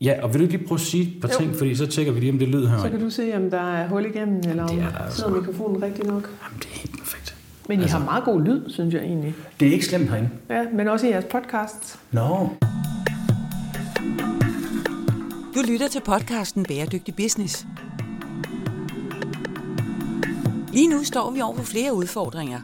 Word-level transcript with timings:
Ja, 0.00 0.22
og 0.22 0.32
vil 0.32 0.38
du 0.40 0.44
ikke 0.44 0.56
lige 0.56 0.66
prøve 0.66 0.76
at 0.76 0.80
sige 0.86 1.02
et 1.16 1.20
par 1.20 1.28
Jo. 1.28 1.38
ting, 1.38 1.56
fordi 1.56 1.74
så 1.74 1.86
tjekker 1.86 2.12
vi 2.12 2.20
lige, 2.20 2.32
om 2.32 2.38
det 2.38 2.48
lyd 2.48 2.66
her. 2.66 2.78
Så 2.78 2.88
kan 2.90 3.00
du 3.00 3.10
se, 3.10 3.32
om 3.36 3.50
der 3.50 3.60
er 3.72 3.88
hul 3.88 4.04
igennem, 4.06 4.36
eller 4.36 4.62
er 4.64 4.68
om 4.68 4.76
der 4.76 4.98
altså. 5.04 5.16
sidder 5.16 5.30
mikrofonen 5.40 5.82
rigtig 5.82 6.04
nok. 6.06 6.22
Jamen, 6.44 6.58
det 6.58 6.66
er 6.74 6.78
helt 6.78 6.98
perfekt. 6.98 7.34
Men 7.68 7.78
I 7.78 7.82
Altså- 7.82 7.96
har 7.98 8.04
meget 8.04 8.24
god 8.24 8.42
lyd, 8.42 8.60
synes 8.70 8.94
jeg 8.94 9.02
egentlig. 9.02 9.34
Det 9.60 9.68
er 9.68 9.72
ikke 9.72 9.84
slemt 9.86 10.10
herinde. 10.10 10.30
Ja, 10.50 10.64
men 10.74 10.88
også 10.88 11.06
i 11.06 11.10
jeres 11.10 11.24
podcast. 11.30 11.98
Nå. 12.12 12.20
No. 12.28 12.46
Du 15.54 15.62
lytter 15.68 15.88
til 15.88 16.00
podcasten 16.04 16.64
Bæredygtig 16.64 17.14
Business. 17.16 17.66
Lige 20.72 20.88
nu 20.88 21.04
står 21.04 21.30
vi 21.30 21.40
over 21.40 21.54
for 21.56 21.62
flere 21.64 21.94
udfordringer. 21.94 22.60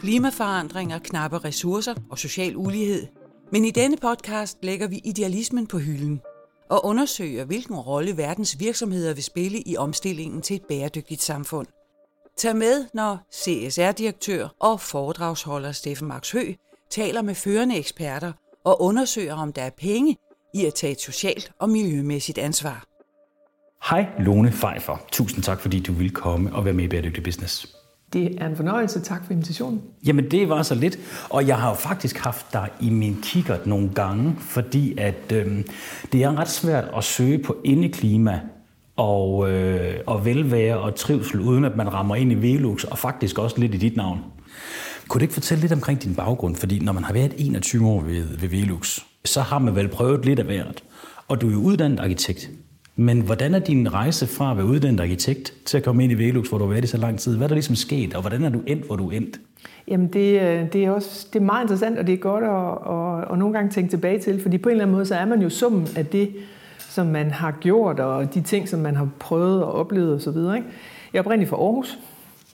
Klimaforandringer, 0.00 0.98
knappe 0.98 1.38
ressourcer 1.38 1.94
og 2.10 2.18
social 2.18 2.56
ulighed. 2.56 3.06
Men 3.52 3.64
i 3.64 3.70
denne 3.70 3.96
podcast 3.96 4.58
lægger 4.62 4.88
vi 4.88 5.00
idealismen 5.04 5.66
på 5.66 5.78
hylden 5.78 6.20
og 6.70 6.84
undersøger, 6.84 7.44
hvilken 7.44 7.76
rolle 7.76 8.16
verdens 8.16 8.60
virksomheder 8.60 9.14
vil 9.14 9.24
spille 9.24 9.60
i 9.60 9.76
omstillingen 9.76 10.42
til 10.42 10.56
et 10.56 10.64
bæredygtigt 10.68 11.22
samfund. 11.22 11.66
Tag 12.36 12.56
med, 12.56 12.86
når 12.94 13.18
CSR-direktør 13.32 14.48
og 14.60 14.80
foredragsholder 14.80 15.72
Steffen 15.72 16.08
Max 16.08 16.32
Hø 16.32 16.52
taler 16.90 17.22
med 17.22 17.34
førende 17.34 17.78
eksperter 17.78 18.32
og 18.64 18.82
undersøger, 18.82 19.34
om 19.34 19.52
der 19.52 19.62
er 19.62 19.70
penge 19.70 20.16
i 20.54 20.66
at 20.66 20.74
tage 20.74 20.92
et 20.92 21.00
socialt 21.00 21.52
og 21.58 21.68
miljømæssigt 21.68 22.38
ansvar. 22.38 22.84
Hej 23.90 24.06
Lone 24.18 24.50
Pfeiffer. 24.50 24.96
Tusind 25.12 25.42
tak, 25.42 25.60
fordi 25.60 25.80
du 25.80 25.92
vil 25.92 26.10
komme 26.10 26.54
og 26.54 26.64
være 26.64 26.74
med 26.74 26.84
i 26.84 26.88
Bæredygtig 26.88 27.22
Business. 27.22 27.79
Det 28.12 28.42
er 28.42 28.46
en 28.46 28.56
fornøjelse. 28.56 29.00
Tak 29.00 29.26
for 29.26 29.32
invitationen. 29.32 29.82
Jamen, 30.06 30.30
det 30.30 30.48
var 30.48 30.62
så 30.62 30.74
lidt. 30.74 30.98
Og 31.28 31.46
jeg 31.46 31.58
har 31.58 31.68
jo 31.68 31.74
faktisk 31.74 32.18
haft 32.18 32.52
dig 32.52 32.68
i 32.80 32.90
min 32.90 33.18
kikkert 33.22 33.66
nogle 33.66 33.90
gange, 33.94 34.36
fordi 34.38 34.98
at 34.98 35.32
øh, 35.32 35.64
det 36.12 36.22
er 36.22 36.38
ret 36.38 36.48
svært 36.48 36.84
at 36.96 37.04
søge 37.04 37.38
på 37.38 37.56
indeklima 37.64 38.40
og, 38.96 39.50
øh, 39.50 40.00
og 40.06 40.24
velvære 40.24 40.78
og 40.78 40.94
trivsel, 40.94 41.40
uden 41.40 41.64
at 41.64 41.76
man 41.76 41.92
rammer 41.92 42.16
ind 42.16 42.32
i 42.32 42.34
Velux, 42.34 42.84
og 42.84 42.98
faktisk 42.98 43.38
også 43.38 43.58
lidt 43.58 43.74
i 43.74 43.78
dit 43.78 43.96
navn. 43.96 44.20
Kunne 45.08 45.18
du 45.18 45.22
ikke 45.22 45.34
fortælle 45.34 45.60
lidt 45.60 45.72
omkring 45.72 46.02
din 46.02 46.14
baggrund? 46.14 46.56
Fordi 46.56 46.78
når 46.78 46.92
man 46.92 47.04
har 47.04 47.12
været 47.12 47.34
21 47.38 47.88
år 47.88 48.00
ved, 48.00 48.38
ved 48.38 48.48
Velux, 48.48 48.98
så 49.24 49.40
har 49.40 49.58
man 49.58 49.74
vel 49.74 49.88
prøvet 49.88 50.24
lidt 50.24 50.38
af 50.38 50.44
hvert. 50.44 50.82
Og 51.28 51.40
du 51.40 51.48
er 51.48 51.52
jo 51.52 51.58
uddannet 51.58 52.00
arkitekt. 52.00 52.50
Men 53.00 53.20
hvordan 53.20 53.54
er 53.54 53.58
din 53.58 53.94
rejse 53.94 54.26
fra 54.26 54.50
at 54.50 54.56
være 54.56 54.66
uddannet 54.66 55.00
arkitekt 55.00 55.54
til 55.64 55.76
at 55.76 55.84
komme 55.84 56.04
ind 56.04 56.12
i 56.12 56.14
Velux, 56.14 56.48
hvor 56.48 56.58
du 56.58 56.64
har 56.64 56.70
været 56.70 56.84
i 56.84 56.86
så 56.86 56.96
lang 56.96 57.18
tid? 57.18 57.36
Hvad 57.36 57.44
er 57.44 57.48
der 57.48 57.54
ligesom 57.54 57.74
sket, 57.74 58.14
og 58.14 58.20
hvordan 58.20 58.44
er 58.44 58.48
du 58.48 58.62
endt, 58.66 58.86
hvor 58.86 58.96
du 58.96 59.08
er 59.08 59.12
endt? 59.12 59.40
Jamen 59.88 60.08
det, 60.08 60.40
øh, 60.40 60.72
det 60.72 60.84
er 60.84 60.90
også 60.90 61.26
det 61.32 61.38
er 61.38 61.44
meget 61.44 61.64
interessant, 61.64 61.98
og 61.98 62.06
det 62.06 62.12
er 62.12 62.16
godt 62.16 62.44
at, 62.44 62.92
at, 62.94 63.32
at 63.32 63.38
nogle 63.38 63.54
gange 63.54 63.70
tænke 63.70 63.90
tilbage 63.90 64.18
til, 64.18 64.42
fordi 64.42 64.58
på 64.58 64.68
en 64.68 64.70
eller 64.70 64.84
anden 64.84 64.94
måde, 64.94 65.06
så 65.06 65.14
er 65.14 65.24
man 65.24 65.42
jo 65.42 65.48
summen 65.48 65.88
af 65.96 66.06
det, 66.06 66.30
som 66.78 67.06
man 67.06 67.30
har 67.30 67.56
gjort, 67.60 68.00
og 68.00 68.34
de 68.34 68.40
ting, 68.40 68.68
som 68.68 68.80
man 68.80 68.96
har 68.96 69.08
prøvet 69.18 69.64
og 69.64 69.72
oplevet 69.72 70.14
osv. 70.14 70.28
Ikke? 70.28 70.68
Jeg 71.12 71.18
er 71.18 71.20
oprindelig 71.20 71.48
fra 71.48 71.56
Aarhus. 71.56 71.98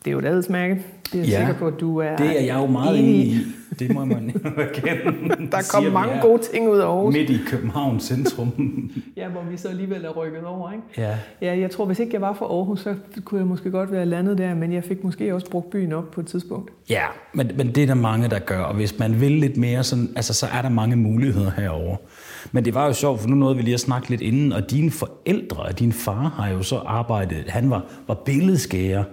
Det 0.07 0.11
er 0.11 0.12
jo 0.12 0.19
et 0.19 0.25
adelsmærke. 0.27 0.75
Det 1.12 1.15
er 1.15 1.19
jeg 1.19 1.29
Ja, 1.29 1.39
sikker 1.39 1.55
på, 1.55 1.67
at 1.67 1.81
du 1.81 1.99
er 1.99 2.17
Det 2.17 2.41
er 2.41 2.45
jeg 2.45 2.55
jo 2.55 2.67
meget 2.67 2.99
enig 2.99 3.27
i. 3.27 3.39
Det 3.79 3.95
må 3.95 4.05
man 4.05 4.31
erkende. 4.57 5.03
Der 5.53 5.71
kom 5.75 5.85
vi 5.85 5.91
mange 5.91 6.21
gode 6.23 6.43
ting 6.53 6.69
ud 6.69 6.79
af 6.79 6.87
Aarhus. 6.87 7.15
Midt 7.15 7.31
i 7.31 7.39
København 7.47 8.01
centrum. 8.01 8.51
Ja, 9.17 9.29
hvor 9.29 9.43
vi 9.51 9.57
så 9.57 9.69
alligevel 9.69 10.05
er 10.05 10.11
rykket 10.11 10.45
over. 10.45 10.73
Ikke? 10.73 10.84
ja. 10.99 11.17
Ja, 11.43 11.59
jeg 11.59 11.71
tror, 11.71 11.84
hvis 11.84 11.99
ikke 11.99 12.15
jeg 12.15 12.21
var 12.21 12.33
fra 12.33 12.45
Aarhus, 12.47 12.81
så 12.81 12.95
kunne 13.25 13.39
jeg 13.39 13.47
måske 13.47 13.71
godt 13.71 13.93
være 13.93 14.07
landet 14.07 14.39
der, 14.39 14.55
men 14.55 14.73
jeg 14.73 14.84
fik 14.84 15.05
måske 15.05 15.34
også 15.34 15.51
brugt 15.51 15.71
byen 15.71 15.93
op 15.93 16.11
på 16.11 16.21
et 16.21 16.27
tidspunkt. 16.27 16.71
ja, 16.91 17.03
men, 17.34 17.51
men 17.57 17.75
det 17.75 17.83
er 17.83 17.87
der 17.87 17.95
mange, 17.95 18.29
der 18.31 18.39
gør. 18.39 18.59
Og 18.61 18.75
hvis 18.75 18.99
man 18.99 19.21
vil 19.21 19.33
lidt 19.33 19.57
mere, 19.57 19.84
sådan, 19.84 20.09
altså, 20.17 20.34
så 20.34 20.47
er 20.53 20.62
der 20.62 20.69
mange 20.69 20.97
muligheder 20.97 21.51
herover. 21.57 21.97
Men 22.53 22.65
det 22.65 22.75
var 22.75 22.87
jo 22.87 22.93
sjovt, 22.93 23.21
for 23.21 23.29
nu 23.29 23.34
nåede 23.37 23.57
vi 23.57 23.62
lige 23.62 23.75
at 23.75 23.81
snakke 23.81 24.11
lidt 24.11 24.21
inden, 24.21 24.53
og 24.53 24.71
dine 24.71 24.91
forældre 24.91 25.62
og 25.62 25.79
din 25.79 25.93
far 25.93 26.29
har 26.37 26.51
jo 26.53 26.62
så 26.62 26.77
arbejdet, 26.77 27.45
han 27.49 27.71
var, 27.71 27.84
var 28.09 28.15
billedskærer, 28.15 29.05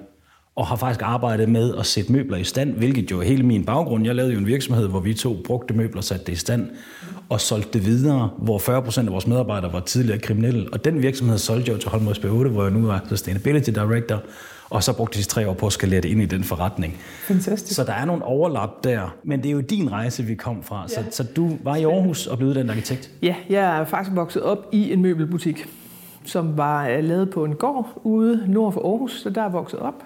og 0.55 0.67
har 0.67 0.75
faktisk 0.75 1.01
arbejdet 1.03 1.49
med 1.49 1.75
at 1.79 1.85
sætte 1.85 2.11
møbler 2.11 2.37
i 2.37 2.43
stand, 2.43 2.73
hvilket 2.73 3.11
jo 3.11 3.19
er 3.19 3.23
hele 3.23 3.43
min 3.43 3.65
baggrund. 3.65 4.05
Jeg 4.05 4.15
lavede 4.15 4.33
jo 4.33 4.39
en 4.39 4.47
virksomhed, 4.47 4.87
hvor 4.87 4.99
vi 4.99 5.13
to 5.13 5.37
brugte 5.45 5.73
møbler, 5.73 6.01
satte 6.01 6.25
det 6.25 6.31
i 6.31 6.35
stand 6.35 6.69
og 7.29 7.41
solgte 7.41 7.69
det 7.79 7.85
videre, 7.87 8.29
hvor 8.37 8.57
40 8.57 8.81
procent 8.81 9.07
af 9.07 9.13
vores 9.13 9.27
medarbejdere 9.27 9.73
var 9.73 9.79
tidligere 9.79 10.19
kriminelle. 10.19 10.67
Og 10.73 10.85
den 10.85 11.01
virksomhed 11.01 11.37
solgte 11.37 11.69
jeg 11.71 11.75
jo 11.77 11.81
til 11.81 11.89
Holmøs 11.89 12.17
B8, 12.17 12.27
hvor 12.49 12.63
jeg 12.63 12.71
nu 12.71 12.89
er 12.89 12.99
Sustainability 13.09 13.69
Director, 13.69 14.21
og 14.69 14.83
så 14.83 14.93
brugte 14.97 15.19
de 15.19 15.23
tre 15.23 15.49
år 15.49 15.53
på 15.53 15.65
at 15.65 15.73
skalere 15.73 16.01
det 16.01 16.09
ind 16.09 16.21
i 16.21 16.25
den 16.25 16.43
forretning. 16.43 16.97
Fantastisk. 17.27 17.75
Så 17.75 17.83
der 17.83 17.93
er 17.93 18.05
nogle 18.05 18.23
overlap 18.23 18.83
der, 18.83 19.15
men 19.23 19.39
det 19.43 19.49
er 19.49 19.53
jo 19.53 19.61
din 19.61 19.91
rejse, 19.91 20.23
vi 20.23 20.35
kom 20.35 20.63
fra. 20.63 20.87
Så, 20.87 20.99
Ja. 20.99 21.05
så 21.11 21.23
du 21.23 21.57
var 21.63 21.75
i 21.75 21.83
Aarhus 21.83 22.27
og 22.27 22.37
blev 22.37 22.49
uddannet 22.49 22.71
arkitekt? 22.71 23.11
Ja, 23.21 23.35
jeg 23.49 23.79
er 23.79 23.85
faktisk 23.85 24.15
vokset 24.15 24.41
op 24.41 24.57
i 24.71 24.93
en 24.93 25.01
møbelbutik, 25.01 25.65
som 26.25 26.57
var 26.57 26.87
øh, 26.87 27.03
lavet 27.03 27.29
på 27.29 27.45
en 27.45 27.55
gård 27.55 28.01
ude 28.03 28.43
nord 28.47 28.73
for 28.73 28.89
Aarhus, 28.91 29.21
så 29.21 29.29
der 29.29 29.41
er 29.41 29.49
vokset 29.49 29.79
op. 29.79 30.03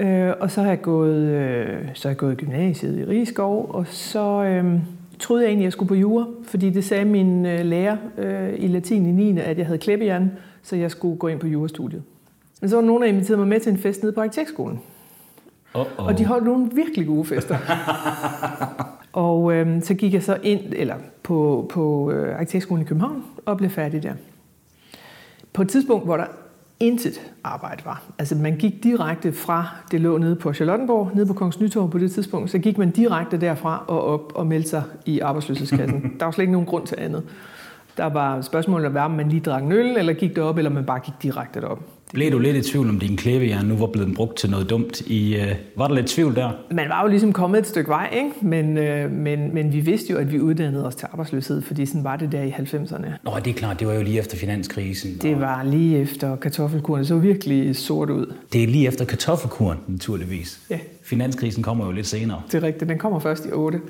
Øh, 0.00 0.32
og 0.40 0.50
så 0.50 0.62
har 0.62 0.68
jeg 0.68 0.82
gået, 0.82 1.22
øh, 1.22 1.88
så 1.94 2.08
har 2.08 2.10
jeg 2.10 2.16
gået 2.16 2.36
gymnasiet 2.36 2.98
i 2.98 3.04
Rigskov, 3.04 3.70
og 3.70 3.86
så 3.86 4.44
øh, 4.44 4.80
troede 5.18 5.42
jeg 5.42 5.48
egentlig, 5.48 5.64
at 5.64 5.66
jeg 5.66 5.72
skulle 5.72 5.88
på 5.88 5.94
jura, 5.94 6.26
fordi 6.44 6.70
det 6.70 6.84
sagde 6.84 7.04
min 7.04 7.46
øh, 7.46 7.64
lærer 7.64 7.96
øh, 8.18 8.54
i 8.56 8.68
latin 8.68 9.06
i 9.06 9.12
9. 9.12 9.38
at 9.40 9.58
jeg 9.58 9.66
havde 9.66 9.78
klæbehjern, 9.78 10.32
så 10.62 10.76
jeg 10.76 10.90
skulle 10.90 11.16
gå 11.16 11.28
ind 11.28 11.40
på 11.40 11.46
jurastudiet. 11.46 12.02
Men 12.60 12.70
så 12.70 12.76
var 12.76 12.80
der 12.80 12.86
nogen, 12.86 13.02
der 13.02 13.08
inviterede 13.08 13.38
mig 13.38 13.48
med 13.48 13.60
til 13.60 13.72
en 13.72 13.78
fest 13.78 14.02
nede 14.02 14.12
på 14.12 14.20
arkitektskolen. 14.20 14.80
Oh, 15.74 15.86
oh. 15.98 16.06
Og 16.06 16.18
de 16.18 16.24
holdt 16.24 16.44
nogle 16.44 16.70
virkelig 16.72 17.06
gode 17.06 17.24
fester. 17.24 17.56
og 19.12 19.52
øh, 19.52 19.82
så 19.82 19.94
gik 19.94 20.14
jeg 20.14 20.22
så 20.22 20.38
ind 20.42 20.60
eller 20.72 20.94
på, 21.22 21.66
på 21.70 22.10
øh, 22.10 22.36
Arkitektskolen 22.36 22.82
i 22.84 22.88
København 22.88 23.24
og 23.46 23.56
blev 23.56 23.70
færdig 23.70 24.02
der. 24.02 24.14
På 25.52 25.62
et 25.62 25.68
tidspunkt, 25.68 26.04
hvor 26.04 26.16
der 26.16 26.26
intet 26.80 27.20
arbejde 27.44 27.84
var. 27.84 28.02
Altså 28.18 28.34
man 28.34 28.56
gik 28.56 28.82
direkte 28.82 29.32
fra, 29.32 29.68
det 29.90 30.00
lå 30.00 30.18
nede 30.18 30.36
på 30.36 30.52
Charlottenborg, 30.52 31.10
nede 31.14 31.26
på 31.26 31.32
Kongens 31.32 31.60
Nytorv 31.60 31.90
på 31.90 31.98
det 31.98 32.12
tidspunkt, 32.12 32.50
så 32.50 32.58
gik 32.58 32.78
man 32.78 32.90
direkte 32.90 33.36
derfra 33.36 33.84
og 33.86 34.04
op 34.04 34.32
og 34.34 34.46
meldte 34.46 34.68
sig 34.68 34.82
i 35.06 35.20
arbejdsløshedskassen. 35.20 36.02
der 36.18 36.24
var 36.24 36.32
slet 36.32 36.42
ikke 36.42 36.52
nogen 36.52 36.66
grund 36.66 36.86
til 36.86 36.96
andet. 36.98 37.22
Der 38.00 38.06
var 38.06 38.40
spørgsmålet, 38.40 38.96
om 38.96 39.10
man 39.10 39.28
lige 39.28 39.40
drak 39.40 39.62
en 39.62 39.72
øl, 39.72 39.96
eller 39.98 40.12
gik 40.12 40.36
derop, 40.36 40.58
eller 40.58 40.70
man 40.70 40.84
bare 40.84 41.00
gik 41.00 41.14
direkte 41.22 41.60
derop. 41.60 41.78
Blev 42.12 42.32
du 42.32 42.38
lidt 42.38 42.56
i 42.56 42.70
tvivl 42.70 42.88
om 42.88 42.98
din 42.98 43.16
klæbejern 43.16 43.66
nu 43.66 43.76
var 43.76 43.86
blevet 43.86 44.14
brugt 44.14 44.36
til 44.36 44.50
noget 44.50 44.70
dumt? 44.70 45.00
I, 45.00 45.36
uh, 45.36 45.78
var 45.78 45.88
der 45.88 45.94
lidt 45.94 46.06
tvivl 46.06 46.34
der? 46.34 46.50
Man 46.70 46.88
var 46.88 47.02
jo 47.02 47.08
ligesom 47.08 47.32
kommet 47.32 47.58
et 47.58 47.66
stykke 47.66 47.88
vej, 47.88 48.10
ikke? 48.12 48.30
Men, 48.42 48.78
øh, 48.78 49.10
men, 49.10 49.54
men 49.54 49.72
vi 49.72 49.80
vidste 49.80 50.12
jo, 50.12 50.18
at 50.18 50.32
vi 50.32 50.40
uddannede 50.40 50.86
os 50.86 50.94
til 50.94 51.08
arbejdsløshed, 51.12 51.62
fordi 51.62 51.86
sådan 51.86 52.04
var 52.04 52.16
det 52.16 52.32
der 52.32 52.42
i 52.42 52.50
90'erne. 52.50 53.08
Nå, 53.24 53.32
det 53.44 53.50
er 53.50 53.54
klart, 53.54 53.80
det 53.80 53.88
var 53.88 53.94
jo 53.94 54.02
lige 54.02 54.18
efter 54.18 54.36
finanskrisen. 54.36 55.18
Det 55.22 55.40
var 55.40 55.62
lige 55.62 55.98
efter 55.98 56.36
kartoffelkuren, 56.36 56.98
det 56.98 57.08
så 57.08 57.18
virkelig 57.18 57.76
sort 57.76 58.10
ud. 58.10 58.34
Det 58.52 58.62
er 58.62 58.66
lige 58.66 58.86
efter 58.86 59.04
kartoffelkuren, 59.04 59.78
naturligvis. 59.86 60.60
Ja. 60.70 60.78
Finanskrisen 61.02 61.62
kommer 61.62 61.86
jo 61.86 61.92
lidt 61.92 62.06
senere. 62.06 62.42
Det 62.52 62.54
er 62.54 62.62
rigtigt, 62.62 62.88
den 62.88 62.98
kommer 62.98 63.18
først 63.18 63.46
i 63.46 63.48
8. 63.52 63.80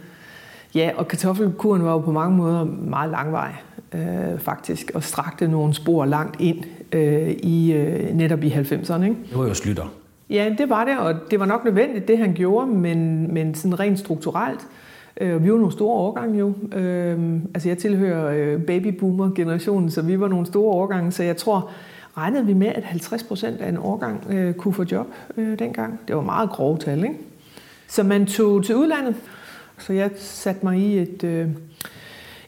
Ja, 0.74 0.90
og 0.96 1.08
kartoffelkuren 1.08 1.84
var 1.84 1.92
jo 1.92 1.98
på 1.98 2.12
mange 2.12 2.36
måder 2.36 2.64
meget 2.64 3.10
langvej, 3.10 3.52
øh, 3.94 4.38
faktisk, 4.38 4.90
og 4.94 5.02
strakte 5.02 5.48
nogle 5.48 5.74
spor 5.74 6.04
langt 6.04 6.40
ind 6.40 6.64
øh, 6.92 7.30
i 7.30 7.72
øh, 7.72 8.14
netop 8.14 8.42
i 8.42 8.50
90'erne. 8.50 9.02
Ikke? 9.02 9.16
Det 9.30 9.38
var 9.38 9.46
jo 9.46 9.54
slutter. 9.54 9.92
Ja, 10.30 10.54
det 10.58 10.70
var 10.70 10.84
det, 10.84 10.98
og 10.98 11.14
det 11.30 11.40
var 11.40 11.46
nok 11.46 11.64
nødvendigt, 11.64 12.08
det 12.08 12.18
han 12.18 12.34
gjorde, 12.34 12.66
men, 12.66 13.32
men 13.34 13.54
sådan 13.54 13.80
rent 13.80 13.98
strukturelt. 13.98 14.60
Øh, 15.20 15.44
vi 15.44 15.52
var 15.52 15.58
nogle 15.58 15.72
store 15.72 15.94
årgange 15.94 16.38
jo. 16.38 16.52
Øh, 16.78 17.18
altså 17.54 17.68
jeg 17.68 17.78
tilhører 17.78 18.34
øh, 18.36 18.62
babyboomer-generationen, 18.62 19.90
så 19.90 20.02
vi 20.02 20.20
var 20.20 20.28
nogle 20.28 20.46
store 20.46 20.72
årgange, 20.72 21.12
så 21.12 21.22
jeg 21.22 21.36
tror, 21.36 21.70
regnede 22.16 22.46
vi 22.46 22.54
med, 22.54 22.66
at 22.66 22.84
50 22.84 23.22
procent 23.22 23.60
af 23.60 23.68
en 23.68 23.78
årgang 23.78 24.26
øh, 24.30 24.54
kunne 24.54 24.74
få 24.74 24.84
job 24.92 25.06
øh, 25.36 25.58
dengang. 25.58 26.00
Det 26.08 26.16
var 26.16 26.22
meget 26.22 26.50
grove 26.50 26.78
tal, 26.78 27.04
ikke? 27.04 27.16
Så 27.88 28.02
man 28.02 28.26
tog 28.26 28.64
til 28.64 28.76
udlandet, 28.76 29.14
så 29.80 29.92
jeg 29.92 30.10
satte 30.16 30.64
mig 30.64 30.78
i 30.78 30.98
et, 30.98 31.24
øh, 31.24 31.48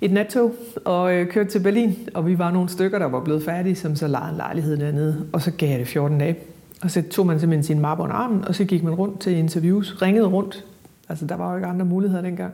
et 0.01 0.13
nattog 0.13 0.55
og 0.85 1.15
øh, 1.15 1.29
kørte 1.29 1.51
til 1.51 1.61
Berlin, 1.61 2.09
og 2.15 2.27
vi 2.27 2.39
var 2.39 2.51
nogle 2.51 2.69
stykker, 2.69 2.99
der 2.99 3.07
var 3.07 3.25
blevet 3.25 3.43
færdige, 3.43 3.77
som 3.77 3.97
så 3.97 4.07
lejede 4.07 4.31
en 4.31 4.37
lejlighed 4.37 4.77
dernede, 4.77 5.27
og 5.33 5.43
så 5.43 5.51
gav 5.51 5.71
jeg 5.71 5.79
det 5.79 5.89
14 5.89 6.19
dage. 6.19 6.37
Og 6.83 6.91
så 6.91 7.03
tog 7.11 7.27
man 7.27 7.41
simpelthen 7.41 7.65
sin 7.65 7.81
mappe 7.81 8.03
under 8.03 8.17
armen, 8.17 8.45
og 8.45 8.55
så 8.55 8.65
gik 8.65 8.83
man 8.83 8.95
rundt 8.95 9.21
til 9.21 9.37
interviews, 9.37 10.03
ringede 10.03 10.27
rundt. 10.27 10.65
Altså, 11.09 11.27
der 11.27 11.37
var 11.37 11.51
jo 11.51 11.57
ikke 11.57 11.69
andre 11.69 11.85
muligheder 11.85 12.23
dengang. 12.23 12.53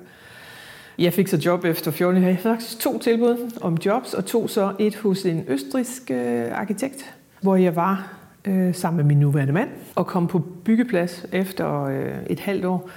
Jeg 0.98 1.12
fik 1.12 1.28
så 1.28 1.36
job 1.36 1.64
efter 1.64 1.90
14 1.90 2.14
dage. 2.14 2.26
Jeg 2.26 2.36
havde 2.42 2.56
faktisk 2.56 2.80
to 2.80 2.98
tilbud 2.98 3.50
om 3.60 3.78
jobs, 3.84 4.14
og 4.14 4.24
to 4.24 4.48
så 4.48 4.72
et 4.78 4.96
hos 4.96 5.24
en 5.24 5.44
østrisk 5.48 6.10
øh, 6.10 6.44
arkitekt, 6.52 7.14
hvor 7.40 7.56
jeg 7.56 7.76
var 7.76 8.14
øh, 8.44 8.74
sammen 8.74 8.96
med 8.96 9.04
min 9.04 9.20
nuværende 9.20 9.52
mand, 9.52 9.68
og 9.94 10.06
kom 10.06 10.26
på 10.26 10.38
byggeplads 10.38 11.26
efter 11.32 11.84
øh, 11.84 12.12
et 12.30 12.40
halvt 12.40 12.64
år, 12.64 12.90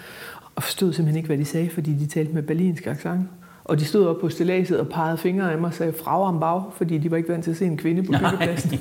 og 0.56 0.64
forstod 0.64 0.94
simpelthen 0.94 1.18
ikke, 1.18 1.28
hvad 1.28 1.38
de 1.38 1.46
sagde, 1.46 1.70
fordi 1.70 1.94
de 1.94 2.08
talte 2.08 2.34
med 2.34 2.44
berlinsk 2.44 2.88
accent. 2.88 3.30
Og 3.64 3.80
de 3.80 3.86
stod 3.86 4.08
op 4.08 4.20
på 4.22 4.30
stilladset 4.30 4.80
og 4.80 4.88
pegede 4.88 5.18
fingre 5.18 5.52
af 5.52 5.58
mig 5.58 5.68
og 5.68 5.74
sagde 5.74 5.94
frau 5.94 6.24
am 6.24 6.40
bag, 6.40 6.64
fordi 6.78 6.98
de 6.98 7.12
var 7.12 7.18
ikke 7.18 7.30
vant 7.30 7.44
til 7.44 7.52
at 7.52 7.58
se 7.58 7.66
en 7.66 7.78
kvinde 7.78 8.04
på 8.04 8.12
byggepladsen. 8.12 8.80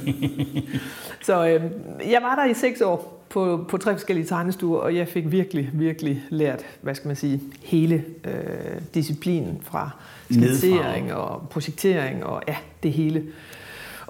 så 1.27 1.47
øh, 1.49 1.63
jeg 2.11 2.23
var 2.23 2.35
der 2.35 2.45
i 2.45 2.55
seks 2.55 2.81
år, 2.81 3.21
på, 3.31 3.67
på 3.69 3.77
tre 3.77 3.93
forskellige 3.93 4.27
tegnestuer, 4.27 4.79
og 4.79 4.97
jeg 4.97 5.09
fik 5.09 5.33
virkelig, 5.33 5.71
virkelig 5.73 6.25
lært, 6.31 6.63
hvad 6.81 6.95
skal 6.95 7.07
man 7.07 7.17
sige, 7.17 7.41
hele 7.63 8.05
øh, 8.25 8.81
disciplinen 8.95 9.59
fra 9.63 9.91
skitsering 10.31 11.15
og 11.15 11.49
projektering 11.51 12.25
og 12.25 12.43
ja, 12.49 12.57
det 12.83 12.93
hele. 12.93 13.23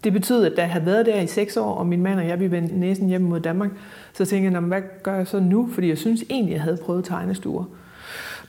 Det 0.04 0.12
betød, 0.12 0.44
at 0.44 0.52
da 0.56 0.62
jeg 0.62 0.70
havde 0.70 0.86
været 0.86 1.06
der 1.06 1.20
i 1.20 1.26
seks 1.26 1.56
år, 1.56 1.74
og 1.74 1.86
min 1.86 2.02
mand 2.02 2.18
og 2.18 2.26
jeg, 2.26 2.40
vi 2.40 2.50
vendte 2.50 2.78
næsen 2.78 3.08
hjem 3.08 3.20
mod 3.20 3.40
Danmark, 3.40 3.70
så 4.12 4.24
tænkte 4.24 4.52
jeg, 4.52 4.60
hvad 4.60 4.82
gør 5.02 5.14
jeg 5.14 5.26
så 5.26 5.40
nu? 5.40 5.68
Fordi 5.72 5.88
jeg 5.88 5.98
synes 5.98 6.24
egentlig, 6.30 6.52
jeg 6.52 6.62
havde 6.62 6.76
prøvet 6.76 7.04
tegnestuer. 7.04 7.64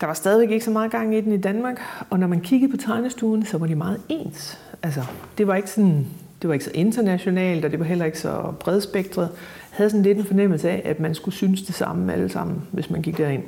Der 0.02 0.08
var 0.08 0.14
stadigvæk 0.14 0.52
ikke 0.52 0.66
så 0.66 0.72
meget 0.72 0.92
gang 0.92 1.16
i 1.16 1.22
den 1.22 1.32
i 1.32 1.38
Danmark, 1.38 1.82
og 2.10 2.20
når 2.20 2.28
man 2.28 2.42
kiggede 2.42 2.72
på 2.72 2.78
tegnestuen, 2.78 3.46
så 3.46 3.58
var 3.58 3.68
de 3.68 3.76
meget 3.76 4.02
ens. 4.10 4.60
Altså, 4.84 5.02
det 5.38 5.48
var 5.48 5.56
ikke 5.56 5.70
sådan, 5.70 6.06
det 6.42 6.48
var 6.48 6.54
ikke 6.54 6.66
så 6.66 6.72
internationalt, 6.74 7.66
og 7.66 7.72
det 7.72 7.80
var 7.80 7.86
heller 7.86 8.06
ikke 8.06 8.20
så 8.20 8.54
bredspektret. 8.60 9.30
Jeg 9.32 9.78
havde 9.78 9.90
sådan 9.90 10.04
lidt 10.04 10.18
en 10.18 10.26
fornemmelse 10.26 10.70
af, 10.70 10.82
at 10.86 11.00
man 11.00 11.16
skulle 11.16 11.36
synes 11.36 11.62
det 11.62 11.76
samme 11.76 12.14
alle 12.14 12.30
sammen, 12.30 12.62
hvis 12.72 12.90
man 12.90 13.02
gik 13.02 13.18
derind. 13.18 13.44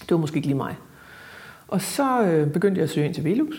Det 0.00 0.10
var 0.10 0.16
måske 0.16 0.36
ikke 0.36 0.48
lige 0.48 0.56
mig. 0.56 0.74
Og 1.68 1.80
så 1.80 2.22
øh, 2.22 2.50
begyndte 2.50 2.78
jeg 2.78 2.84
at 2.84 2.90
søge 2.90 3.06
ind 3.06 3.14
til 3.14 3.24
Velux. 3.24 3.54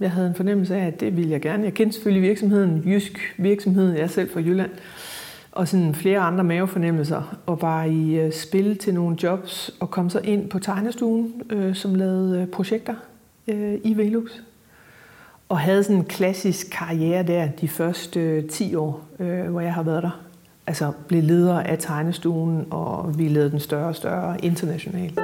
Jeg 0.00 0.10
havde 0.10 0.28
en 0.28 0.34
fornemmelse 0.34 0.76
af, 0.76 0.86
at 0.86 1.00
det 1.00 1.16
ville 1.16 1.30
jeg 1.30 1.40
gerne. 1.40 1.64
Jeg 1.64 1.74
kendte 1.74 1.94
selvfølgelig 1.94 2.22
virksomheden, 2.28 2.82
Jysk 2.86 3.34
virksomhed, 3.36 3.92
jeg 3.92 4.02
er 4.02 4.06
selv 4.06 4.30
fra 4.30 4.40
Jylland 4.40 4.70
og 5.56 5.68
sådan 5.68 5.94
flere 5.94 6.18
andre 6.18 6.44
mavefornemmelser, 6.44 7.36
og 7.46 7.62
var 7.62 7.84
i 7.84 8.14
øh, 8.14 8.32
spil 8.32 8.78
til 8.78 8.94
nogle 8.94 9.16
jobs, 9.22 9.70
og 9.80 9.90
kom 9.90 10.10
så 10.10 10.20
ind 10.24 10.48
på 10.48 10.58
tegnestuen, 10.58 11.32
øh, 11.50 11.74
som 11.74 11.94
lavede 11.94 12.40
øh, 12.40 12.46
projekter 12.46 12.94
øh, 13.48 13.74
i 13.84 13.96
Velux. 13.96 14.30
Og 15.48 15.58
havde 15.58 15.82
sådan 15.82 15.96
en 15.96 16.04
klassisk 16.04 16.66
karriere 16.72 17.22
der 17.22 17.48
de 17.60 17.68
første 17.68 18.20
øh, 18.20 18.48
10 18.48 18.74
år, 18.74 19.04
øh, 19.18 19.50
hvor 19.50 19.60
jeg 19.60 19.74
har 19.74 19.82
været 19.82 20.02
der. 20.02 20.20
Altså 20.66 20.92
blev 21.08 21.22
leder 21.22 21.60
af 21.60 21.78
tegnestuen, 21.78 22.66
og 22.70 23.18
vi 23.18 23.28
lavede 23.28 23.50
den 23.50 23.60
større 23.60 23.88
og 23.88 23.96
større 23.96 24.44
internationalt. 24.44 25.18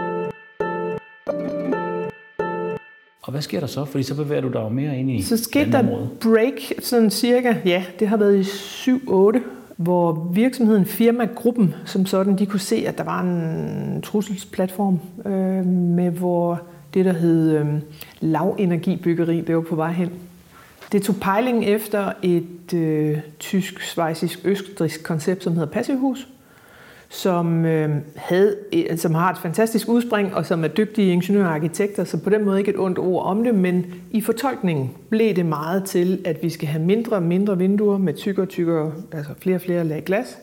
Og 3.23 3.31
hvad 3.31 3.43
sker 3.43 3.61
der 3.61 3.67
så? 3.67 3.85
Fordi 3.85 4.03
så 4.03 4.15
bevæger 4.15 4.41
du 4.41 4.49
dig 4.49 4.61
jo 4.61 4.69
mere 4.69 4.99
ind 4.99 5.11
i 5.11 5.23
Så 5.23 5.37
skete 5.37 5.73
der 5.73 6.07
break, 6.21 6.85
sådan 6.85 7.11
cirka, 7.11 7.55
ja, 7.65 7.85
det 7.99 8.09
har 8.09 8.17
været 8.17 8.37
i 8.37 8.43
7-8 8.43 9.41
hvor 9.83 10.31
virksomheden 10.33 10.87
Firma 10.87 11.25
Gruppen 11.35 11.75
som 11.85 12.07
sådan, 12.07 12.39
de 12.39 12.47
kunne 12.47 12.61
se, 12.61 12.85
at 12.87 12.99
der 12.99 13.05
var 13.05 13.21
en 13.21 14.03
trusselsplatform, 14.03 14.99
øh, 15.27 15.67
med 15.67 16.11
hvor 16.11 16.63
det, 16.95 17.05
der 17.05 17.13
hed 17.13 17.53
øh, 17.53 17.67
lavenergibyggeri, 18.21 19.41
det 19.41 19.57
var 19.57 19.63
på 19.63 19.77
vej 19.77 19.93
hen. 19.93 20.11
Det 20.93 21.03
tog 21.03 21.17
pejling 21.21 21.65
efter 21.65 22.13
et 22.23 22.75
øh, 22.75 23.19
tysk, 23.39 23.81
svejsisk, 23.81 24.41
østrisk 24.45 25.03
koncept, 25.03 25.45
som 25.45 25.53
hedder 25.53 25.69
Passivhus, 25.69 26.29
som, 27.13 27.65
øh, 27.65 27.91
havde, 28.17 28.57
øh, 28.73 28.99
som 28.99 29.15
har 29.15 29.31
et 29.31 29.39
fantastisk 29.39 29.89
udspring, 29.89 30.35
og 30.35 30.47
som 30.47 30.65
er 30.65 30.69
dygtige 30.69 31.13
ingeniører 31.13 31.47
og 31.47 31.55
arkitekter, 31.55 32.05
så 32.05 32.17
på 32.17 32.31
den 32.31 32.45
måde 32.45 32.59
ikke 32.59 32.71
et 32.71 32.79
ondt 32.79 32.99
ord 32.99 33.25
om 33.25 33.45
det, 33.45 33.55
men 33.55 33.87
i 34.11 34.21
fortolkningen 34.21 34.91
blev 35.11 35.35
det 35.37 35.47
meget 35.47 35.85
til, 35.85 36.21
at 36.25 36.43
vi 36.43 36.51
skal 36.51 36.69
have 36.69 36.85
mindre 36.85 37.17
og 37.17 37.23
mindre 37.23 37.59
vinduer 37.59 37.99
med 37.99 38.15
tykkere 38.15 38.45
og 38.45 38.49
tykkere, 38.49 38.93
altså 39.13 39.33
flere 39.39 39.57
og 39.57 39.61
flere 39.61 39.85
lag 39.85 40.05
glas, 40.05 40.39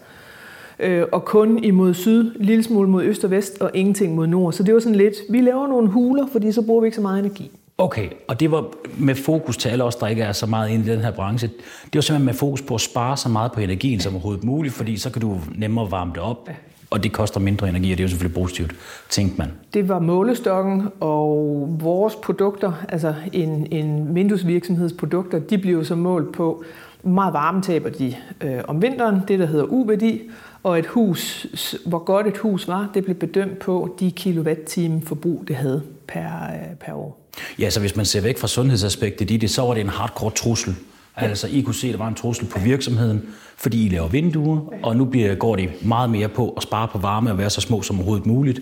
øh, 0.80 1.04
og 1.12 1.26
kun 1.26 1.64
imod 1.64 1.94
syd, 1.94 2.32
lille 2.36 2.64
smule 2.64 2.90
mod 2.90 3.04
øst 3.04 3.24
og 3.24 3.32
vest, 3.32 3.62
og 3.62 3.72
ingenting 3.74 4.16
mod 4.16 4.28
nord. 4.28 4.54
Så 4.54 4.64
det 4.64 4.74
var 4.74 4.80
sådan 4.80 4.96
lidt, 4.96 5.16
vi 5.30 5.42
laver 5.42 5.68
nogle 5.68 5.88
huler, 5.88 6.28
fordi 6.32 6.52
så 6.52 6.62
bruger 6.62 6.82
vi 6.82 6.88
ikke 6.88 6.96
så 6.96 7.02
meget 7.02 7.20
energi. 7.20 7.52
Okay, 7.82 8.10
og 8.28 8.40
det 8.40 8.52
var 8.52 8.66
med 8.98 9.16
fokus 9.16 9.58
til 9.58 9.70
alle 9.70 9.84
os, 9.84 9.96
der 9.96 10.08
ikke 10.08 10.22
er 10.22 10.32
så 10.32 10.46
meget 10.46 10.70
inde 10.70 10.86
i 10.86 10.96
den 10.96 11.00
her 11.00 11.12
branche. 11.12 11.48
Det 11.48 11.96
var 11.96 12.02
simpelthen 12.02 12.26
med 12.26 12.34
fokus 12.34 12.62
på 12.62 12.76
at 12.76 12.82
spare 12.82 13.18
så 13.18 13.30
meget 13.30 13.52
på 13.52 13.60
energien 13.60 14.00
som 14.00 14.14
overhovedet 14.14 14.44
muligt, 14.44 14.74
fordi 14.74 14.98
så 14.98 15.10
kan 15.10 15.22
du 15.22 15.38
nemmere 15.56 15.92
varme 15.92 16.12
det 16.16 16.22
op, 16.22 16.50
og 16.90 17.04
det 17.04 17.12
koster 17.12 17.40
mindre 17.40 17.70
energi, 17.70 17.92
og 17.92 17.98
det 17.98 18.04
er 18.04 18.06
jo 18.06 18.10
selvfølgelig 18.10 18.42
positivt, 18.42 18.76
tænkte 19.10 19.38
man. 19.38 19.52
Det 19.74 19.90
var 19.90 20.00
målestokken, 20.00 20.88
og 21.00 21.68
vores 21.82 22.16
produkter, 22.16 22.72
altså 22.90 23.14
en, 23.34 23.68
en 23.72 24.16
vinduesvirksomheds 24.16 24.94
produkter, 24.94 25.40
de 25.40 25.58
blev 25.58 25.86
så 25.86 25.96
målt 25.96 26.32
på, 26.34 26.64
meget 27.04 27.34
varme 27.34 27.62
taber 27.62 27.90
de 27.90 28.16
øh, 28.42 28.60
om 28.68 28.82
vinteren, 28.82 29.22
det 29.28 29.40
der 29.40 29.46
hedder 29.46 29.66
U-værdi, 29.66 30.22
og 30.64 30.80
et 30.80 30.86
hus, 30.86 31.48
hvor 31.86 32.00
godt 32.00 32.28
et 32.28 32.38
hus 32.38 32.68
var, 32.68 32.90
det 32.94 33.04
blev 33.04 33.16
bedømt 33.16 33.60
på 33.60 33.96
de 34.00 34.12
kilowatt-time 34.12 35.02
forbrug, 35.02 35.44
det 35.48 35.56
havde 35.56 35.82
per, 36.08 36.28
øh, 36.54 36.76
per 36.80 36.94
år. 36.94 37.29
Ja, 37.60 37.70
så 37.70 37.80
hvis 37.80 37.96
man 37.96 38.06
ser 38.06 38.22
væk 38.22 38.38
fra 38.38 38.48
sundhedsaspektet 38.48 39.32
i 39.32 39.38
det, 39.38 39.50
så 39.50 39.62
var 39.62 39.74
det 39.74 39.82
en 39.82 39.90
hardcore 39.90 40.32
trussel. 40.32 40.76
Altså, 41.16 41.48
I 41.48 41.62
kunne 41.62 41.76
se, 41.76 41.88
at 41.88 41.94
der 41.94 41.98
var 41.98 42.08
en 42.08 42.16
trussel 42.16 42.48
på 42.48 42.60
virksomheden, 42.60 43.24
fordi 43.58 43.86
I 43.86 43.90
laver 43.90 44.08
vinduer, 44.08 44.74
og 44.84 44.96
nu 44.96 45.06
bliver, 45.06 45.36
går 45.36 45.56
det 45.56 45.70
meget 45.82 46.10
mere 46.10 46.30
på 46.30 46.50
at 46.50 46.64
spare 46.64 46.88
på 46.88 46.98
varme 46.98 47.32
og 47.32 47.38
være 47.38 47.50
så 47.50 47.62
små 47.62 47.82
som 47.82 47.96
overhovedet 47.96 48.26
muligt. 48.26 48.60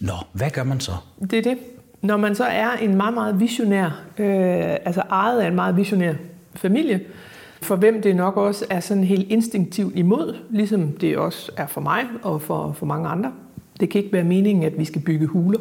Nå, 0.00 0.12
hvad 0.32 0.50
gør 0.50 0.62
man 0.62 0.80
så? 0.80 0.92
Det 1.30 1.32
er 1.32 1.42
det. 1.42 1.58
Når 2.02 2.16
man 2.16 2.34
så 2.34 2.44
er 2.44 2.70
en 2.72 2.96
meget, 2.96 3.14
meget 3.14 3.40
visionær, 3.40 3.86
øh, 4.18 4.76
altså 4.84 5.02
ejet 5.10 5.40
af 5.40 5.48
en 5.48 5.54
meget 5.54 5.76
visionær 5.76 6.14
familie, 6.54 7.00
for 7.62 7.76
hvem 7.76 8.02
det 8.02 8.16
nok 8.16 8.36
også 8.36 8.64
er 8.70 8.80
sådan 8.80 9.04
helt 9.04 9.30
instinktivt 9.30 9.96
imod, 9.96 10.36
ligesom 10.50 10.92
det 10.92 11.16
også 11.16 11.52
er 11.56 11.66
for 11.66 11.80
mig 11.80 12.04
og 12.22 12.42
for, 12.42 12.72
for 12.72 12.86
mange 12.86 13.08
andre. 13.08 13.32
Det 13.80 13.90
kan 13.90 14.00
ikke 14.02 14.12
være 14.12 14.24
meningen, 14.24 14.64
at 14.64 14.78
vi 14.78 14.84
skal 14.84 15.02
bygge 15.02 15.26
huler. 15.26 15.60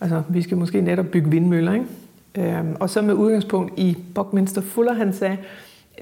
Altså, 0.00 0.22
vi 0.28 0.42
skal 0.42 0.56
måske 0.56 0.80
netop 0.80 1.06
bygge 1.06 1.30
vindmøller, 1.30 1.72
ikke? 1.72 1.86
Øhm, 2.58 2.76
og 2.80 2.90
så 2.90 3.02
med 3.02 3.14
udgangspunkt 3.14 3.72
i 3.76 3.96
Buckminster 4.14 4.60
Fuller, 4.60 4.92
han 4.92 5.12
sagde, 5.12 5.36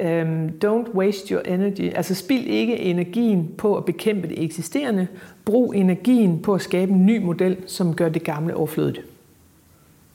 um, 0.01 0.51
don't 0.65 0.95
waste 0.95 1.35
your 1.35 1.41
energy. 1.41 1.93
Altså 1.95 2.15
spil 2.15 2.47
ikke 2.51 2.81
energien 2.81 3.51
på 3.59 3.77
at 3.77 3.85
bekæmpe 3.85 4.29
det 4.29 4.45
eksisterende. 4.45 5.07
Brug 5.45 5.77
energien 5.77 6.39
på 6.39 6.55
at 6.55 6.63
skabe 6.63 6.93
en 6.93 7.07
ny 7.07 7.25
model, 7.25 7.57
som 7.67 7.95
gør 7.95 8.09
det 8.09 8.25
gamle 8.25 8.57
overflødigt. 8.57 9.01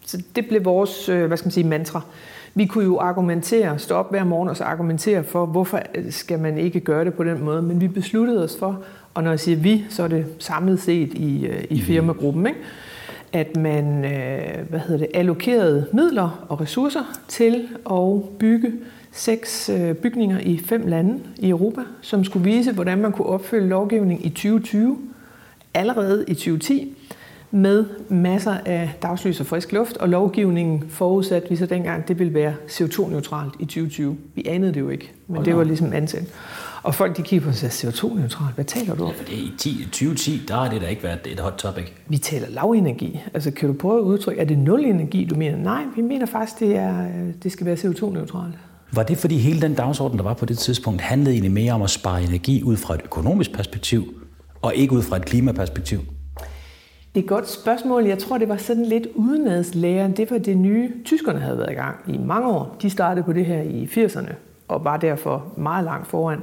Så 0.06 0.24
det 0.36 0.48
blev 0.48 0.66
vores, 0.66 1.10
øh, 1.10 1.26
hvad 1.26 1.38
skal 1.38 1.46
man 1.46 1.52
sige, 1.52 1.68
mantra. 1.68 2.02
Vi 2.56 2.66
kunne 2.66 2.84
jo 2.84 2.98
argumentere, 2.98 3.80
stå 3.80 3.96
op 3.96 4.10
hver 4.12 4.24
morgen 4.24 4.50
og 4.50 4.58
så 4.58 4.64
argumentere 4.64 5.24
for, 5.24 5.46
hvorfor 5.46 5.80
skal 6.10 6.40
man 6.40 6.58
ikke 6.58 6.80
gøre 6.80 7.06
det 7.06 7.14
på 7.14 7.24
den 7.24 7.44
måde. 7.44 7.62
Men 7.62 7.82
vi 7.82 7.88
besluttede 7.88 8.44
os 8.44 8.58
for, 8.58 8.84
og 9.14 9.24
når 9.24 9.30
jeg 9.30 9.40
siger 9.40 9.58
vi, 9.58 9.86
så 9.90 10.04
er 10.04 10.08
det 10.08 10.26
samlet 10.40 10.80
set 10.80 11.14
i, 11.14 11.46
øh, 11.46 11.64
i 11.70 11.82
firmagruppen, 11.82 12.48
ikke? 12.48 12.60
At 13.34 13.56
man 13.56 14.06
øh, 14.06 14.70
hvad 14.70 14.80
hedder 14.80 14.98
det, 14.98 15.08
allokerede 15.14 15.88
midler 15.94 16.46
og 16.50 16.62
ressourcer 16.62 17.04
til 17.28 17.68
at 17.92 18.24
bygge 18.40 18.72
seks 19.12 19.70
øh, 19.70 19.96
bygninger 19.96 20.40
i 20.40 20.58
fem 20.66 20.88
lande 20.88 21.20
i 21.38 21.50
Europa, 21.50 21.82
som 22.02 22.24
skulle 22.24 22.46
vise, 22.46 22.72
hvordan 22.72 22.98
man 22.98 23.12
kunne 23.12 23.28
opfylde 23.28 23.68
lovgivning 23.68 24.26
i 24.26 24.30
2020, 24.30 24.98
allerede 25.74 26.26
i 26.28 26.34
2010, 26.34 26.96
med 27.52 27.86
masser 28.10 28.58
af 28.66 28.92
dagslys 29.02 29.40
og 29.40 29.46
frisk 29.46 29.72
luft, 29.72 29.98
og 29.98 30.10
lovgivningen 30.10 30.90
forudsat 30.90 31.44
vi 31.50 31.56
så 31.56 31.66
dengang, 31.66 32.08
det 32.08 32.20
ville 32.20 32.34
være 32.34 32.54
CO2-neutralt 32.68 33.54
i 33.60 33.66
2020. 33.66 34.18
Vi 34.36 34.46
anede 34.48 34.74
det 34.74 34.80
jo 34.80 34.90
ikke, 34.90 35.12
men 35.28 35.46
det 35.46 35.56
var 35.56 35.64
ligesom 35.64 35.94
ansat. 35.94 36.24
Og 36.84 36.96
folk 36.96 37.18
de 37.18 37.22
kigger 37.22 37.48
på 37.48 37.54
sig 37.54 37.70
CO2-neutralt. 37.70 38.56
Hvad 38.56 38.66
taler 38.66 38.96
du 38.96 39.04
om? 39.04 39.12
Ja, 39.30 39.34
i 39.34 39.54
10, 39.58 39.84
2010, 39.84 40.42
der 40.48 40.56
har 40.56 40.70
det 40.70 40.82
da 40.82 40.88
ikke 40.88 41.04
været 41.04 41.20
et 41.26 41.40
hot 41.40 41.54
topic. 41.54 41.86
Vi 42.08 42.18
taler 42.18 42.50
lavenergi. 42.50 43.20
Altså 43.34 43.52
kan 43.52 43.70
du 43.70 43.74
prøve 43.74 44.00
at 44.00 44.04
udtrykke, 44.04 44.42
er 44.42 44.46
det 44.46 44.58
nul 44.58 44.86
energi, 44.86 45.26
du 45.26 45.36
mener? 45.36 45.58
Nej, 45.58 45.84
vi 45.96 46.02
mener 46.02 46.26
faktisk, 46.26 46.60
det, 46.60 46.76
er, 46.76 47.08
det 47.44 47.52
skal 47.52 47.66
være 47.66 47.76
CO2-neutralt. 47.76 48.58
Var 48.94 49.04
det 49.04 49.18
fordi 49.18 49.38
hele 49.38 49.62
den 49.62 49.74
dagsorden, 49.74 50.18
der 50.18 50.24
var 50.24 50.34
på 50.34 50.46
det 50.46 50.58
tidspunkt, 50.58 51.02
handlede 51.02 51.32
egentlig 51.32 51.52
mere 51.52 51.74
om 51.74 51.82
at 51.82 51.90
spare 51.90 52.24
energi 52.24 52.64
ud 52.64 52.78
fra 52.78 52.94
et 52.96 53.02
økonomisk 53.04 53.54
perspektiv, 53.54 54.14
og 54.62 54.76
ikke 54.76 54.94
ud 54.94 55.02
fra 55.02 55.18
et 55.18 55.26
klimaperspektiv? 55.26 56.00
Det 57.16 57.20
er 57.20 57.24
et 57.24 57.30
godt 57.30 57.50
spørgsmål. 57.50 58.06
Jeg 58.06 58.20
tror, 58.20 58.38
det 58.38 58.50
var 58.50 58.58
sådan 58.58 58.86
lidt 58.86 59.08
udenadslæren. 59.16 60.18
Det 60.18 60.32
var 60.32 60.38
det 60.38 60.58
nye, 60.58 60.92
tyskerne 61.06 61.40
havde 61.40 61.58
været 61.58 61.72
i 61.72 61.76
gang 61.76 61.96
i 62.08 62.18
mange 62.18 62.50
år. 62.50 62.78
De 62.82 62.90
startede 62.90 63.26
på 63.26 63.34
det 63.34 63.46
her 63.46 63.62
i 63.62 63.86
80'erne 63.86 64.34
og 64.70 64.84
var 64.84 64.98
derfor 64.98 65.46
meget 65.58 65.84
langt 65.84 66.08
foran. 66.08 66.40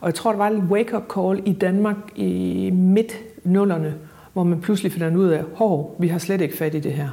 Og 0.00 0.06
jeg 0.06 0.14
tror, 0.14 0.30
der 0.30 0.38
var 0.38 0.50
et 0.50 0.62
wake-up 0.70 1.02
call 1.14 1.42
i 1.44 1.52
Danmark 1.52 1.96
i 2.16 2.70
midt 2.70 3.12
nullerne, 3.44 3.94
hvor 4.32 4.44
man 4.44 4.60
pludselig 4.60 4.92
finder 4.92 5.16
ud 5.16 5.28
af, 5.28 5.44
hov, 5.54 5.96
vi 5.98 6.08
har 6.08 6.18
slet 6.18 6.40
ikke 6.40 6.56
fat 6.56 6.74
i 6.74 6.80
det 6.80 6.92
her. 6.92 7.08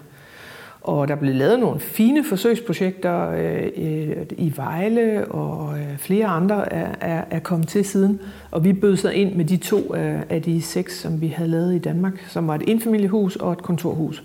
Og 0.81 1.07
der 1.07 1.15
blev 1.15 1.35
lavet 1.35 1.59
nogle 1.59 1.79
fine 1.79 2.23
forsøgsprojekter 2.23 3.29
øh, 3.29 4.25
i 4.37 4.53
Vejle, 4.55 5.25
og 5.25 5.79
øh, 5.79 5.97
flere 5.97 6.25
andre 6.25 6.73
er, 6.73 6.95
er, 7.01 7.23
er 7.29 7.39
kommet 7.39 7.67
til 7.67 7.85
siden. 7.85 8.19
Og 8.51 8.63
vi 8.63 8.73
bød 8.73 8.97
sig 8.97 9.13
ind 9.13 9.35
med 9.35 9.45
de 9.45 9.57
to 9.57 9.93
af 10.29 10.41
de 10.45 10.61
seks, 10.61 10.99
som 10.99 11.21
vi 11.21 11.27
havde 11.27 11.49
lavet 11.49 11.75
i 11.75 11.79
Danmark, 11.79 12.25
som 12.29 12.47
var 12.47 12.55
et 12.55 12.61
indfamiliehus 12.61 13.35
og 13.35 13.51
et 13.51 13.61
kontorhus, 13.61 14.23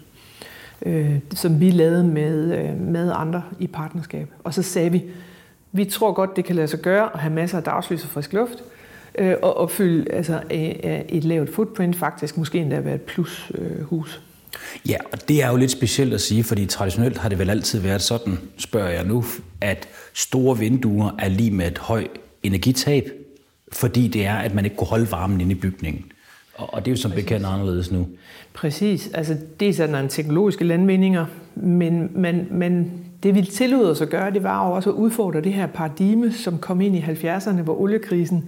øh, 0.87 1.19
som 1.35 1.61
vi 1.61 1.71
lavede 1.71 2.05
med, 2.05 2.59
øh, 2.59 2.81
med 2.81 3.13
andre 3.15 3.43
i 3.59 3.67
partnerskab. 3.67 4.29
Og 4.45 4.55
så 4.55 4.63
sagde 4.63 4.93
vi, 4.93 5.03
vi 5.73 5.85
tror 5.85 6.13
godt, 6.13 6.37
det 6.37 6.45
kan 6.45 6.57
lade 6.57 6.69
sig 6.69 6.81
gøre 6.81 7.15
at 7.15 7.21
have 7.21 7.33
masser 7.33 7.59
af 7.59 7.65
dagslys 7.65 8.05
og 8.05 8.11
frisk 8.11 8.33
luft, 8.33 8.59
øh, 9.19 9.37
og 9.43 9.57
opfylde 9.57 10.13
altså, 10.13 10.43
et 11.09 11.25
lavt 11.25 11.55
footprint, 11.55 11.97
faktisk 11.97 12.37
måske 12.37 12.59
endda 12.59 12.81
være 12.81 12.95
et 12.95 13.03
plus 13.03 13.51
øh, 13.55 13.83
hus. 13.83 14.21
Ja, 14.89 14.97
og 15.13 15.29
det 15.29 15.43
er 15.43 15.51
jo 15.51 15.57
lidt 15.57 15.71
specielt 15.71 16.15
at 16.15 16.21
sige, 16.21 16.45
fordi 16.45 16.67
traditionelt 16.67 17.19
har 17.19 17.29
det 17.29 17.39
vel 17.39 17.51
altid 17.51 17.81
været 17.81 18.03
sådan, 18.03 18.39
spørger 18.59 18.91
jeg 18.91 19.05
nu, 19.05 19.25
at 19.61 19.89
store 20.15 20.59
vinduer 20.59 21.11
er 21.19 21.29
lige 21.29 21.51
med 21.51 21.67
et 21.67 21.79
højt 21.79 22.11
energitab. 22.43 23.11
fordi 23.73 24.09
det 24.09 24.27
er, 24.27 24.35
at 24.35 24.55
man 24.55 24.65
ikke 24.65 24.77
kunne 24.77 24.89
holde 24.89 25.11
varmen 25.11 25.41
inde 25.41 25.53
i 25.53 25.55
bygningen. 25.55 26.05
Og, 26.55 26.85
det 26.85 26.91
er 26.91 26.93
jo 26.93 26.97
som 26.97 27.11
bekendt 27.11 27.47
anderledes 27.47 27.91
nu. 27.91 28.09
Præcis. 28.53 29.11
Altså, 29.15 29.37
det 29.61 29.81
er 29.81 29.87
nogle 29.87 30.09
teknologiske 30.09 30.65
landvindinger, 30.65 31.27
men, 31.55 32.11
men, 32.15 32.49
men 32.51 32.93
det 33.23 33.35
vi 33.35 33.43
tillod 33.43 33.91
os 33.91 34.01
at 34.01 34.11
gøre, 34.11 34.31
det 34.31 34.43
var 34.43 34.67
jo 34.67 34.73
også 34.75 34.91
at 34.91 34.95
udfordre 34.95 35.41
det 35.41 35.53
her 35.53 35.67
paradigme, 35.67 36.33
som 36.33 36.59
kom 36.59 36.81
ind 36.81 36.97
i 36.97 37.01
70'erne, 37.01 37.63
hvor 37.63 37.81
oliekrisen 37.81 38.45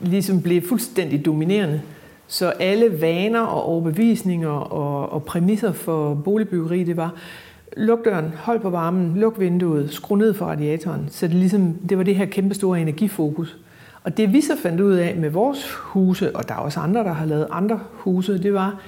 ligesom 0.00 0.42
blev 0.42 0.62
fuldstændig 0.62 1.24
dominerende. 1.24 1.82
Så 2.26 2.50
alle 2.50 3.00
vaner 3.00 3.40
og 3.40 3.62
overbevisninger 3.62 4.48
og, 4.48 5.12
og 5.12 5.24
præmisser 5.24 5.72
for 5.72 6.14
boligbyggeri, 6.14 6.84
det 6.84 6.96
var, 6.96 7.14
luk 7.76 8.04
døren, 8.04 8.32
hold 8.36 8.60
på 8.60 8.70
varmen, 8.70 9.16
luk 9.16 9.40
vinduet, 9.40 9.92
skru 9.92 10.16
ned 10.16 10.34
for 10.34 10.46
radiatoren. 10.46 11.06
Så 11.10 11.26
det, 11.26 11.34
ligesom, 11.34 11.74
det 11.88 11.98
var 11.98 12.04
det 12.04 12.16
her 12.16 12.26
kæmpe 12.26 12.54
store 12.54 12.80
energifokus. 12.80 13.56
Og 14.02 14.16
det 14.16 14.32
vi 14.32 14.40
så 14.40 14.56
fandt 14.62 14.80
ud 14.80 14.92
af 14.92 15.16
med 15.16 15.30
vores 15.30 15.72
huse, 15.72 16.36
og 16.36 16.48
der 16.48 16.54
er 16.54 16.58
også 16.58 16.80
andre, 16.80 17.04
der 17.04 17.12
har 17.12 17.26
lavet 17.26 17.46
andre 17.50 17.80
huse, 17.92 18.42
det 18.42 18.54
var, 18.54 18.80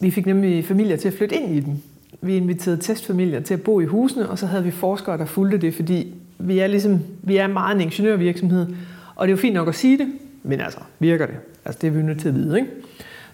vi 0.00 0.10
fik 0.10 0.26
nemlig 0.26 0.64
familier 0.64 0.96
til 0.96 1.08
at 1.08 1.14
flytte 1.14 1.34
ind 1.34 1.56
i 1.56 1.60
dem. 1.60 1.74
Vi 2.24 2.36
inviterede 2.36 2.80
testfamilier 2.80 3.40
til 3.40 3.54
at 3.54 3.62
bo 3.62 3.80
i 3.80 3.84
husene, 3.84 4.28
og 4.28 4.38
så 4.38 4.46
havde 4.46 4.64
vi 4.64 4.70
forskere, 4.70 5.18
der 5.18 5.24
fulgte 5.24 5.58
det, 5.58 5.74
fordi 5.74 6.14
vi 6.38 6.58
er, 6.58 6.66
ligesom, 6.66 7.00
vi 7.22 7.36
er 7.36 7.46
meget 7.46 7.74
en 7.74 7.80
ingeniørvirksomhed, 7.80 8.66
og 9.16 9.26
det 9.26 9.32
er 9.32 9.36
jo 9.36 9.40
fint 9.40 9.54
nok 9.54 9.68
at 9.68 9.74
sige 9.74 9.98
det, 9.98 10.06
men 10.42 10.60
altså, 10.60 10.78
virker 10.98 11.26
det? 11.26 11.36
Altså, 11.64 11.78
det 11.82 11.86
er 11.86 11.90
vi 11.90 12.02
nødt 12.02 12.20
til 12.20 12.28
at 12.28 12.34
vide, 12.34 12.58
ikke? 12.58 12.70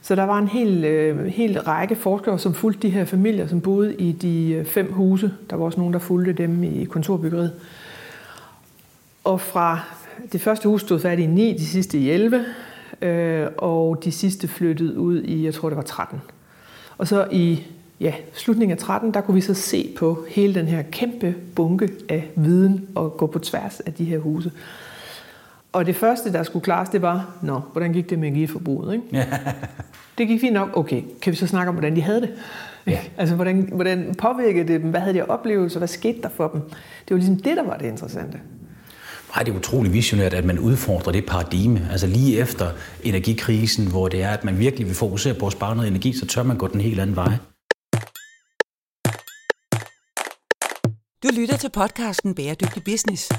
Så 0.02 0.14
der 0.14 0.22
var 0.22 0.38
en 0.38 0.48
hel, 0.48 0.84
øh, 0.84 1.26
hel 1.26 1.60
række 1.60 1.96
forskere, 1.96 2.38
som 2.38 2.54
fulgte 2.54 2.82
de 2.82 2.90
her 2.92 3.04
familier, 3.04 3.46
som 3.46 3.60
boede 3.60 3.94
i 3.94 4.12
de 4.12 4.52
øh, 4.52 4.64
fem 4.64 4.92
huse. 4.92 5.32
Der 5.50 5.56
var 5.56 5.64
også 5.64 5.78
nogen, 5.78 5.92
der 5.92 5.98
fulgte 5.98 6.32
dem 6.32 6.64
i 6.64 6.84
kontorbyggeriet. 6.84 7.52
Og 9.24 9.40
fra 9.40 9.80
det 10.32 10.40
første 10.40 10.68
hus 10.68 10.80
stod 10.80 11.00
færdigt 11.00 11.28
i 11.28 11.30
9, 11.30 11.52
de 11.52 11.66
sidste 11.66 11.98
i 11.98 12.10
11, 12.10 12.44
øh, 13.02 13.46
og 13.58 14.04
de 14.04 14.12
sidste 14.12 14.48
flyttede 14.48 14.98
ud 14.98 15.22
i, 15.22 15.44
jeg 15.44 15.54
tror 15.54 15.68
det 15.68 15.76
var 15.76 15.82
13. 15.82 16.20
Og 16.98 17.08
så 17.08 17.26
i 17.32 17.62
ja, 18.00 18.14
slutningen 18.32 18.72
af 18.72 18.78
13, 18.78 19.14
der 19.14 19.20
kunne 19.20 19.34
vi 19.34 19.40
så 19.40 19.54
se 19.54 19.94
på 19.98 20.24
hele 20.28 20.54
den 20.54 20.66
her 20.66 20.82
kæmpe 20.82 21.34
bunke 21.54 21.88
af 22.08 22.30
viden 22.36 22.88
og 22.94 23.16
gå 23.16 23.26
på 23.26 23.38
tværs 23.38 23.80
af 23.80 23.92
de 23.92 24.04
her 24.04 24.18
huse. 24.18 24.52
Og 25.72 25.86
det 25.86 25.96
første, 25.96 26.32
der 26.32 26.42
skulle 26.42 26.64
klares, 26.64 26.88
det 26.88 27.02
var, 27.02 27.34
nå, 27.42 27.60
hvordan 27.72 27.92
gik 27.92 28.10
det 28.10 28.18
med 28.18 28.28
energiforbruget? 28.28 28.94
Ikke? 28.94 29.26
det 30.18 30.28
gik 30.28 30.40
fint 30.40 30.54
nok. 30.54 30.76
Okay, 30.76 31.02
kan 31.22 31.30
vi 31.30 31.36
så 31.36 31.46
snakke 31.46 31.68
om, 31.68 31.74
hvordan 31.74 31.96
de 31.96 32.02
havde 32.02 32.20
det? 32.20 32.30
Ja. 32.86 32.98
altså, 33.18 33.34
hvordan, 33.34 33.68
hvordan 33.72 34.14
påvirkede 34.18 34.68
det 34.68 34.80
dem? 34.80 34.90
Hvad 34.90 35.00
havde 35.00 35.14
de 35.14 35.24
oplevelser? 35.24 35.78
Hvad 35.78 35.88
skete 35.88 36.22
der 36.22 36.28
for 36.28 36.48
dem? 36.48 36.60
Det 36.60 37.10
var 37.10 37.16
ligesom 37.16 37.36
det, 37.36 37.56
der 37.56 37.62
var 37.62 37.76
det 37.76 37.86
interessante. 37.86 38.38
Nej, 39.36 39.42
det 39.42 39.52
er 39.52 39.56
utroligt 39.56 39.94
visionært, 39.94 40.34
at 40.34 40.44
man 40.44 40.58
udfordrer 40.58 41.12
det 41.12 41.26
paradigme. 41.26 41.88
Altså 41.90 42.06
lige 42.06 42.38
efter 42.38 42.70
energikrisen, 43.02 43.86
hvor 43.86 44.08
det 44.08 44.22
er, 44.22 44.30
at 44.30 44.44
man 44.44 44.58
virkelig 44.58 44.86
vil 44.86 44.94
fokusere 44.94 45.34
på 45.34 45.46
at 45.46 45.52
spare 45.52 45.76
noget 45.76 45.88
energi, 45.90 46.12
så 46.12 46.26
tør 46.26 46.42
man 46.42 46.56
gå 46.56 46.68
den 46.68 46.80
helt 46.80 47.00
anden 47.00 47.16
vej. 47.16 47.32
Du 51.22 51.28
lytter 51.40 51.56
til 51.56 51.70
podcasten 51.70 52.34
Bæredygtig 52.34 52.84
Business. 52.84 53.32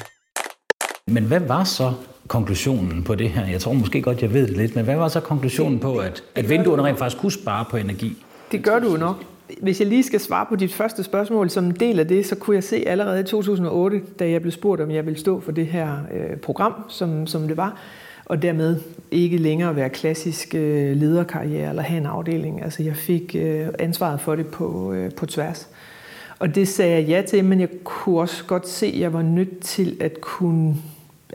Men 1.08 1.24
hvad 1.24 1.40
var 1.40 1.64
så 1.64 1.94
konklusionen 2.28 3.04
på 3.04 3.16
det 3.16 3.30
her? 3.30 3.48
Jeg 3.48 3.62
tror 3.62 3.74
måske 3.74 4.02
godt, 4.02 4.22
jeg 4.22 4.34
ved 4.34 4.48
det 4.48 4.58
lidt, 4.58 4.76
men 4.76 4.86
hvad 4.86 4.96
var 4.96 5.08
så 5.08 5.20
konklusionen 5.20 5.80
på, 5.80 5.98
at, 5.98 6.24
at 6.36 6.50
vinduerne 6.50 6.84
rent 6.84 7.00
faktisk 7.00 7.22
kunne 7.22 7.32
spare 7.32 7.66
på 7.72 7.78
energi? 7.78 8.18
Det 8.52 8.64
gør 8.64 8.80
du 8.80 8.92
jo 8.92 8.98
nok. 8.98 9.24
Hvis 9.62 9.80
jeg 9.80 9.88
lige 9.88 10.04
skal 10.04 10.20
svare 10.20 10.46
på 10.50 10.56
dit 10.56 10.74
første 10.74 11.04
spørgsmål 11.04 11.50
som 11.50 11.66
en 11.66 11.72
del 11.72 12.00
af 12.00 12.08
det, 12.08 12.26
så 12.26 12.36
kunne 12.36 12.56
jeg 12.56 12.64
se 12.64 12.84
allerede 12.88 13.20
i 13.20 13.24
2008, 13.24 14.02
da 14.20 14.30
jeg 14.30 14.42
blev 14.42 14.52
spurgt, 14.52 14.82
om 14.82 14.92
jeg 14.92 15.06
ville 15.06 15.20
stå 15.20 15.40
for 15.40 15.52
det 15.52 15.68
her 15.68 15.98
øh, 16.14 16.38
program, 16.38 16.74
som, 16.88 17.28
som 17.28 17.48
det 17.48 17.58
var, 17.58 17.78
og 18.26 18.42
dermed 18.42 18.80
ikke 19.12 19.38
længere 19.38 19.76
være 19.76 19.90
klassisk 19.90 20.56
øh, 20.56 20.98
lederkarriere 20.98 21.70
eller 21.70 21.82
have 21.82 21.98
en 21.98 22.06
afdeling. 22.06 22.64
Altså 22.64 22.84
jeg 22.84 22.96
fik 22.96 23.36
øh, 23.40 23.68
ansvaret 23.80 24.22
for 24.22 24.36
det 24.36 24.48
på, 24.48 24.94
øh, 24.94 25.12
på 25.12 25.26
tværs. 25.26 25.70
Og 26.42 26.56
det 26.56 26.68
sagde 26.68 26.92
jeg 26.92 27.08
ja 27.08 27.22
til, 27.28 27.46
men 27.46 27.60
jeg 27.60 27.70
kunne 27.84 28.20
også 28.20 28.46
godt 28.46 28.68
se, 28.68 28.86
at 28.86 29.00
jeg 29.00 29.14
var 29.14 29.22
nødt 29.22 29.60
til 29.60 29.98
at 30.00 30.22
kunne, 30.22 30.76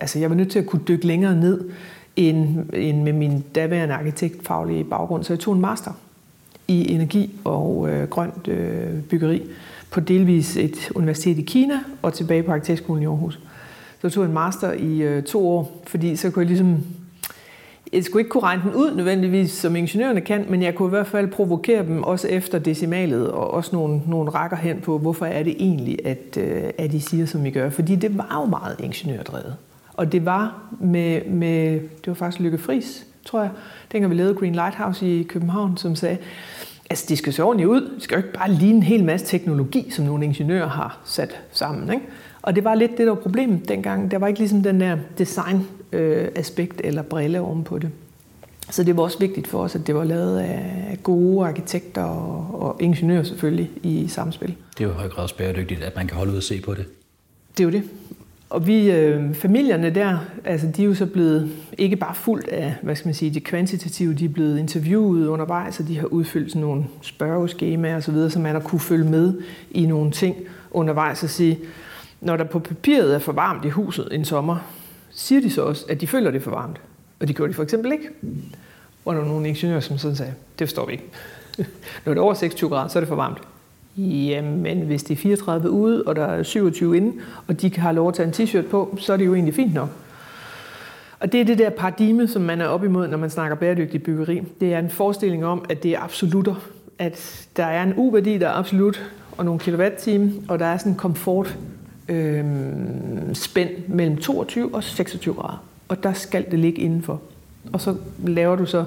altså 0.00 0.18
jeg 0.18 0.30
var 0.30 0.36
nødt 0.36 0.50
til 0.50 0.58
at 0.58 0.66
kunne 0.66 0.82
dykke 0.88 1.06
længere 1.06 1.36
ned 1.36 1.70
end, 2.16 2.58
end 2.72 3.02
med 3.02 3.12
min 3.12 3.44
daværende 3.54 3.94
arkitektfaglige 3.94 4.84
baggrund. 4.84 5.24
Så 5.24 5.32
jeg 5.32 5.40
tog 5.40 5.54
en 5.54 5.60
master 5.60 5.90
i 6.68 6.92
energi 6.92 7.34
og 7.44 7.88
øh, 7.90 8.08
grønt 8.08 8.48
øh, 8.48 9.02
byggeri 9.02 9.42
på 9.90 10.00
delvis 10.00 10.56
et 10.56 10.90
universitet 10.94 11.38
i 11.38 11.42
Kina 11.42 11.80
og 12.02 12.14
tilbage 12.14 12.42
på 12.42 12.52
Arkitektskolen 12.52 13.02
i 13.02 13.06
Aarhus. 13.06 13.34
Så 14.00 14.00
jeg 14.02 14.12
tog 14.12 14.24
en 14.24 14.32
master 14.32 14.72
i 14.72 15.02
øh, 15.02 15.22
to 15.22 15.48
år, 15.48 15.82
fordi 15.86 16.16
så 16.16 16.30
kunne 16.30 16.42
jeg 16.42 16.48
ligesom 16.48 16.76
jeg 17.92 18.04
skulle 18.04 18.20
ikke 18.20 18.30
kunne 18.30 18.42
regne 18.42 18.62
den 18.62 18.74
ud 18.74 18.94
nødvendigvis, 18.96 19.50
som 19.50 19.76
ingeniørerne 19.76 20.20
kan, 20.20 20.46
men 20.48 20.62
jeg 20.62 20.74
kunne 20.74 20.88
i 20.88 20.90
hvert 20.90 21.06
fald 21.06 21.28
provokere 21.28 21.86
dem 21.86 22.02
også 22.02 22.28
efter 22.28 22.58
decimalet, 22.58 23.30
og 23.30 23.50
også 23.50 23.76
nogle, 23.76 24.00
nogle 24.06 24.30
rækker 24.30 24.56
hen 24.56 24.80
på, 24.80 24.98
hvorfor 24.98 25.26
er 25.26 25.42
det 25.42 25.56
egentlig, 25.58 26.06
at, 26.06 26.36
øh, 26.40 26.62
at 26.78 26.92
de 26.92 27.00
siger, 27.00 27.26
som 27.26 27.44
vi 27.44 27.50
gør. 27.50 27.70
Fordi 27.70 27.96
det 27.96 28.18
var 28.18 28.40
jo 28.40 28.44
meget 28.44 28.76
ingeniørdrevet. 28.80 29.56
Og 29.94 30.12
det 30.12 30.24
var 30.24 30.62
med, 30.80 31.24
med 31.24 31.72
det 31.72 32.06
var 32.06 32.14
faktisk 32.14 32.40
Lykke 32.40 32.58
Friis, 32.58 33.06
tror 33.24 33.40
jeg, 33.40 33.50
dengang 33.92 34.10
vi 34.10 34.16
lavede 34.16 34.34
Green 34.34 34.52
Lighthouse 34.52 35.06
i 35.06 35.22
København, 35.22 35.76
som 35.76 35.96
sagde, 35.96 36.16
altså 36.90 37.06
det 37.08 37.18
skal 37.18 37.32
se 37.32 37.42
ordentligt 37.42 37.68
ud. 37.68 37.80
Det 37.80 38.02
skal 38.02 38.14
jo 38.14 38.18
ikke 38.18 38.38
bare 38.38 38.52
ligne 38.52 38.76
en 38.76 38.82
hel 38.82 39.04
masse 39.04 39.26
teknologi, 39.26 39.90
som 39.90 40.04
nogle 40.04 40.24
ingeniører 40.24 40.68
har 40.68 40.98
sat 41.04 41.40
sammen. 41.52 41.92
Ikke? 41.92 42.06
Og 42.42 42.56
det 42.56 42.64
var 42.64 42.74
lidt 42.74 42.90
det, 42.90 42.98
der 42.98 43.12
var 43.12 43.14
problemet 43.14 43.68
dengang. 43.68 44.10
Der 44.10 44.18
var 44.18 44.26
ikke 44.26 44.40
ligesom 44.40 44.62
den 44.62 44.80
der 44.80 44.96
design 45.18 45.66
design-aspekt 45.92 46.80
eller 46.84 47.02
brille 47.02 47.40
ovenpå 47.40 47.78
det. 47.78 47.90
Så 48.70 48.82
det 48.82 48.96
var 48.96 49.02
også 49.02 49.18
vigtigt 49.18 49.46
for 49.46 49.58
os, 49.58 49.74
at 49.74 49.86
det 49.86 49.94
var 49.94 50.04
lavet 50.04 50.38
af 50.38 50.98
gode 51.02 51.46
arkitekter 51.46 52.02
og, 52.02 52.62
og 52.62 52.76
ingeniører 52.80 53.22
selvfølgelig 53.22 53.70
i 53.82 54.08
samspil. 54.08 54.54
Det 54.78 54.84
er 54.84 54.88
jo 54.88 54.90
i 54.90 54.96
høj 54.96 55.08
grad 55.08 55.22
også 55.22 55.36
bæredygtigt, 55.36 55.82
at 55.82 55.96
man 55.96 56.06
kan 56.06 56.16
holde 56.16 56.32
ud 56.32 56.36
og 56.36 56.42
se 56.42 56.60
på 56.60 56.74
det. 56.74 56.84
Det 57.58 57.60
er 57.60 57.64
jo 57.64 57.70
det. 57.70 57.82
Og 58.50 58.66
vi, 58.66 58.90
øh, 58.90 59.34
familierne 59.34 59.90
der, 59.90 60.18
altså 60.44 60.66
de 60.76 60.82
er 60.82 60.86
jo 60.86 60.94
så 60.94 61.06
blevet 61.06 61.50
ikke 61.78 61.96
bare 61.96 62.14
fuldt 62.14 62.48
af, 62.48 62.74
hvad 62.82 62.96
skal 62.96 63.08
man 63.08 63.14
sige, 63.14 63.34
det 63.34 63.44
kvantitative, 63.44 64.14
de 64.14 64.24
er 64.24 64.28
blevet 64.28 64.58
interviewet 64.58 65.26
undervejs, 65.26 65.80
og 65.80 65.88
de 65.88 65.98
har 65.98 66.06
udfyldt 66.06 66.50
sådan 66.50 66.62
nogle 66.62 66.84
spørgeskemaer 67.02 67.96
og 67.96 68.02
så 68.02 68.12
videre, 68.12 68.30
så 68.30 68.38
man 68.38 68.52
har 68.52 68.60
kunne 68.60 68.80
følge 68.80 69.04
med 69.04 69.34
i 69.70 69.86
nogle 69.86 70.10
ting 70.10 70.36
undervejs 70.70 71.22
og 71.22 71.30
sige, 71.30 71.58
når 72.20 72.36
der 72.36 72.44
på 72.44 72.58
papiret 72.58 73.14
er 73.14 73.18
for 73.18 73.32
varmt 73.32 73.64
i 73.64 73.68
huset 73.68 74.08
en 74.12 74.24
sommer, 74.24 74.56
siger 75.16 75.40
de 75.40 75.50
så 75.50 75.62
også, 75.62 75.84
at 75.88 76.00
de 76.00 76.06
føler 76.06 76.30
det 76.30 76.38
er 76.38 76.42
for 76.42 76.50
varmt. 76.50 76.80
Og 77.20 77.28
det 77.28 77.36
gjorde 77.36 77.50
de 77.50 77.54
for 77.54 77.62
eksempel 77.62 77.92
ikke. 77.92 78.08
Hvor 79.02 79.12
der 79.12 79.20
var 79.20 79.28
nogle 79.28 79.48
ingeniører, 79.48 79.80
som 79.80 79.98
sådan 79.98 80.16
sagde, 80.16 80.34
det 80.58 80.68
forstår 80.68 80.86
vi 80.86 80.92
ikke. 80.92 81.04
Når 82.04 82.14
det 82.14 82.20
er 82.20 82.24
over 82.24 82.34
26 82.34 82.70
grader, 82.70 82.88
så 82.88 82.98
er 82.98 83.00
det 83.00 83.08
for 83.08 83.16
varmt. 83.16 83.38
Jamen, 83.96 84.80
hvis 84.80 85.02
det 85.02 85.14
er 85.14 85.18
34 85.18 85.70
ude, 85.70 86.02
og 86.02 86.16
der 86.16 86.24
er 86.24 86.42
27 86.42 86.96
inde, 86.96 87.12
og 87.46 87.60
de 87.60 87.76
har 87.76 87.92
lov 87.92 88.08
at 88.08 88.14
tage 88.14 88.26
en 88.26 88.34
t-shirt 88.34 88.68
på, 88.70 88.96
så 89.00 89.12
er 89.12 89.16
det 89.16 89.26
jo 89.26 89.34
egentlig 89.34 89.54
fint 89.54 89.74
nok. 89.74 89.88
Og 91.20 91.32
det 91.32 91.40
er 91.40 91.44
det 91.44 91.58
der 91.58 91.70
paradigme, 91.70 92.28
som 92.28 92.42
man 92.42 92.60
er 92.60 92.66
op 92.66 92.84
imod, 92.84 93.08
når 93.08 93.18
man 93.18 93.30
snakker 93.30 93.56
bæredygtig 93.56 94.02
byggeri. 94.02 94.42
Det 94.60 94.74
er 94.74 94.78
en 94.78 94.90
forestilling 94.90 95.44
om, 95.44 95.64
at 95.68 95.82
det 95.82 95.90
er 95.90 96.00
absolutter. 96.00 96.54
At 96.98 97.48
der 97.56 97.64
er 97.64 97.82
en 97.82 97.94
U-værdi, 97.96 98.38
der 98.38 98.48
er 98.48 98.52
absolut, 98.52 99.10
og 99.36 99.44
nogle 99.44 99.60
kilowatt-time, 99.60 100.32
og 100.48 100.58
der 100.58 100.66
er 100.66 100.76
sådan 100.76 100.92
en 100.92 100.98
komfort 100.98 101.58
øh, 102.08 102.44
spænd 103.34 103.70
mellem 103.88 104.16
22 104.16 104.74
og 104.74 104.84
26 104.84 105.34
grader. 105.34 105.64
Og 105.88 106.02
der 106.02 106.12
skal 106.12 106.44
det 106.50 106.58
ligge 106.58 106.82
indenfor. 106.82 107.20
Og 107.72 107.80
så 107.80 107.96
laver 108.24 108.56
du 108.56 108.66
så 108.66 108.84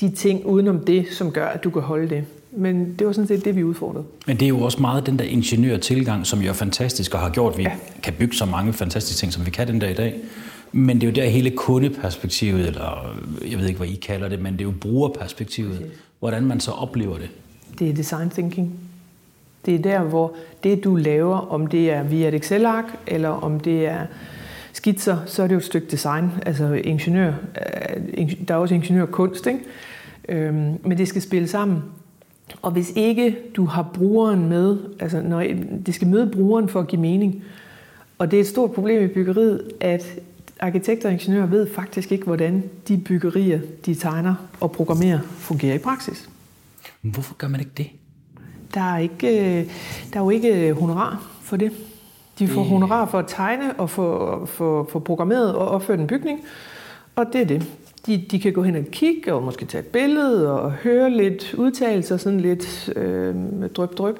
de 0.00 0.10
ting 0.10 0.46
udenom 0.46 0.78
det, 0.84 1.06
som 1.10 1.32
gør, 1.32 1.46
at 1.46 1.64
du 1.64 1.70
kan 1.70 1.82
holde 1.82 2.08
det. 2.08 2.24
Men 2.56 2.94
det 2.98 3.06
var 3.06 3.12
sådan 3.12 3.28
set 3.28 3.44
det, 3.44 3.56
vi 3.56 3.64
udfordrede. 3.64 4.04
Men 4.26 4.36
det 4.36 4.44
er 4.44 4.48
jo 4.48 4.60
også 4.60 4.80
meget 4.80 5.06
den 5.06 5.18
der 5.18 5.24
ingeniørtilgang, 5.24 6.26
som 6.26 6.40
jo 6.40 6.48
er 6.48 6.52
fantastisk 6.52 7.14
og 7.14 7.20
har 7.20 7.30
gjort, 7.30 7.52
at 7.52 7.58
vi 7.58 7.62
ja. 7.62 7.72
kan 8.02 8.12
bygge 8.18 8.34
så 8.34 8.44
mange 8.44 8.72
fantastiske 8.72 9.20
ting, 9.20 9.32
som 9.32 9.46
vi 9.46 9.50
kan 9.50 9.68
den 9.68 9.80
der 9.80 9.88
i 9.88 9.94
dag. 9.94 10.20
Men 10.72 11.00
det 11.00 11.06
er 11.06 11.10
jo 11.10 11.14
der 11.14 11.30
hele 11.30 11.50
kundeperspektivet, 11.50 12.66
eller 12.66 13.16
jeg 13.50 13.58
ved 13.58 13.66
ikke, 13.66 13.78
hvad 13.78 13.88
I 13.88 13.94
kalder 13.94 14.28
det, 14.28 14.40
men 14.40 14.52
det 14.52 14.60
er 14.60 14.64
jo 14.64 14.74
brugerperspektivet. 14.80 15.90
Hvordan 16.18 16.44
man 16.44 16.60
så 16.60 16.70
oplever 16.70 17.18
det. 17.18 17.28
Det 17.78 17.90
er 17.90 17.94
design 17.94 18.30
thinking. 18.30 18.78
Det 19.66 19.74
er 19.74 19.78
der, 19.78 20.00
hvor 20.00 20.34
det, 20.64 20.84
du 20.84 20.96
laver, 20.96 21.36
om 21.36 21.66
det 21.66 21.90
er 21.90 22.02
via 22.02 22.28
et 22.28 22.34
Excel-ark, 22.34 22.84
eller 23.06 23.28
om 23.28 23.60
det 23.60 23.86
er 23.86 24.06
skitser, 24.72 25.16
så 25.26 25.42
er 25.42 25.46
det 25.46 25.54
jo 25.54 25.58
et 25.58 25.64
stykke 25.64 25.86
design. 25.90 26.30
Altså 26.46 26.72
ingeniør, 26.72 27.32
øh, 28.18 28.32
der 28.48 28.54
er 28.54 28.58
også 28.58 28.74
ingeniørkunst, 28.74 29.46
ikke? 29.46 29.60
Øhm, 30.28 30.78
men 30.84 30.98
det 30.98 31.08
skal 31.08 31.22
spille 31.22 31.48
sammen. 31.48 31.82
Og 32.62 32.70
hvis 32.70 32.92
ikke 32.96 33.36
du 33.56 33.64
har 33.64 33.90
brugeren 33.94 34.48
med, 34.48 34.78
altså 35.00 35.22
når 35.22 35.44
det 35.86 35.94
skal 35.94 36.08
møde 36.08 36.30
brugeren 36.30 36.68
for 36.68 36.80
at 36.80 36.88
give 36.88 37.00
mening, 37.00 37.44
og 38.18 38.30
det 38.30 38.36
er 38.36 38.40
et 38.40 38.46
stort 38.46 38.72
problem 38.72 39.04
i 39.04 39.06
byggeriet, 39.06 39.70
at 39.80 40.20
arkitekter 40.60 41.08
og 41.08 41.12
ingeniører 41.12 41.46
ved 41.46 41.66
faktisk 41.74 42.12
ikke, 42.12 42.24
hvordan 42.24 42.62
de 42.88 42.98
byggerier, 42.98 43.60
de 43.86 43.94
tegner 43.94 44.34
og 44.60 44.72
programmerer, 44.72 45.20
fungerer 45.22 45.74
i 45.74 45.78
praksis. 45.78 46.28
Hvorfor 47.02 47.34
gør 47.34 47.48
man 47.48 47.60
ikke 47.60 47.72
det? 47.76 47.86
Der 48.74 48.94
er, 48.94 48.98
ikke, 48.98 49.56
der 50.12 50.20
er 50.20 50.24
jo 50.24 50.30
ikke 50.30 50.72
honorar 50.72 51.26
for 51.40 51.56
det. 51.56 51.72
De 52.38 52.48
får 52.48 52.62
honorar 52.62 53.06
for 53.06 53.18
at 53.18 53.24
tegne 53.28 53.80
og 53.80 53.90
få, 53.90 54.46
for, 54.46 54.88
for 54.92 54.98
programmeret 54.98 55.54
og 55.54 55.68
opføre 55.68 55.98
en 55.98 56.06
bygning. 56.06 56.40
Og 57.16 57.26
det 57.32 57.40
er 57.40 57.44
det. 57.44 57.66
De, 58.06 58.24
de 58.30 58.40
kan 58.40 58.52
gå 58.52 58.62
hen 58.62 58.76
og 58.76 58.84
kigge, 58.84 59.34
og 59.34 59.42
måske 59.42 59.64
tage 59.64 59.82
et 59.82 59.86
billede, 59.86 60.62
og 60.62 60.72
høre 60.72 61.10
lidt 61.10 61.54
udtalelser, 61.54 62.16
sådan 62.16 62.40
lidt 62.40 62.92
øh, 62.96 63.34
drøb, 63.76 63.98
drøb. 63.98 64.16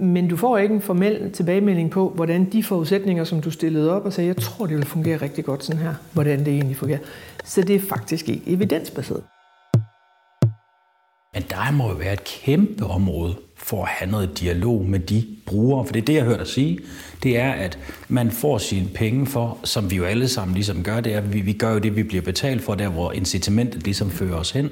Men 0.00 0.28
du 0.28 0.36
får 0.36 0.58
ikke 0.58 0.74
en 0.74 0.80
formel 0.80 1.32
tilbagemelding 1.32 1.90
på, 1.90 2.08
hvordan 2.08 2.44
de 2.44 2.62
forudsætninger, 2.62 3.24
som 3.24 3.40
du 3.40 3.50
stillede 3.50 3.92
op 3.92 4.04
og 4.04 4.12
sagde, 4.12 4.28
jeg 4.28 4.36
tror, 4.36 4.66
det 4.66 4.76
vil 4.76 4.86
fungere 4.86 5.16
rigtig 5.16 5.44
godt 5.44 5.64
sådan 5.64 5.82
her, 5.82 5.94
hvordan 6.12 6.38
det 6.38 6.48
egentlig 6.48 6.76
fungerer. 6.76 6.98
Så 7.44 7.62
det 7.62 7.76
er 7.76 7.80
faktisk 7.80 8.28
ikke 8.28 8.42
evidensbaseret. 8.46 9.22
Men 11.34 11.42
der 11.50 11.72
må 11.72 11.88
jo 11.88 11.94
være 11.94 12.12
et 12.12 12.24
kæmpe 12.24 12.84
område 12.84 13.36
for 13.64 13.82
at 13.82 13.88
have 13.88 14.10
noget 14.10 14.40
dialog 14.40 14.84
med 14.84 15.00
de 15.00 15.24
brugere. 15.46 15.86
For 15.86 15.92
det 15.92 16.00
er 16.00 16.04
det, 16.04 16.14
jeg 16.14 16.24
hørte 16.24 16.38
dig 16.38 16.46
sige. 16.46 16.78
Det 17.22 17.38
er, 17.38 17.52
at 17.52 17.78
man 18.08 18.30
får 18.30 18.58
sine 18.58 18.88
penge 18.94 19.26
for, 19.26 19.58
som 19.64 19.90
vi 19.90 19.96
jo 19.96 20.04
alle 20.04 20.28
sammen 20.28 20.54
ligesom 20.54 20.82
gør, 20.82 21.00
det 21.00 21.14
er, 21.14 21.18
at 21.18 21.32
vi, 21.32 21.40
vi 21.40 21.52
gør 21.52 21.72
jo 21.72 21.78
det, 21.78 21.96
vi 21.96 22.02
bliver 22.02 22.22
betalt 22.22 22.62
for, 22.62 22.74
der 22.74 22.88
hvor 22.88 23.12
incitamentet 23.12 23.84
ligesom 23.84 24.10
fører 24.10 24.34
os 24.34 24.50
hen. 24.50 24.70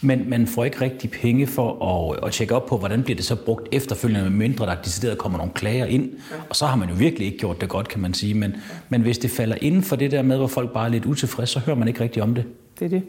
Men 0.00 0.30
man 0.30 0.46
får 0.46 0.64
ikke 0.64 0.80
rigtig 0.80 1.10
penge 1.10 1.46
for 1.46 1.84
at, 2.12 2.26
at 2.26 2.32
tjekke 2.32 2.54
op 2.54 2.66
på, 2.66 2.78
hvordan 2.78 3.02
bliver 3.02 3.16
det 3.16 3.24
så 3.24 3.36
brugt 3.36 3.68
efterfølgende, 3.72 4.30
med 4.30 4.38
mindre 4.38 4.66
der 4.66 4.74
decideret 4.74 5.18
kommer 5.18 5.38
nogle 5.38 5.52
klager 5.52 5.86
ind. 5.86 6.10
Og 6.48 6.56
så 6.56 6.66
har 6.66 6.76
man 6.76 6.88
jo 6.88 6.94
virkelig 6.94 7.26
ikke 7.26 7.38
gjort 7.38 7.60
det 7.60 7.68
godt, 7.68 7.88
kan 7.88 8.00
man 8.00 8.14
sige. 8.14 8.34
Men, 8.34 8.54
men 8.88 9.00
hvis 9.00 9.18
det 9.18 9.30
falder 9.30 9.56
inden 9.60 9.82
for 9.82 9.96
det 9.96 10.10
der 10.10 10.22
med, 10.22 10.36
hvor 10.36 10.46
folk 10.46 10.72
bare 10.72 10.86
er 10.86 10.90
lidt 10.90 11.06
utilfredse, 11.06 11.52
så 11.52 11.58
hører 11.58 11.76
man 11.76 11.88
ikke 11.88 12.00
rigtig 12.00 12.22
om 12.22 12.34
det. 12.34 12.44
Det 12.78 12.84
er 12.84 12.88
det. 12.88 13.02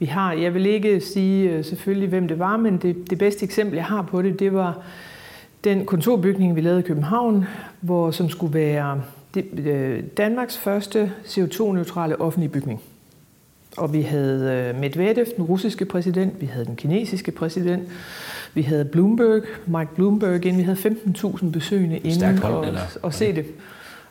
Vi 0.00 0.06
har, 0.06 0.32
jeg 0.32 0.54
vil 0.54 0.66
ikke 0.66 1.00
sige 1.00 1.50
øh, 1.50 1.64
selvfølgelig, 1.64 2.08
hvem 2.08 2.28
det 2.28 2.38
var, 2.38 2.56
men 2.56 2.76
det, 2.76 3.10
det 3.10 3.18
bedste 3.18 3.44
eksempel, 3.44 3.76
jeg 3.76 3.84
har 3.84 4.02
på 4.02 4.22
det, 4.22 4.38
det 4.38 4.54
var 4.54 4.82
den 5.64 5.86
kontorbygning, 5.86 6.56
vi 6.56 6.60
lavede 6.60 6.80
i 6.80 6.82
København, 6.82 7.44
hvor, 7.80 8.10
som 8.10 8.28
skulle 8.28 8.54
være 8.54 9.02
det, 9.34 9.44
øh, 9.66 10.02
Danmarks 10.16 10.58
første 10.58 11.12
CO2-neutrale 11.24 12.20
offentlige 12.20 12.50
bygning. 12.50 12.82
Og 13.76 13.92
vi 13.92 14.02
havde 14.02 14.72
øh, 14.74 14.80
Medvedev, 14.80 15.26
den 15.36 15.44
russiske 15.44 15.84
præsident, 15.84 16.40
vi 16.40 16.46
havde 16.46 16.64
den 16.64 16.76
kinesiske 16.76 17.30
præsident, 17.30 17.88
vi 18.54 18.62
havde 18.62 18.84
Bloomberg, 18.84 19.42
Mike 19.66 19.94
Bloomberg 19.94 20.44
ind, 20.44 20.56
vi 20.56 20.62
havde 20.62 20.78
15.000 20.78 21.50
besøgende 21.50 21.98
inden 21.98 22.42
og, 22.42 22.66
og 23.02 23.14
se 23.14 23.34
det. 23.34 23.46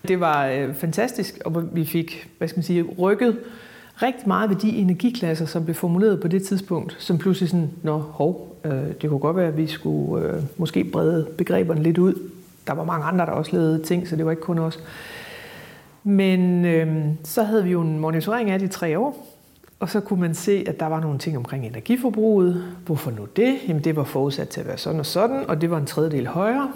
Det 0.08 0.20
var 0.20 0.48
øh, 0.48 0.76
fantastisk, 0.76 1.40
og 1.46 1.76
vi 1.76 1.86
fik, 1.86 2.30
hvad 2.38 2.48
skal 2.48 2.58
man 2.58 2.64
sige, 2.64 2.84
rykket 2.84 3.38
rigtig 4.02 4.28
meget 4.28 4.50
ved 4.50 4.58
de 4.58 4.78
energiklasser, 4.78 5.46
som 5.46 5.64
blev 5.64 5.76
formuleret 5.76 6.22
på 6.22 6.28
det 6.28 6.44
tidspunkt, 6.44 6.96
som 7.00 7.18
pludselig 7.18 7.50
sådan, 7.50 7.70
nå, 7.84 7.98
hov, 7.98 8.56
øh, 8.64 8.72
det 9.02 9.10
kunne 9.10 9.20
godt 9.20 9.38
være, 9.38 9.48
at 9.48 9.58
vi 9.58 9.68
skulle 9.68 10.26
øh, 10.26 10.44
måske 10.58 10.84
brede 10.84 11.28
begreberne 11.38 11.84
lidt 11.84 11.98
ud. 11.98 12.14
Der 12.68 12.74
var 12.74 12.84
mange 12.84 13.06
andre, 13.06 13.26
der 13.26 13.32
også 13.32 13.52
lavede 13.54 13.84
ting, 13.84 14.08
så 14.08 14.16
det 14.16 14.26
var 14.26 14.32
ikke 14.32 14.44
kun 14.44 14.60
os. 14.60 14.80
Men 16.04 16.66
øh, 16.66 17.06
så 17.24 17.44
havde 17.44 17.64
vi 17.64 17.72
jo 17.72 17.82
en 17.82 18.00
monitorering 18.00 18.50
af 18.50 18.60
de 18.60 18.68
tre 18.68 19.00
år, 19.00 19.28
og 19.80 19.90
så 19.90 20.00
kunne 20.00 20.20
man 20.20 20.36
se, 20.36 20.64
at 20.68 20.80
der 20.80 20.86
var 20.86 21.00
nogle 21.00 21.20
ting 21.20 21.38
omkring 21.38 21.66
energiforbruget. 21.66 22.64
Hvorfor 22.86 23.12
nu 23.12 23.28
det? 23.36 23.56
Jamen 23.68 23.84
det 23.84 23.96
var 23.96 24.04
forudsat 24.04 24.50
til 24.50 24.62
at 24.62 24.68
være 24.68 24.78
sådan 24.78 25.00
og 25.00 25.06
sådan, 25.06 25.46
og 25.48 25.62
det 25.62 25.72
var 25.72 25.78
en 25.78 25.86
tredjedel 25.86 26.28
højere. 26.28 26.72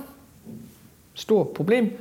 Stort 1.13 1.47
problem. 1.47 1.91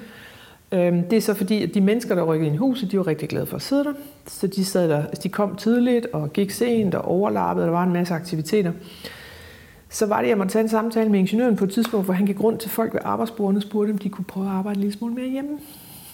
Øhm, 0.72 1.02
det 1.02 1.16
er 1.16 1.20
så 1.20 1.34
fordi, 1.34 1.62
at 1.62 1.74
de 1.74 1.80
mennesker, 1.80 2.14
der 2.14 2.22
rykkede 2.22 2.46
ind 2.46 2.54
i 2.54 2.58
huset, 2.58 2.92
de 2.92 2.98
var 2.98 3.06
rigtig 3.06 3.28
glade 3.28 3.46
for 3.46 3.56
at 3.56 3.62
sidde 3.62 3.84
der. 3.84 3.92
Så 4.26 4.46
de, 4.46 4.64
sad 4.64 4.88
der, 4.88 5.06
de 5.06 5.28
kom 5.28 5.56
tidligt 5.56 6.06
og 6.12 6.32
gik 6.32 6.50
sent 6.50 6.94
og 6.94 7.04
overlappede, 7.04 7.64
og 7.64 7.66
der 7.66 7.78
var 7.78 7.84
en 7.84 7.92
masse 7.92 8.14
aktiviteter. 8.14 8.72
Så 9.88 10.06
var 10.06 10.16
det, 10.16 10.24
at 10.24 10.28
jeg 10.28 10.38
måtte 10.38 10.52
tage 10.52 10.62
en 10.62 10.68
samtale 10.68 11.10
med 11.10 11.18
ingeniøren 11.18 11.56
på 11.56 11.64
et 11.64 11.72
tidspunkt, 11.72 12.06
hvor 12.06 12.14
han 12.14 12.26
gik 12.26 12.40
rundt 12.40 12.60
til 12.60 12.70
folk 12.70 12.94
ved 12.94 13.00
arbejdsbordene 13.04 13.58
og 13.58 13.62
spurgte, 13.62 13.92
om 13.92 13.98
de 13.98 14.08
kunne 14.08 14.24
prøve 14.24 14.46
at 14.46 14.52
arbejde 14.52 14.76
en 14.76 14.80
lille 14.80 14.98
smule 14.98 15.14
mere 15.14 15.28
hjemme. 15.28 15.50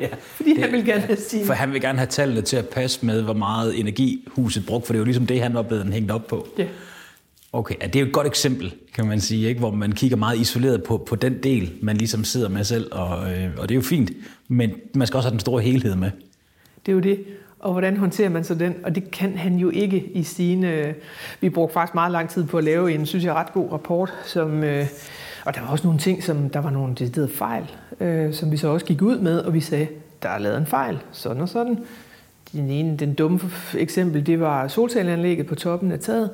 ja, 0.00 0.08
Fordi 0.20 0.54
det, 0.54 0.62
han 0.62 0.72
ville 0.72 0.86
gerne 0.86 1.00
have 1.00 1.16
sin... 1.16 1.46
For 1.46 1.54
han 1.54 1.72
vil 1.72 1.80
gerne 1.80 1.98
have 1.98 2.06
tallene 2.06 2.40
til 2.40 2.56
at 2.56 2.68
passe 2.68 3.06
med, 3.06 3.22
hvor 3.22 3.32
meget 3.32 3.80
energi 3.80 4.28
huset 4.30 4.66
brugte, 4.66 4.86
for 4.86 4.92
det 4.92 4.98
er 4.98 5.00
jo 5.00 5.04
ligesom 5.04 5.26
det, 5.26 5.42
han 5.42 5.54
var 5.54 5.62
blevet 5.62 5.92
hængt 5.92 6.10
op 6.10 6.26
på. 6.26 6.46
Ja. 6.58 6.66
Okay, 7.54 7.74
ja, 7.80 7.86
det 7.86 7.96
er 7.96 8.00
jo 8.00 8.06
et 8.06 8.12
godt 8.12 8.26
eksempel, 8.26 8.74
kan 8.94 9.06
man 9.06 9.20
sige, 9.20 9.48
ikke? 9.48 9.58
hvor 9.58 9.70
man 9.70 9.92
kigger 9.92 10.16
meget 10.16 10.38
isoleret 10.38 10.82
på, 10.82 10.96
på 10.96 11.16
den 11.16 11.42
del, 11.42 11.72
man 11.82 11.96
ligesom 11.96 12.24
sidder 12.24 12.48
med 12.48 12.64
selv, 12.64 12.88
og, 12.92 13.32
øh, 13.32 13.50
og 13.58 13.68
det 13.68 13.74
er 13.74 13.76
jo 13.76 13.82
fint, 13.82 14.10
men 14.48 14.70
man 14.94 15.06
skal 15.06 15.16
også 15.16 15.28
have 15.28 15.32
den 15.32 15.40
store 15.40 15.62
helhed 15.62 15.94
med. 15.94 16.10
Det 16.86 16.92
er 16.92 16.94
jo 16.94 17.00
det. 17.00 17.24
Og 17.58 17.72
hvordan 17.72 17.96
håndterer 17.96 18.28
man 18.28 18.44
så 18.44 18.54
den? 18.54 18.74
Og 18.84 18.94
det 18.94 19.10
kan 19.10 19.36
han 19.36 19.56
jo 19.56 19.70
ikke 19.70 20.10
i 20.14 20.22
sine... 20.22 20.72
Øh, 20.72 20.94
vi 21.40 21.50
brugte 21.50 21.72
faktisk 21.72 21.94
meget 21.94 22.12
lang 22.12 22.28
tid 22.28 22.44
på 22.44 22.58
at 22.58 22.64
lave 22.64 22.94
en, 22.94 23.06
synes 23.06 23.24
jeg, 23.24 23.34
ret 23.34 23.52
god 23.52 23.72
rapport, 23.72 24.12
som... 24.24 24.64
Øh, 24.64 24.86
og 25.44 25.54
der 25.54 25.60
var 25.60 25.68
også 25.68 25.86
nogle 25.86 26.00
ting, 26.00 26.22
som 26.22 26.50
der 26.50 26.60
var 26.60 26.70
nogle 26.70 26.94
deciderede 26.94 27.28
fejl, 27.28 27.64
øh, 28.00 28.34
som 28.34 28.52
vi 28.52 28.56
så 28.56 28.68
også 28.68 28.86
gik 28.86 29.02
ud 29.02 29.18
med, 29.18 29.38
og 29.38 29.54
vi 29.54 29.60
sagde, 29.60 29.88
der 30.22 30.28
er 30.28 30.38
lavet 30.38 30.58
en 30.58 30.66
fejl, 30.66 30.98
sådan 31.12 31.42
og 31.42 31.48
sådan. 31.48 31.78
Den 32.52 32.70
ene, 32.70 32.96
den 32.96 33.14
dumme 33.14 33.40
eksempel, 33.78 34.26
det 34.26 34.40
var 34.40 34.68
solcelleanlægget 34.68 35.46
på 35.46 35.54
toppen 35.54 35.92
af 35.92 36.00
taget. 36.00 36.30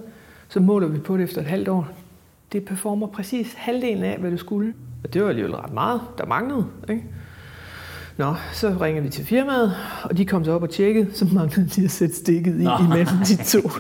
Så 0.50 0.60
måler 0.60 0.86
vi 0.86 0.98
på 0.98 1.16
det 1.16 1.24
efter 1.24 1.40
et 1.40 1.46
halvt 1.46 1.68
år. 1.68 1.88
Det 2.52 2.64
performer 2.64 3.06
præcis 3.06 3.54
halvdelen 3.56 4.04
af, 4.04 4.18
hvad 4.18 4.30
du 4.30 4.36
skulle. 4.36 4.74
Og 5.04 5.14
det 5.14 5.22
var 5.22 5.28
alligevel 5.28 5.54
ret 5.54 5.72
meget, 5.72 6.00
der 6.18 6.26
manglede. 6.26 6.66
Ikke? 6.90 7.04
Nå, 8.16 8.34
så 8.52 8.76
ringer 8.80 9.02
vi 9.02 9.08
til 9.08 9.24
firmaet, 9.24 9.76
og 10.04 10.16
de 10.16 10.26
kom 10.26 10.44
så 10.44 10.52
op 10.52 10.62
og 10.62 10.70
tjekkede, 10.70 11.06
så 11.12 11.26
manglede 11.32 11.68
de 11.68 11.84
at 11.84 11.90
sætte 11.90 12.14
stikket 12.14 12.60
i 12.60 12.64
Nå. 12.64 12.70
imellem 12.84 13.18
de 13.28 13.36
to. 13.36 13.70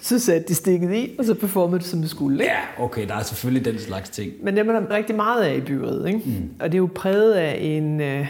Så 0.00 0.18
satte 0.18 0.48
de 0.48 0.54
stikket 0.54 0.94
i, 0.94 1.16
og 1.18 1.24
så 1.24 1.34
performede 1.34 1.78
det, 1.78 1.86
som 1.86 2.00
det 2.00 2.10
skulle. 2.10 2.44
Ikke? 2.44 2.54
Ja, 2.78 2.84
okay, 2.84 3.08
der 3.08 3.14
er 3.14 3.22
selvfølgelig 3.22 3.72
den 3.72 3.78
slags 3.78 4.10
ting. 4.10 4.32
Men 4.42 4.56
det 4.56 4.68
er 4.68 4.80
der 4.80 4.90
rigtig 4.90 5.16
meget 5.16 5.42
af 5.42 5.56
i 5.56 5.60
byggeriet. 5.60 6.06
Ikke? 6.06 6.20
Mm. 6.24 6.50
Og 6.60 6.72
det 6.72 6.74
er 6.74 6.78
jo 6.78 6.90
præget 6.94 7.32
af 7.32 7.58
en... 7.60 8.00
Øh, 8.00 8.26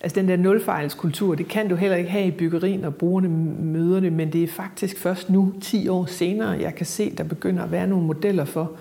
altså 0.00 0.20
den 0.20 0.28
der 0.28 0.36
nulfejlskultur, 0.36 1.34
det 1.34 1.48
kan 1.48 1.68
du 1.68 1.74
heller 1.74 1.96
ikke 1.96 2.10
have 2.10 2.26
i 2.26 2.30
byggerien, 2.30 2.80
når 2.80 2.90
brugerne 2.90 3.28
møder 3.62 4.00
det, 4.00 4.12
men 4.12 4.32
det 4.32 4.42
er 4.42 4.48
faktisk 4.48 4.98
først 4.98 5.30
nu, 5.30 5.52
10 5.60 5.88
år 5.88 6.06
senere, 6.06 6.50
jeg 6.50 6.74
kan 6.74 6.86
se, 6.86 7.14
der 7.16 7.24
begynder 7.24 7.62
at 7.62 7.72
være 7.72 7.86
nogle 7.86 8.06
modeller 8.06 8.44
for, 8.44 8.72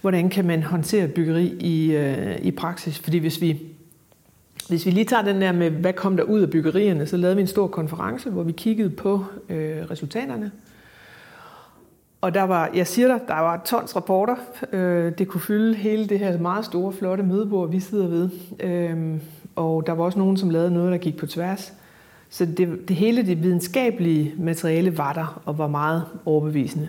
hvordan 0.00 0.28
kan 0.30 0.44
man 0.44 0.62
håndtere 0.62 1.08
byggeri 1.08 1.46
i, 1.46 1.96
øh, 1.96 2.38
i 2.42 2.50
praksis. 2.50 2.98
Fordi 2.98 3.18
hvis 3.18 3.40
vi, 3.40 3.62
hvis 4.68 4.86
vi 4.86 4.90
lige 4.90 5.04
tager 5.04 5.22
den 5.22 5.40
der 5.40 5.52
med, 5.52 5.70
hvad 5.70 5.92
kom 5.92 6.16
der 6.16 6.22
ud 6.22 6.40
af 6.40 6.50
byggerierne, 6.50 7.06
så 7.06 7.16
lavede 7.16 7.36
vi 7.36 7.42
en 7.42 7.48
stor 7.48 7.66
konference, 7.66 8.30
hvor 8.30 8.42
vi 8.42 8.52
kiggede 8.52 8.90
på 8.90 9.24
øh, 9.48 9.90
resultaterne. 9.90 10.50
Og 12.20 12.34
der 12.34 12.42
var, 12.42 12.70
jeg 12.74 12.86
siger 12.86 13.08
dig, 13.08 13.20
der 13.28 13.34
var 13.34 13.62
tons 13.64 13.96
rapporter. 13.96 14.36
Øh, 14.72 15.12
det 15.18 15.28
kunne 15.28 15.40
fylde 15.40 15.74
hele 15.74 16.06
det 16.06 16.18
her 16.18 16.38
meget 16.38 16.64
store, 16.64 16.92
flotte 16.92 17.24
mødebord, 17.24 17.70
vi 17.70 17.80
sidder 17.80 18.08
ved. 18.08 18.30
Øh, 18.60 19.20
og 19.56 19.86
der 19.86 19.92
var 19.92 20.04
også 20.04 20.18
nogen, 20.18 20.36
som 20.36 20.50
lavede 20.50 20.70
noget, 20.70 20.92
der 20.92 20.98
gik 20.98 21.16
på 21.16 21.26
tværs. 21.26 21.72
Så 22.30 22.46
det, 22.46 22.88
det 22.88 22.96
hele 22.96 23.26
det 23.26 23.42
videnskabelige 23.42 24.34
materiale 24.38 24.98
var 24.98 25.12
der 25.12 25.42
og 25.44 25.58
var 25.58 25.66
meget 25.68 26.04
overbevisende. 26.24 26.88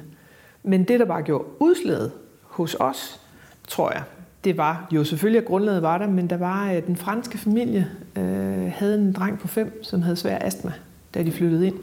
Men 0.64 0.84
det, 0.84 1.00
der 1.00 1.06
bare 1.06 1.22
gjorde 1.22 1.46
udslaget 1.60 2.12
hos 2.42 2.76
os, 2.80 3.20
tror 3.68 3.92
jeg, 3.92 4.04
det 4.44 4.58
var 4.58 4.88
jo 4.92 5.04
selvfølgelig, 5.04 5.42
at 5.42 5.46
grundlaget 5.46 5.82
var 5.82 5.98
der, 5.98 6.08
men 6.08 6.30
der 6.30 6.38
var, 6.38 6.70
at 6.70 6.88
den 6.88 6.96
franske 6.96 7.38
familie 7.38 7.88
øh, 8.18 8.72
havde 8.72 8.96
en 8.96 9.14
dreng 9.14 9.40
på 9.40 9.48
fem, 9.48 9.84
som 9.84 10.02
havde 10.02 10.16
svær 10.16 10.38
astma, 10.42 10.72
da 11.14 11.24
de 11.24 11.32
flyttede 11.32 11.68
ind. 11.68 11.76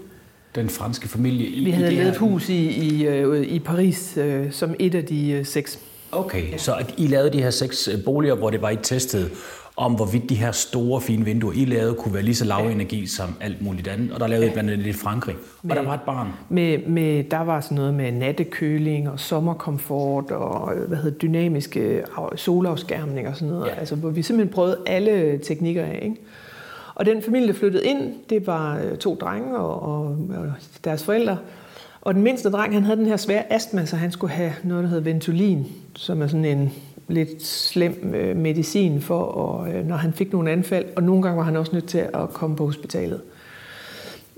Den 0.55 0.69
franske 0.69 1.09
familie 1.09 1.47
i 1.47 1.65
Vi 1.65 1.71
havde 1.71 1.95
lavet 1.95 2.09
et 2.09 2.17
hus 2.17 2.49
i, 2.49 2.69
i, 2.69 3.07
øh, 3.07 3.43
i 3.43 3.59
Paris 3.59 4.17
øh, 4.17 4.53
som 4.53 4.75
et 4.79 4.95
af 4.95 5.05
de 5.05 5.31
øh, 5.31 5.47
seks. 5.47 5.79
Okay, 6.13 6.53
ja. 6.53 6.57
så 6.57 6.75
at 6.75 6.95
I 6.97 7.07
lavede 7.07 7.31
de 7.31 7.43
her 7.43 7.51
seks 7.51 7.89
øh, 7.89 8.05
boliger, 8.05 8.35
hvor 8.35 8.51
det 8.51 8.63
var 8.63 8.71
I 8.71 8.77
testet 8.77 9.31
om, 9.77 9.95
hvorvidt 9.95 10.31
de 10.31 10.35
her 10.35 10.53
store, 10.53 11.01
fine 11.01 11.25
vinduer, 11.25 11.53
I 11.53 11.65
lavede, 11.65 11.95
kunne 11.95 12.15
være 12.15 12.23
lige 12.23 12.35
så 12.35 12.45
lav 12.45 12.67
energi 12.67 13.07
som 13.07 13.35
alt 13.41 13.63
muligt 13.63 13.89
andet. 13.89 14.13
Og 14.13 14.21
der 14.21 14.27
lavede 14.27 14.47
I 14.47 14.51
blandt 14.51 14.71
andet 14.71 14.87
i 14.87 14.93
Frankrig. 14.93 15.37
Med, 15.63 15.71
og 15.71 15.77
der 15.77 15.89
var 15.89 15.95
et 15.95 16.01
barn. 16.07 16.29
Med, 16.49 16.79
med, 16.87 17.25
der 17.25 17.39
var 17.39 17.61
sådan 17.61 17.75
noget 17.75 17.95
med 17.95 18.13
nattekøling 18.13 19.11
og 19.11 19.21
sommerkomfort 19.21 20.31
og 20.31 20.75
hvad 20.89 20.99
hedder, 20.99 21.19
dynamiske 21.19 22.03
solafskærmning 22.37 23.29
og 23.29 23.35
sådan 23.37 23.49
noget. 23.49 23.67
Ja. 23.67 23.75
Altså, 23.75 23.97
hvor 23.97 24.11
vi 24.11 24.23
simpelthen 24.23 24.55
prøvede 24.55 24.79
alle 24.87 25.39
teknikker 25.39 25.85
af. 25.85 25.99
Ikke? 26.03 26.17
Og 26.95 27.07
den 27.07 27.23
familie, 27.23 27.49
der 27.49 27.55
flyttede 27.55 27.85
ind, 27.85 28.15
det 28.31 28.47
var 28.47 28.81
to 29.01 29.15
drenge 29.21 29.59
og, 29.59 29.83
og, 29.83 30.05
og 30.31 30.53
deres 30.85 31.05
forældre. 31.05 31.37
Og 32.03 32.15
den 32.15 32.23
mindste 32.23 32.51
dreng, 32.51 32.75
han 32.75 32.83
havde 32.83 32.97
den 32.99 33.07
her 33.07 33.17
svære 33.17 33.53
astma, 33.53 33.87
så 33.87 33.97
han 33.97 34.13
skulle 34.13 34.33
have 34.33 34.53
noget, 34.65 34.83
der 34.83 34.89
hedder 34.89 35.05
Ventolin, 35.05 35.67
som 35.97 36.23
er 36.23 36.27
sådan 36.27 36.45
en 36.45 36.73
lidt 37.09 37.43
slem 37.43 38.15
øh, 38.15 38.37
medicin 38.37 39.01
for, 39.01 39.21
og, 39.23 39.75
øh, 39.75 39.87
når 39.87 39.97
han 39.97 40.13
fik 40.13 40.33
nogle 40.33 40.51
anfald, 40.51 40.85
og 40.97 41.03
nogle 41.03 41.23
gange 41.23 41.37
var 41.37 41.43
han 41.43 41.57
også 41.57 41.73
nødt 41.73 41.89
til 41.89 41.99
at 41.99 42.31
komme 42.33 42.57
på 42.57 42.67
hospitalet. 42.67 43.21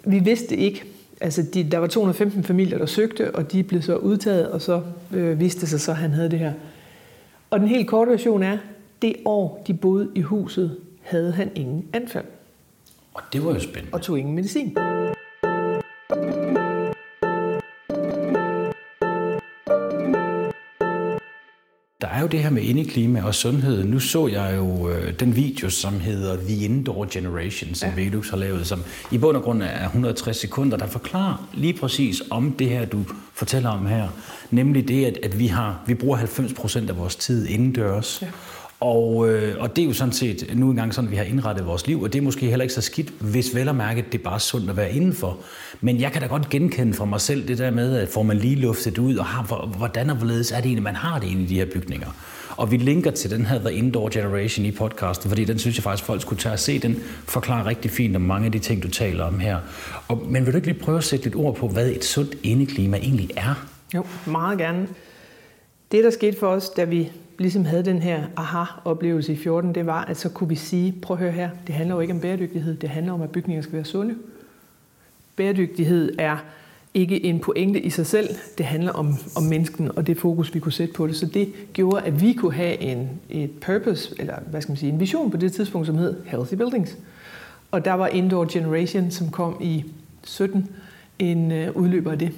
Vi 0.05 0.19
vidste 0.19 0.57
ikke, 0.57 0.85
altså 1.21 1.43
de, 1.55 1.71
der 1.71 1.79
var 1.79 1.87
215 1.87 2.45
familier, 2.45 2.79
der 2.79 2.87
søgte, 2.87 3.35
og 3.35 3.53
de 3.53 3.63
blev 3.63 3.83
så 3.83 3.97
udtaget, 3.97 4.51
og 4.51 4.63
så 4.63 4.83
øh, 5.13 5.41
viste 5.41 5.67
sig 5.67 5.81
så, 5.81 5.91
at 5.91 5.97
han 5.97 6.11
havde 6.11 6.31
det 6.31 6.39
her. 6.39 6.53
Og 7.51 7.61
den 7.61 7.69
helt 7.69 7.89
korte 7.89 8.11
version 8.11 8.43
er, 8.43 8.59
det 9.03 9.15
år, 9.25 9.63
de 9.67 9.75
boede 9.75 10.11
i 10.15 10.21
huset, 10.21 10.77
havde 11.03 11.33
han 11.33 11.51
ingen 11.55 11.85
anfald. 11.93 12.25
Og 13.15 13.23
det 13.33 13.45
var 13.45 13.53
jo 13.53 13.61
spændende. 13.61 13.95
Og 13.95 14.03
tog 14.03 14.19
ingen 14.19 14.35
medicin. 14.35 14.77
Der 22.03 22.09
er 22.09 22.21
jo 22.21 22.27
det 22.27 22.43
her 22.43 22.51
med 22.51 22.63
indeklima 22.63 23.23
og 23.23 23.35
sundhed. 23.35 23.85
Nu 23.85 23.99
så 23.99 24.27
jeg 24.27 24.57
jo 24.57 24.89
øh, 24.89 25.13
den 25.21 25.37
video, 25.37 25.71
som 25.71 26.01
hedder 26.01 26.37
The 26.37 26.65
Indoor 26.65 27.07
Generation, 27.11 27.75
som 27.75 27.89
ja. 27.89 27.95
Velux 27.95 28.31
har 28.31 28.37
lavet, 28.37 28.67
som 28.67 28.85
i 29.11 29.19
bund 29.19 29.37
og 29.37 29.43
grund 29.43 29.63
er 29.63 29.85
160 29.85 30.37
sekunder, 30.37 30.77
der 30.77 30.87
forklarer 30.87 31.49
lige 31.55 31.73
præcis 31.73 32.23
om 32.31 32.53
det 32.53 32.69
her, 32.69 32.85
du 32.85 33.05
fortæller 33.35 33.71
om 33.71 33.87
her. 33.87 34.09
Nemlig 34.51 34.89
det, 34.89 35.05
at, 35.05 35.19
at 35.23 35.39
vi, 35.39 35.47
har, 35.47 35.81
vi 35.87 35.95
bruger 35.95 36.17
90 36.17 36.53
procent 36.53 36.91
af 36.91 36.97
vores 36.97 37.17
tid 37.17 37.47
indendørs. 37.47 38.23
Ja. 38.23 38.27
Og, 38.83 39.29
øh, 39.29 39.55
og 39.61 39.77
det 39.77 39.83
er 39.83 39.87
jo 39.87 39.93
sådan 39.93 40.13
set 40.13 40.53
nu 40.55 40.71
engang 40.71 40.95
sådan, 40.95 41.11
vi 41.11 41.17
har 41.17 41.25
indrettet 41.25 41.67
vores 41.67 41.87
liv, 41.87 42.03
og 42.03 42.13
det 42.13 42.19
er 42.19 42.23
måske 42.23 42.47
heller 42.47 42.63
ikke 42.63 42.75
så 42.75 42.81
skidt, 42.81 43.09
hvis 43.21 43.55
vel 43.55 43.69
og 43.69 43.75
mærke, 43.75 44.05
det 44.13 44.19
er 44.19 44.23
bare 44.23 44.41
sundt 44.41 44.71
at 44.71 44.77
være 44.77 44.93
indenfor. 44.93 45.39
Men 45.81 46.01
jeg 46.01 46.13
kan 46.13 46.23
da 46.23 46.27
godt 46.27 46.49
genkende 46.49 46.95
fra 46.95 47.05
mig 47.05 47.21
selv 47.21 47.49
det 47.49 47.59
der 47.59 47.71
med, 47.71 47.97
at 47.97 48.09
får 48.09 48.23
man 48.23 48.37
lige 48.37 48.57
luftet 48.57 48.99
ud, 48.99 49.17
og 49.17 49.25
har, 49.25 49.67
hvordan 49.77 50.11
og 50.11 50.17
hvorledes 50.17 50.53
er 50.53 50.57
det 50.57 50.65
egentlig, 50.65 50.83
man 50.83 50.95
har 50.95 51.19
det 51.19 51.29
inde 51.29 51.43
i 51.43 51.47
de 51.47 51.55
her 51.55 51.65
bygninger. 51.65 52.09
Og 52.57 52.71
vi 52.71 52.77
linker 52.77 53.11
til 53.11 53.31
den 53.31 53.47
her 53.47 53.59
The 53.59 53.73
Indoor 53.73 54.09
Generation 54.09 54.67
i 54.67 54.71
podcasten, 54.71 55.29
fordi 55.29 55.45
den 55.45 55.59
synes 55.59 55.77
jeg 55.77 55.83
faktisk, 55.83 56.05
folk 56.05 56.23
skulle 56.23 56.41
tage 56.41 56.53
og 56.53 56.59
se. 56.59 56.79
Den 56.79 56.97
forklarer 57.25 57.67
rigtig 57.67 57.91
fint 57.91 58.17
om 58.17 58.23
mange 58.23 58.47
af 58.47 58.53
de 58.53 58.59
ting, 58.59 58.83
du 58.83 58.89
taler 58.89 59.25
om 59.25 59.39
her. 59.39 59.59
Og, 60.09 60.23
men 60.29 60.47
vil 60.47 60.53
du 60.53 60.57
ikke 60.57 60.69
lige 60.69 60.81
prøve 60.81 60.99
at 60.99 61.05
sætte 61.05 61.25
lidt 61.25 61.37
ord 61.37 61.57
på, 61.57 61.69
hvad 61.69 61.89
et 61.89 62.05
sundt 62.05 62.37
indeklima 62.43 62.97
egentlig 62.97 63.31
er? 63.37 63.67
Jo, 63.95 64.05
meget 64.27 64.59
gerne. 64.59 64.89
Det, 65.93 66.05
der 66.05 66.11
skete 66.11 66.39
for 66.39 66.47
os, 66.47 66.69
da 66.69 66.85
vi 66.85 67.11
ligesom 67.43 67.65
havde 67.65 67.85
den 67.85 67.99
her 67.99 68.25
aha-oplevelse 68.37 69.33
i 69.33 69.37
14, 69.37 69.75
det 69.75 69.87
var, 69.87 70.05
at 70.05 70.17
så 70.17 70.29
kunne 70.29 70.49
vi 70.49 70.55
sige, 70.55 70.95
prøv 71.03 71.17
at 71.17 71.23
høre 71.23 71.33
her, 71.33 71.51
det 71.67 71.75
handler 71.75 71.95
jo 71.95 72.01
ikke 72.01 72.15
om 72.15 72.21
bæredygtighed, 72.21 72.77
det 72.77 72.89
handler 72.89 73.13
om, 73.13 73.23
at 73.23 73.31
bygninger 73.31 73.63
skal 73.63 73.75
være 73.75 73.85
sunde. 73.85 74.15
Bæredygtighed 75.37 76.13
er 76.19 76.37
ikke 76.95 77.25
en 77.25 77.41
pointe 77.41 77.81
i 77.81 77.91
sig 77.91 78.07
selv, 78.07 78.29
det 78.59 78.67
handler 78.67 78.93
om, 78.93 79.15
om 79.37 79.43
mennesken 79.43 79.91
og 79.97 80.07
det 80.07 80.19
fokus, 80.19 80.55
vi 80.55 80.61
kunne 80.61 80.73
sætte 80.73 80.95
på 80.95 81.07
det. 81.07 81.17
Så 81.17 81.27
det 81.27 81.53
gjorde, 81.73 82.03
at 82.03 82.21
vi 82.21 82.33
kunne 82.33 82.53
have 82.55 82.81
en, 82.81 83.11
et 83.31 83.51
purpose, 83.61 84.15
eller 84.19 84.35
hvad 84.51 84.63
skal 84.63 84.71
man 84.71 84.77
sige, 84.77 84.93
en 84.93 85.01
vision 85.01 85.31
på 85.31 85.37
det 85.37 85.53
tidspunkt, 85.53 85.87
som 85.87 85.97
hed 85.97 86.17
Healthy 86.27 86.55
Buildings. 86.55 86.97
Og 87.71 87.85
der 87.85 87.93
var 87.93 88.07
Indoor 88.07 88.47
Generation, 88.53 89.11
som 89.11 89.31
kom 89.31 89.57
i 89.61 89.85
17, 90.25 90.69
en 91.19 91.53
øh, 91.53 91.77
udløber 91.77 92.13
af 92.13 92.19
det. 92.19 92.33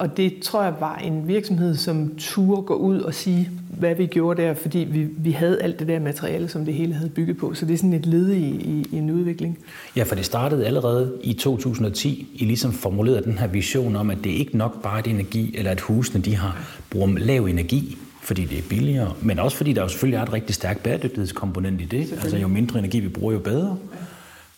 Og 0.00 0.16
det 0.16 0.40
tror 0.42 0.62
jeg 0.62 0.74
var 0.80 0.96
en 0.96 1.28
virksomhed, 1.28 1.76
som 1.76 2.14
turde 2.18 2.62
gå 2.62 2.74
ud 2.74 3.00
og 3.00 3.14
sige, 3.14 3.50
hvad 3.78 3.94
vi 3.94 4.06
gjorde 4.06 4.42
der, 4.42 4.54
fordi 4.54 4.78
vi, 4.78 5.08
vi 5.18 5.30
havde 5.30 5.62
alt 5.62 5.78
det 5.78 5.88
der 5.88 5.98
materiale, 5.98 6.48
som 6.48 6.64
det 6.64 6.74
hele 6.74 6.94
havde 6.94 7.10
bygget 7.10 7.36
på. 7.36 7.54
Så 7.54 7.66
det 7.66 7.74
er 7.74 7.76
sådan 7.76 7.92
et 7.92 8.06
led 8.06 8.30
i, 8.30 8.46
i, 8.46 8.86
i 8.92 8.96
en 8.96 9.10
udvikling. 9.10 9.58
Ja, 9.96 10.02
for 10.02 10.14
det 10.14 10.24
startede 10.24 10.66
allerede 10.66 11.12
i 11.22 11.32
2010. 11.32 12.28
I 12.34 12.44
ligesom 12.44 12.72
formulerede 12.72 13.24
den 13.24 13.38
her 13.38 13.46
vision 13.46 13.96
om, 13.96 14.10
at 14.10 14.18
det 14.24 14.30
ikke 14.30 14.56
nok 14.56 14.82
bare 14.82 14.98
er 14.98 15.02
det 15.02 15.10
energi, 15.10 15.54
eller 15.58 15.70
at 15.70 15.80
husene 15.80 16.24
de 16.24 16.36
har 16.36 16.80
bruger 16.90 17.18
lav 17.18 17.44
energi, 17.44 17.98
fordi 18.22 18.44
det 18.44 18.58
er 18.58 18.62
billigere, 18.68 19.12
men 19.22 19.38
også 19.38 19.56
fordi 19.56 19.72
der 19.72 19.82
jo 19.82 19.88
selvfølgelig 19.88 20.18
er 20.18 20.22
et 20.22 20.32
rigtig 20.32 20.54
stærkt 20.54 20.82
bæredygtighedskomponent 20.82 21.80
i 21.80 21.84
det. 21.84 22.12
Altså 22.12 22.36
jo 22.36 22.48
mindre 22.48 22.78
energi 22.78 23.00
vi 23.00 23.08
bruger, 23.08 23.32
jo 23.32 23.38
bedre 23.38 23.76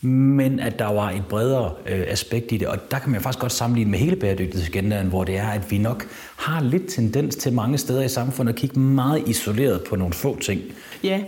men 0.02 0.60
at 0.60 0.78
der 0.78 0.86
var 0.86 1.10
et 1.10 1.22
bredere 1.28 1.72
øh, 1.86 2.04
aspekt 2.08 2.52
i 2.52 2.56
det. 2.56 2.68
Og 2.68 2.90
der 2.90 2.98
kan 2.98 3.10
man 3.10 3.20
faktisk 3.20 3.40
godt 3.40 3.52
sammenligne 3.52 3.90
med 3.90 3.98
hele 3.98 4.16
bæredygtighedsagendaen, 4.16 5.06
hvor 5.06 5.24
det 5.24 5.36
er, 5.36 5.48
at 5.48 5.70
vi 5.70 5.78
nok 5.78 6.04
har 6.36 6.62
lidt 6.62 6.88
tendens 6.88 7.36
til 7.36 7.52
mange 7.52 7.78
steder 7.78 8.02
i 8.02 8.08
samfundet 8.08 8.52
at 8.52 8.58
kigge 8.58 8.80
meget 8.80 9.28
isoleret 9.28 9.84
på 9.88 9.96
nogle 9.96 10.14
få 10.14 10.38
ting. 10.38 10.60
Ja, 11.04 11.20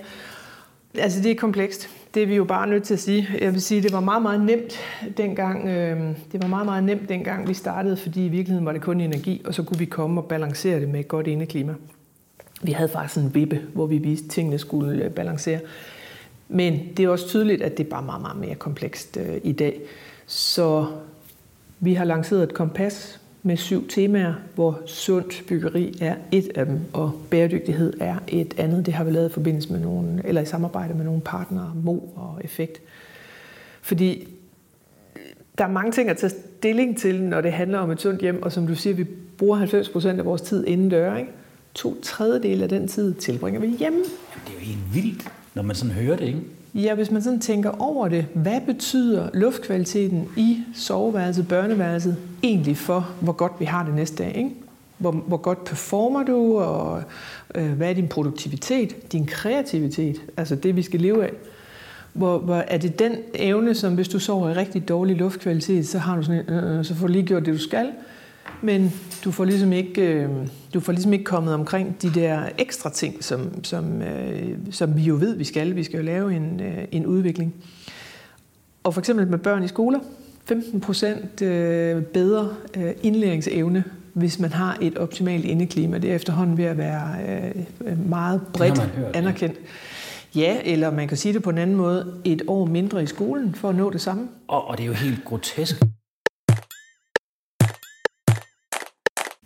altså 0.99 1.23
det 1.23 1.31
er 1.31 1.35
komplekst. 1.35 1.89
Det 2.15 2.23
er 2.23 2.27
vi 2.27 2.37
jo 2.37 2.45
bare 2.45 2.67
nødt 2.67 2.83
til 2.83 2.95
at 2.95 3.01
sige. 3.01 3.29
Jeg 3.41 3.53
vil 3.53 3.63
sige, 3.63 3.83
det 3.83 3.93
var 3.93 4.01
meget, 4.01 4.23
meget 4.23 4.41
nemt 4.41 4.79
dengang, 5.17 5.69
øh, 5.69 6.01
det 6.33 6.43
var 6.43 6.49
meget, 6.49 6.67
meget 6.67 6.85
nemt 6.85 7.09
dengang 7.09 7.49
vi 7.49 7.55
startede, 7.55 7.97
fordi 7.97 8.27
i 8.27 8.29
virkeligheden 8.29 8.67
var 8.67 8.73
det 8.73 8.83
kun 8.83 9.01
energi, 9.01 9.43
og 9.45 9.55
så 9.55 9.63
kunne 9.63 9.79
vi 9.79 9.85
komme 9.85 10.21
og 10.21 10.29
balancere 10.29 10.81
det 10.81 10.89
med 10.89 11.01
et 11.01 11.09
godt 11.09 11.27
indeklima. 11.27 11.75
Vi 12.63 12.73
havde 12.73 12.89
faktisk 12.89 13.25
en 13.25 13.35
vippe, 13.35 13.61
hvor 13.73 13.87
vi 13.87 13.99
viste, 13.99 14.25
at 14.25 14.31
tingene 14.31 14.59
skulle 14.59 15.05
øh, 15.05 15.11
balancere. 15.11 15.61
Men 16.49 16.81
det 16.97 17.05
er 17.05 17.09
også 17.09 17.29
tydeligt, 17.29 17.63
at 17.63 17.79
det 17.79 17.87
er 17.87 17.91
bare 17.91 18.03
meget, 18.03 18.21
meget 18.21 18.37
mere 18.37 18.55
komplekst 18.55 19.17
øh, 19.17 19.37
i 19.43 19.53
dag. 19.53 19.81
Så 20.27 20.87
vi 21.81 21.95
har 21.95 22.05
lanceret 22.05 22.43
et 22.43 22.55
kompas 22.55 23.21
med 23.43 23.57
syv 23.57 23.89
temaer, 23.89 24.35
hvor 24.55 24.81
sundt 24.87 25.45
byggeri 25.49 25.99
er 26.01 26.17
et 26.33 26.51
af 26.55 26.67
dem, 26.67 26.81
og 26.93 27.13
bæredygtighed 27.31 27.93
er 28.01 28.17
et 28.29 28.55
andet. 28.59 28.87
Det 28.87 28.95
har 28.95 29.05
vi 29.05 29.11
lavet 29.11 29.31
i 29.31 29.33
forbindelse 29.33 29.73
med 29.73 29.81
nogle, 29.81 30.23
eller 30.25 30.41
i 30.41 30.47
samarbejde 30.47 30.95
med 30.95 31.05
nogle 31.05 31.21
partnere, 31.21 31.73
Mo 31.83 31.99
og 31.99 32.41
Effekt. 32.45 32.83
Fordi 33.83 34.29
der 35.59 35.65
er 35.65 35.69
mange 35.69 35.93
ting 35.93 36.09
at 36.11 36.17
tage 36.17 36.33
stilling 36.59 36.99
til, 36.99 37.23
når 37.23 37.41
det 37.41 37.53
handler 37.53 37.79
om 37.79 37.91
et 37.91 38.01
sundt 38.01 38.21
hjem, 38.21 38.43
og 38.43 38.53
som 38.53 38.67
du 38.67 38.75
siger, 38.75 38.95
vi 38.95 39.05
bruger 39.39 39.57
90 39.57 39.89
procent 39.89 40.19
af 40.19 40.25
vores 40.25 40.43
tid 40.43 40.67
indendør, 40.67 41.17
ikke? 41.17 41.31
To 41.75 42.01
tredjedel 42.03 42.63
af 42.63 42.69
den 42.69 42.89
tid 42.89 43.15
tilbringer 43.15 43.61
vi 43.61 43.67
hjemme. 43.67 43.99
Jamen, 43.99 44.05
det 44.47 44.51
er 44.51 44.55
jo 44.55 44.61
helt 44.61 44.95
vildt 44.95 45.31
når 45.55 45.63
man 45.63 45.77
sådan 45.77 45.95
hører 45.95 46.17
det, 46.17 46.27
ikke? 46.27 46.41
Ja, 46.75 46.95
hvis 46.95 47.11
man 47.11 47.23
sådan 47.23 47.41
tænker 47.41 47.71
over 47.83 48.09
det, 48.09 48.27
hvad 48.35 48.61
betyder 48.67 49.29
luftkvaliteten 49.35 50.29
i 50.37 50.59
soveværelset, 50.75 51.49
børneværelset, 51.49 52.17
egentlig 52.43 52.77
for, 52.77 53.11
hvor 53.21 53.33
godt 53.33 53.53
vi 53.59 53.65
har 53.65 53.85
det 53.85 53.95
næste 53.95 54.17
dag? 54.17 54.37
Ikke? 54.37 54.51
Hvor, 54.99 55.11
hvor 55.11 55.37
godt 55.37 55.65
performer 55.65 56.23
du, 56.23 56.59
og 56.59 57.03
øh, 57.55 57.73
hvad 57.73 57.91
er 57.91 57.95
din 57.95 58.09
produktivitet, 58.09 59.13
din 59.13 59.27
kreativitet, 59.27 60.23
altså 60.37 60.57
det, 60.57 60.77
vi 60.77 60.83
skal 60.83 61.01
leve 61.01 61.25
af? 61.25 61.33
Hvor, 62.13 62.39
hvor 62.39 62.57
er 62.57 62.79
det 62.79 62.99
den 62.99 63.13
evne, 63.35 63.75
som 63.75 63.95
hvis 63.95 64.09
du 64.09 64.19
sover 64.19 64.51
i 64.51 64.55
rigtig 64.55 64.89
dårlig 64.89 65.17
luftkvalitet, 65.17 65.89
så, 65.89 65.99
har 65.99 66.17
du 66.17 66.23
sådan, 66.23 66.45
øh, 66.49 66.73
øh, 66.73 66.79
øh, 66.79 66.85
så 66.85 66.95
får 66.95 67.07
du 67.07 67.13
lige 67.13 67.27
gjort 67.27 67.47
det, 67.47 67.55
du 67.55 67.59
skal, 67.59 67.89
men 68.63 68.93
du 69.25 69.31
får 69.31 69.45
ligesom 69.45 69.73
ikke, 69.73 70.03
øh, 70.03 70.29
du 70.75 70.81
får 70.81 70.93
ligesom 70.93 71.13
ikke 71.13 71.25
kommet 71.25 71.55
omkring 71.55 72.03
de 72.03 72.15
der 72.15 72.43
ekstra 72.59 72.91
ting, 72.91 73.25
som, 73.25 73.65
som, 73.65 74.03
øh, 74.03 74.57
som 74.71 74.97
vi 74.97 75.03
jo 75.03 75.15
ved, 75.15 75.37
vi 75.37 75.45
skal. 75.45 75.77
Vi 75.77 75.85
skal 75.85 75.97
jo 75.97 76.03
lave 76.03 76.35
en, 76.35 76.61
øh, 76.61 76.85
en 76.93 77.07
udvikling. 77.07 77.55
Og 78.85 78.95
for 78.95 79.01
eksempel 79.01 79.27
med 79.27 79.39
børn 79.39 79.65
i 79.65 79.69
skoler, 79.69 79.99
15 80.45 80.81
procent 80.81 81.43
øh, 81.43 82.03
bedre 82.03 82.49
øh, 82.77 82.93
indlæringsevne, 83.03 83.85
hvis 84.13 84.39
man 84.39 84.53
har 84.53 84.79
et 84.81 84.99
optimalt 84.99 85.45
indeklima. 85.45 85.99
Det 85.99 86.11
er 86.11 86.15
efterhånden 86.15 86.57
ved 86.57 86.65
at 86.65 86.79
være 86.79 87.17
øh, 87.85 88.09
meget 88.09 88.41
bredt 88.53 88.79
hørt, 88.79 89.17
anerkendt. 89.17 89.57
Ja. 90.35 90.41
ja, 90.41 90.59
eller 90.65 90.91
man 90.91 91.09
kan 91.09 91.17
sige 91.17 91.35
det 91.35 91.43
på 91.43 91.51
en 91.51 91.59
anden 91.59 91.77
måde, 91.77 92.21
et 92.25 92.43
år 92.47 92.67
mindre 92.67 93.03
i 93.03 93.07
skolen 93.07 93.55
for 93.55 93.69
at 93.69 93.75
nå 93.75 93.91
det 93.91 94.01
samme. 94.01 94.29
Og, 94.49 94.69
og 94.69 94.77
det 94.77 94.83
er 94.83 94.87
jo 94.87 94.93
helt 94.93 95.25
grotesk. 95.25 95.83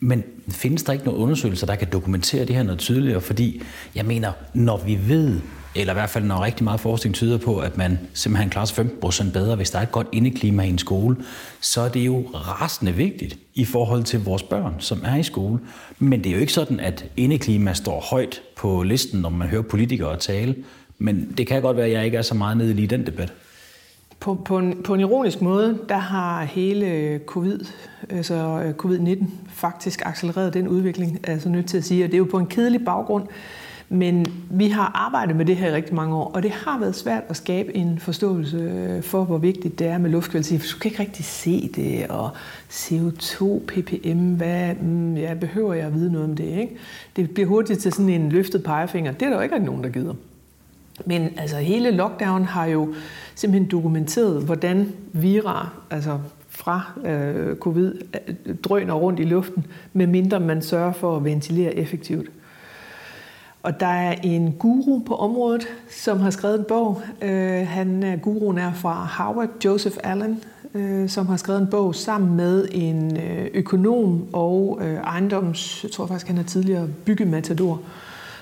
Men 0.00 0.24
findes 0.48 0.82
der 0.82 0.92
ikke 0.92 1.04
nogen 1.04 1.20
undersøgelser, 1.20 1.66
der 1.66 1.74
kan 1.74 1.88
dokumentere 1.92 2.44
det 2.44 2.56
her 2.56 2.62
noget 2.62 2.78
tydeligere? 2.78 3.20
Fordi 3.20 3.62
jeg 3.94 4.04
mener, 4.04 4.32
når 4.54 4.84
vi 4.86 4.98
ved, 5.06 5.40
eller 5.74 5.92
i 5.92 5.94
hvert 5.94 6.10
fald 6.10 6.24
når 6.24 6.44
rigtig 6.44 6.64
meget 6.64 6.80
forskning 6.80 7.14
tyder 7.14 7.38
på, 7.38 7.58
at 7.58 7.76
man 7.76 7.98
simpelthen 8.14 8.50
klarer 8.50 8.66
sig 8.66 8.86
15% 9.04 9.32
bedre, 9.32 9.56
hvis 9.56 9.70
der 9.70 9.78
er 9.78 9.82
et 9.82 9.92
godt 9.92 10.06
indeklima 10.12 10.62
i 10.62 10.68
en 10.68 10.78
skole, 10.78 11.16
så 11.60 11.80
er 11.80 11.88
det 11.88 12.06
jo 12.06 12.26
rasende 12.34 12.92
vigtigt 12.92 13.38
i 13.54 13.64
forhold 13.64 14.04
til 14.04 14.24
vores 14.24 14.42
børn, 14.42 14.74
som 14.78 15.02
er 15.04 15.16
i 15.16 15.22
skole. 15.22 15.58
Men 15.98 16.24
det 16.24 16.30
er 16.30 16.34
jo 16.34 16.40
ikke 16.40 16.52
sådan, 16.52 16.80
at 16.80 17.04
indeklima 17.16 17.74
står 17.74 18.00
højt 18.10 18.42
på 18.56 18.82
listen, 18.82 19.20
når 19.20 19.28
man 19.28 19.48
hører 19.48 19.62
politikere 19.62 20.16
tale. 20.16 20.54
Men 20.98 21.34
det 21.36 21.46
kan 21.46 21.62
godt 21.62 21.76
være, 21.76 21.86
at 21.86 21.92
jeg 21.92 22.04
ikke 22.04 22.16
er 22.16 22.22
så 22.22 22.34
meget 22.34 22.56
nede 22.56 22.70
i 22.70 22.74
lige 22.74 22.86
den 22.86 23.06
debat. 23.06 23.32
På, 24.20 24.34
på, 24.34 24.58
en, 24.58 24.82
på 24.82 24.94
en 24.94 25.00
ironisk 25.00 25.40
måde, 25.42 25.78
der 25.88 25.96
har 25.96 26.44
hele 26.44 26.86
øh, 26.86 27.20
COVID, 27.20 27.60
altså 28.10 28.34
øh, 28.34 28.74
covid-19 28.84 29.26
faktisk 29.48 30.02
accelereret 30.06 30.54
den 30.54 30.68
udvikling, 30.68 31.20
er 31.22 31.32
jeg 31.32 31.42
så 31.42 31.48
nødt 31.48 31.66
til 31.66 31.78
at 31.78 31.84
sige. 31.84 32.04
Og 32.04 32.06
det 32.06 32.14
er 32.14 32.18
jo 32.18 32.28
på 32.30 32.38
en 32.38 32.46
kedelig 32.46 32.84
baggrund, 32.84 33.26
men 33.88 34.26
vi 34.50 34.68
har 34.68 34.92
arbejdet 34.94 35.36
med 35.36 35.44
det 35.44 35.56
her 35.56 35.68
i 35.68 35.74
rigtig 35.74 35.94
mange 35.94 36.14
år, 36.16 36.30
og 36.34 36.42
det 36.42 36.50
har 36.50 36.78
været 36.78 36.96
svært 36.96 37.22
at 37.28 37.36
skabe 37.36 37.76
en 37.76 37.98
forståelse 37.98 38.56
øh, 38.56 39.02
for, 39.02 39.24
hvor 39.24 39.38
vigtigt 39.38 39.78
det 39.78 39.86
er 39.86 39.98
med 39.98 40.10
luftkvalitet. 40.10 40.60
For 40.60 40.68
du 40.72 40.78
kan 40.78 40.90
ikke 40.90 41.02
rigtig 41.02 41.24
se 41.24 41.70
det, 41.76 42.06
og 42.06 42.30
CO2, 42.70 43.58
ppm, 43.66 44.34
hvad 44.34 44.74
mm, 44.74 45.16
ja, 45.16 45.34
behøver 45.34 45.74
jeg 45.74 45.86
at 45.86 45.94
vide 45.94 46.12
noget 46.12 46.28
om 46.28 46.36
det? 46.36 46.44
Ikke? 46.44 46.76
Det 47.16 47.30
bliver 47.30 47.48
hurtigt 47.48 47.80
til 47.80 47.92
sådan 47.92 48.08
en 48.08 48.28
løftet 48.28 48.62
pegefinger. 48.62 49.12
Det 49.12 49.22
er 49.22 49.28
der 49.28 49.36
jo 49.36 49.42
ikke 49.42 49.58
nogen, 49.58 49.84
der 49.84 49.90
gider. 49.90 50.14
Men 51.06 51.30
altså 51.36 51.56
hele 51.56 51.90
lockdown 51.90 52.44
har 52.44 52.66
jo 52.66 52.94
simpelthen 53.34 53.70
dokumenteret, 53.70 54.42
hvordan 54.42 54.92
vira, 55.12 55.68
altså 55.90 56.18
fra 56.48 56.92
øh, 57.04 57.56
covid, 57.56 57.94
øh, 58.28 58.54
drøner 58.64 58.94
rundt 58.94 59.20
i 59.20 59.24
luften, 59.24 59.66
medmindre 59.92 60.40
man 60.40 60.62
sørger 60.62 60.92
for 60.92 61.16
at 61.16 61.24
ventilere 61.24 61.74
effektivt. 61.74 62.30
Og 63.62 63.80
der 63.80 63.86
er 63.86 64.14
en 64.22 64.52
guru 64.52 64.98
på 65.06 65.14
området, 65.14 65.66
som 65.90 66.20
har 66.20 66.30
skrevet 66.30 66.58
en 66.58 66.64
bog. 66.68 67.02
Øh, 67.22 67.66
han, 67.66 68.20
guruen 68.22 68.58
er 68.58 68.72
fra 68.72 68.92
Harvard, 68.92 69.48
Joseph 69.64 69.96
Allen, 70.04 70.42
øh, 70.74 71.08
som 71.08 71.26
har 71.26 71.36
skrevet 71.36 71.60
en 71.60 71.66
bog 71.66 71.94
sammen 71.94 72.36
med 72.36 72.68
en 72.70 73.16
øh, 73.16 73.46
økonom 73.54 74.26
og 74.32 74.78
øh, 74.82 74.94
ejendoms, 74.94 75.82
jeg 75.82 75.90
tror 75.90 76.06
faktisk 76.06 76.28
han 76.28 76.38
er 76.38 76.42
tidligere 76.42 76.88
byggematador, 77.04 77.80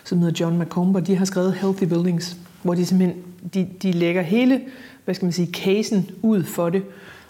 som 0.04 0.18
hedder 0.18 0.44
John 0.44 0.58
McComber. 0.58 1.00
De 1.00 1.16
har 1.16 1.24
skrevet 1.24 1.54
Healthy 1.54 1.84
Buildings, 1.84 2.36
hvor 2.62 2.74
de 2.74 2.86
simpelthen 2.86 3.22
de, 3.54 3.68
de 3.82 3.92
lægger 3.92 4.22
hele 4.22 4.60
hvad 5.06 5.14
skal 5.14 5.26
man 5.26 5.32
sige, 5.32 5.52
casen 5.52 6.10
ud 6.22 6.44
for 6.44 6.70
det. 6.70 6.82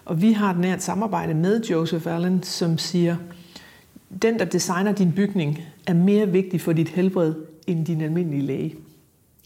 Og 0.05 0.23
vi 0.23 0.33
har 0.33 0.51
et 0.51 0.59
nært 0.59 0.83
samarbejde 0.83 1.35
med 1.35 1.63
Joseph 1.63 2.15
Allen, 2.15 2.43
som 2.43 2.79
siger, 2.79 3.17
den, 4.23 4.39
der 4.39 4.45
designer 4.45 4.93
din 4.93 5.13
bygning, 5.13 5.61
er 5.87 5.95
mere 5.95 6.29
vigtig 6.29 6.61
for 6.61 6.73
dit 6.73 6.89
helbred 6.89 7.35
end 7.67 7.87
din 7.87 8.01
almindelige 8.01 8.43
læge. 8.43 8.75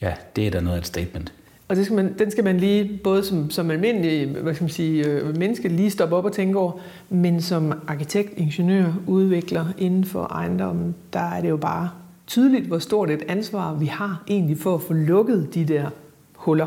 Ja, 0.02 0.14
det 0.36 0.46
er 0.46 0.50
da 0.50 0.60
noget 0.60 0.76
af 0.76 0.80
et 0.80 0.86
statement. 0.86 1.32
Og 1.68 1.76
det 1.76 1.84
skal 1.84 1.96
man, 1.96 2.18
den 2.18 2.30
skal 2.30 2.44
man 2.44 2.56
lige, 2.56 3.00
både 3.04 3.24
som, 3.24 3.50
som 3.50 3.70
almindelig 3.70 4.28
hvad 4.28 4.54
skal 4.54 4.64
man 4.64 4.70
sige, 4.70 5.06
øh, 5.06 5.36
menneske, 5.36 5.68
lige 5.68 5.90
stoppe 5.90 6.16
op 6.16 6.24
og 6.24 6.32
tænke 6.32 6.58
over, 6.58 6.72
men 7.08 7.42
som 7.42 7.72
arkitekt, 7.86 8.38
ingeniør, 8.38 8.92
udvikler 9.06 9.66
inden 9.78 10.04
for 10.04 10.22
ejendommen, 10.22 10.94
der 11.12 11.20
er 11.20 11.40
det 11.40 11.48
jo 11.48 11.56
bare 11.56 11.90
tydeligt, 12.30 12.66
hvor 12.66 12.78
stort 12.78 13.10
et 13.10 13.22
ansvar 13.28 13.74
vi 13.74 13.86
har 13.86 14.24
egentlig 14.28 14.58
for 14.58 14.74
at 14.74 14.82
få 14.82 14.92
lukket 14.92 15.54
de 15.54 15.64
der 15.64 15.90
huller. 16.34 16.66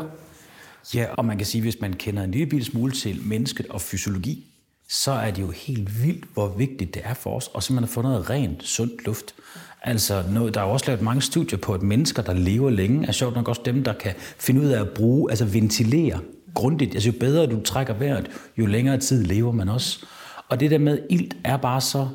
Ja, 0.94 1.06
og 1.12 1.24
man 1.24 1.36
kan 1.36 1.46
sige, 1.46 1.62
hvis 1.62 1.80
man 1.80 1.92
kender 1.92 2.22
en 2.22 2.30
lille 2.30 2.64
smule 2.64 2.92
til 2.92 3.20
mennesket 3.24 3.66
og 3.66 3.80
fysiologi, 3.80 4.46
så 4.88 5.12
er 5.12 5.30
det 5.30 5.42
jo 5.42 5.50
helt 5.50 6.02
vildt, 6.02 6.24
hvor 6.34 6.48
vigtigt 6.48 6.94
det 6.94 7.02
er 7.04 7.14
for 7.14 7.36
os, 7.36 7.48
og 7.48 7.62
simpelthen 7.62 7.84
at 7.84 7.94
få 7.94 8.02
noget 8.02 8.30
rent, 8.30 8.64
sundt 8.64 9.06
luft. 9.06 9.34
Altså, 9.82 10.24
noget, 10.32 10.54
der 10.54 10.60
er 10.60 10.64
også 10.64 10.86
lavet 10.86 11.02
mange 11.02 11.22
studier 11.22 11.58
på, 11.58 11.74
at 11.74 11.82
mennesker, 11.82 12.22
der 12.22 12.32
lever 12.32 12.70
længe, 12.70 13.06
er 13.06 13.12
sjovt 13.12 13.34
nok 13.34 13.48
også 13.48 13.62
dem, 13.64 13.84
der 13.84 13.92
kan 13.92 14.12
finde 14.18 14.60
ud 14.60 14.66
af 14.66 14.80
at 14.80 14.90
bruge, 14.90 15.30
altså 15.30 15.44
ventilere 15.44 16.20
grundigt. 16.54 16.94
Altså, 16.94 17.08
jo 17.08 17.14
bedre 17.20 17.46
du 17.46 17.60
trækker 17.60 17.94
vejret, 17.94 18.30
jo 18.58 18.66
længere 18.66 18.98
tid 18.98 19.24
lever 19.24 19.52
man 19.52 19.68
også. 19.68 20.06
Og 20.48 20.60
det 20.60 20.70
der 20.70 20.78
med 20.78 20.98
ilt 21.10 21.36
er 21.44 21.56
bare 21.56 21.80
så 21.80 22.08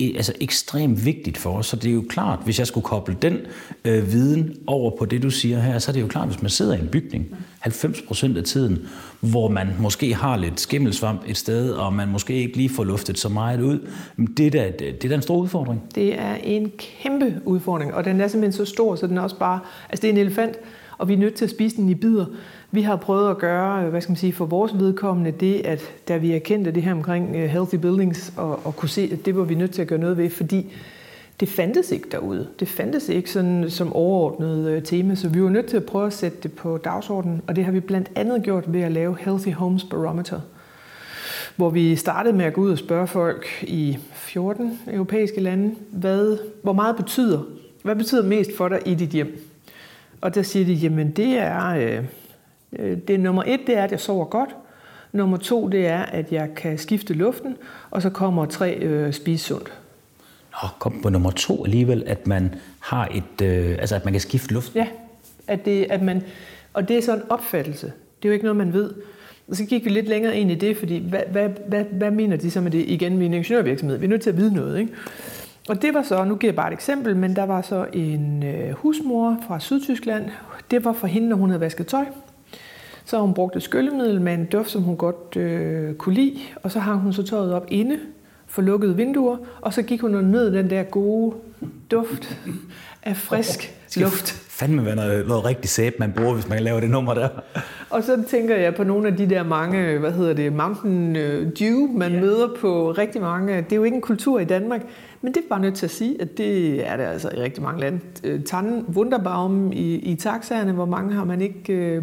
altså 0.00 0.32
ekstremt 0.40 1.04
vigtigt 1.04 1.38
for 1.38 1.50
os. 1.58 1.66
Så 1.66 1.76
det 1.76 1.90
er 1.90 1.94
jo 1.94 2.04
klart, 2.08 2.38
hvis 2.44 2.58
jeg 2.58 2.66
skulle 2.66 2.84
koble 2.84 3.16
den 3.22 3.38
øh, 3.84 4.12
viden 4.12 4.56
over 4.66 4.96
på 4.98 5.04
det, 5.04 5.22
du 5.22 5.30
siger 5.30 5.60
her, 5.60 5.78
så 5.78 5.90
er 5.90 5.92
det 5.92 6.00
jo 6.00 6.06
klart, 6.06 6.28
hvis 6.28 6.42
man 6.42 6.50
sidder 6.50 6.76
i 6.76 6.80
en 6.80 6.88
bygning 6.88 7.36
90 7.58 8.02
procent 8.02 8.36
af 8.36 8.44
tiden, 8.44 8.88
hvor 9.20 9.48
man 9.48 9.68
måske 9.78 10.14
har 10.14 10.36
lidt 10.36 10.60
skimmelsvamp 10.60 11.22
et 11.26 11.36
sted, 11.36 11.70
og 11.70 11.92
man 11.92 12.08
måske 12.08 12.34
ikke 12.34 12.56
lige 12.56 12.68
får 12.68 12.84
luftet 12.84 13.18
så 13.18 13.28
meget 13.28 13.60
ud, 13.60 13.88
det 14.36 14.46
er 14.46 14.50
da, 14.50 14.72
det 14.78 15.04
er 15.04 15.08
da 15.08 15.14
en 15.14 15.22
stor 15.22 15.36
udfordring. 15.36 15.82
Det 15.94 16.18
er 16.18 16.34
en 16.34 16.72
kæmpe 16.78 17.40
udfordring, 17.44 17.94
og 17.94 18.04
den 18.04 18.20
er 18.20 18.28
simpelthen 18.28 18.66
så 18.66 18.72
stor, 18.72 18.94
så 18.94 19.06
den 19.06 19.18
er 19.18 19.22
også 19.22 19.38
bare, 19.38 19.60
altså 19.90 20.02
det 20.02 20.08
er 20.08 20.12
en 20.12 20.18
elefant, 20.18 20.56
og 20.98 21.08
vi 21.08 21.14
er 21.14 21.18
nødt 21.18 21.34
til 21.34 21.44
at 21.44 21.50
spise 21.50 21.76
den 21.76 21.88
i 21.88 21.94
bidder. 21.94 22.26
Vi 22.74 22.82
har 22.82 22.96
prøvet 22.96 23.30
at 23.30 23.38
gøre, 23.38 23.84
øh, 23.84 23.90
hvad 23.90 24.00
skal 24.00 24.10
man 24.10 24.16
sige, 24.16 24.32
for 24.32 24.46
vores 24.46 24.72
vedkommende 24.74 25.30
det, 25.30 25.66
at 25.66 25.82
da 26.08 26.16
vi 26.16 26.32
erkendte 26.32 26.70
det 26.70 26.82
her 26.82 26.92
omkring 26.92 27.36
øh, 27.36 27.48
healthy 27.48 27.74
buildings, 27.74 28.32
og, 28.36 28.66
og 28.66 28.76
kunne 28.76 28.88
se, 28.88 29.10
at 29.12 29.26
det 29.26 29.36
var 29.36 29.44
vi 29.44 29.54
nødt 29.54 29.70
til 29.70 29.82
at 29.82 29.88
gøre 29.88 29.98
noget 29.98 30.16
ved, 30.16 30.30
fordi 30.30 30.72
det 31.40 31.48
fandtes 31.48 31.90
ikke 31.90 32.08
derude. 32.10 32.48
Det 32.60 32.68
fandtes 32.68 33.08
ikke 33.08 33.30
sådan 33.30 33.70
som 33.70 33.92
overordnet 33.92 34.70
øh, 34.70 34.82
tema, 34.82 35.14
så 35.14 35.28
vi 35.28 35.42
var 35.42 35.48
nødt 35.48 35.66
til 35.66 35.76
at 35.76 35.84
prøve 35.84 36.06
at 36.06 36.12
sætte 36.12 36.38
det 36.42 36.52
på 36.52 36.76
dagsordenen, 36.76 37.42
og 37.46 37.56
det 37.56 37.64
har 37.64 37.72
vi 37.72 37.80
blandt 37.80 38.10
andet 38.14 38.42
gjort 38.42 38.72
ved 38.72 38.80
at 38.80 38.92
lave 38.92 39.16
Healthy 39.20 39.52
Homes 39.52 39.84
Barometer, 39.84 40.40
hvor 41.56 41.70
vi 41.70 41.96
startede 41.96 42.36
med 42.36 42.44
at 42.44 42.52
gå 42.52 42.60
ud 42.60 42.72
og 42.72 42.78
spørge 42.78 43.06
folk 43.06 43.46
i 43.62 43.98
14 44.12 44.78
europæiske 44.90 45.40
lande, 45.40 45.74
hvad, 45.90 46.38
hvor 46.62 46.72
meget 46.72 46.96
betyder, 46.96 47.40
hvad 47.82 47.96
betyder 47.96 48.22
mest 48.22 48.56
for 48.56 48.68
dig 48.68 48.80
i 48.86 48.94
dit 48.94 49.10
hjem? 49.10 49.48
Og 50.20 50.34
der 50.34 50.42
siger 50.42 50.66
de, 50.66 50.72
jamen 50.72 51.10
det 51.10 51.38
er, 51.38 51.68
øh, 51.68 52.04
det 52.78 53.10
er 53.10 53.18
nummer 53.18 53.42
et, 53.46 53.60
det 53.66 53.78
er, 53.78 53.84
at 53.84 53.90
jeg 53.90 54.00
sover 54.00 54.24
godt. 54.24 54.56
Nummer 55.12 55.36
to, 55.36 55.68
det 55.68 55.86
er, 55.86 56.02
at 56.02 56.32
jeg 56.32 56.54
kan 56.56 56.78
skifte 56.78 57.14
luften. 57.14 57.56
Og 57.90 58.02
så 58.02 58.10
kommer 58.10 58.46
tre, 58.46 58.74
øh, 58.74 59.12
spise 59.12 59.44
sundt. 59.44 59.72
Nå, 60.62 60.68
kom 60.78 61.00
på 61.02 61.08
nummer 61.08 61.30
to 61.30 61.64
alligevel, 61.64 62.04
at 62.06 62.26
man 62.26 62.54
har 62.80 63.08
et, 63.14 63.46
øh, 63.46 63.70
altså 63.78 63.96
at 63.96 64.04
man 64.04 64.14
kan 64.14 64.20
skifte 64.20 64.54
luften. 64.54 64.78
Ja, 64.78 64.86
at 65.46 65.64
det, 65.64 65.86
at 65.90 66.02
man, 66.02 66.22
og 66.72 66.88
det 66.88 66.98
er 66.98 67.02
sådan 67.02 67.20
en 67.20 67.30
opfattelse. 67.30 67.86
Det 67.86 68.28
er 68.28 68.28
jo 68.28 68.32
ikke 68.32 68.44
noget, 68.44 68.56
man 68.56 68.72
ved. 68.72 68.92
Og 69.48 69.56
så 69.56 69.64
gik 69.64 69.84
vi 69.84 69.90
lidt 69.90 70.08
længere 70.08 70.36
ind 70.36 70.50
i 70.50 70.54
det, 70.54 70.76
fordi 70.76 71.08
hvad, 71.08 71.20
hvad, 71.32 71.48
hvad, 71.66 71.84
hvad 71.84 72.10
mener 72.10 72.36
de 72.36 72.50
så 72.50 72.60
med 72.60 72.70
det? 72.70 72.84
Igen, 72.88 73.18
vi 73.18 73.24
er 73.24 73.28
en 73.28 73.34
ingeniørvirksomhed. 73.34 73.98
Vi 73.98 74.04
er 74.04 74.10
nødt 74.10 74.22
til 74.22 74.30
at 74.30 74.36
vide 74.36 74.54
noget, 74.54 74.78
ikke? 74.78 74.92
Og 75.68 75.82
det 75.82 75.94
var 75.94 76.02
så, 76.02 76.24
nu 76.24 76.36
giver 76.36 76.52
jeg 76.52 76.56
bare 76.56 76.68
et 76.68 76.72
eksempel, 76.72 77.16
men 77.16 77.36
der 77.36 77.42
var 77.42 77.62
så 77.62 77.86
en 77.92 78.42
øh, 78.42 78.70
husmor 78.70 79.38
fra 79.46 79.60
Sydtyskland. 79.60 80.24
Det 80.70 80.84
var 80.84 80.92
for 80.92 81.06
hende, 81.06 81.28
når 81.28 81.36
hun 81.36 81.50
havde 81.50 81.60
vasket 81.60 81.86
tøj. 81.86 82.04
Så 83.04 83.20
hun 83.20 83.34
brugte 83.34 83.56
et 83.56 83.62
skyllemiddel 83.62 84.20
med 84.20 84.34
en 84.34 84.44
duft, 84.44 84.70
som 84.70 84.82
hun 84.82 84.96
godt 84.96 85.36
øh, 85.36 85.94
kunne 85.94 86.14
lide, 86.14 86.38
og 86.62 86.70
så 86.70 86.78
hang 86.78 87.00
hun 87.00 87.12
så 87.12 87.22
tøjet 87.22 87.54
op 87.54 87.66
inde 87.68 87.98
for 88.46 88.62
lukkede 88.62 88.96
vinduer, 88.96 89.36
og 89.60 89.74
så 89.74 89.82
gik 89.82 90.00
hun 90.00 90.14
og 90.14 90.24
nød 90.24 90.52
den 90.52 90.70
der 90.70 90.82
gode 90.82 91.34
duft 91.90 92.38
af 93.02 93.16
frisk 93.16 93.74
luft. 93.96 94.32
Fandme 94.48 94.84
være 94.84 94.96
noget, 94.96 95.28
noget 95.28 95.44
rigtig 95.44 95.70
sæbe, 95.70 95.96
man 95.98 96.12
bruger, 96.12 96.34
hvis 96.34 96.48
man 96.48 96.58
kan 96.58 96.64
lave 96.64 96.80
det 96.80 96.90
nummer 96.90 97.14
der. 97.14 97.28
Og 97.90 98.02
så 98.02 98.22
tænker 98.28 98.56
jeg 98.56 98.74
på 98.74 98.84
nogle 98.84 99.08
af 99.08 99.16
de 99.16 99.30
der 99.30 99.42
mange, 99.42 99.98
hvad 99.98 100.12
hedder 100.12 100.34
det, 100.34 100.52
Mountain 100.52 101.16
øh, 101.16 101.50
Dew, 101.58 101.86
man 101.86 102.12
yeah. 102.12 102.22
møder 102.22 102.48
på 102.60 102.90
rigtig 102.90 103.20
mange. 103.20 103.56
Det 103.56 103.72
er 103.72 103.76
jo 103.76 103.84
ikke 103.84 103.94
en 103.94 104.00
kultur 104.00 104.40
i 104.40 104.44
Danmark, 104.44 104.80
men 105.22 105.34
det 105.34 105.40
er 105.40 105.48
bare 105.48 105.60
nødt 105.60 105.74
til 105.74 105.86
at 105.86 105.90
sige, 105.90 106.22
at 106.22 106.38
det 106.38 106.86
er 106.88 106.96
det 106.96 107.04
altså 107.04 107.30
i 107.36 107.40
rigtig 107.40 107.62
mange 107.62 107.80
lande. 107.80 108.00
Øh, 108.24 108.44
Tannen 108.44 108.84
Wunderbaum 108.96 109.72
i, 109.72 109.94
i 109.94 110.14
taxaerne, 110.14 110.72
hvor 110.72 110.86
mange 110.86 111.14
har 111.14 111.24
man 111.24 111.40
ikke... 111.40 111.72
Øh, 111.72 112.02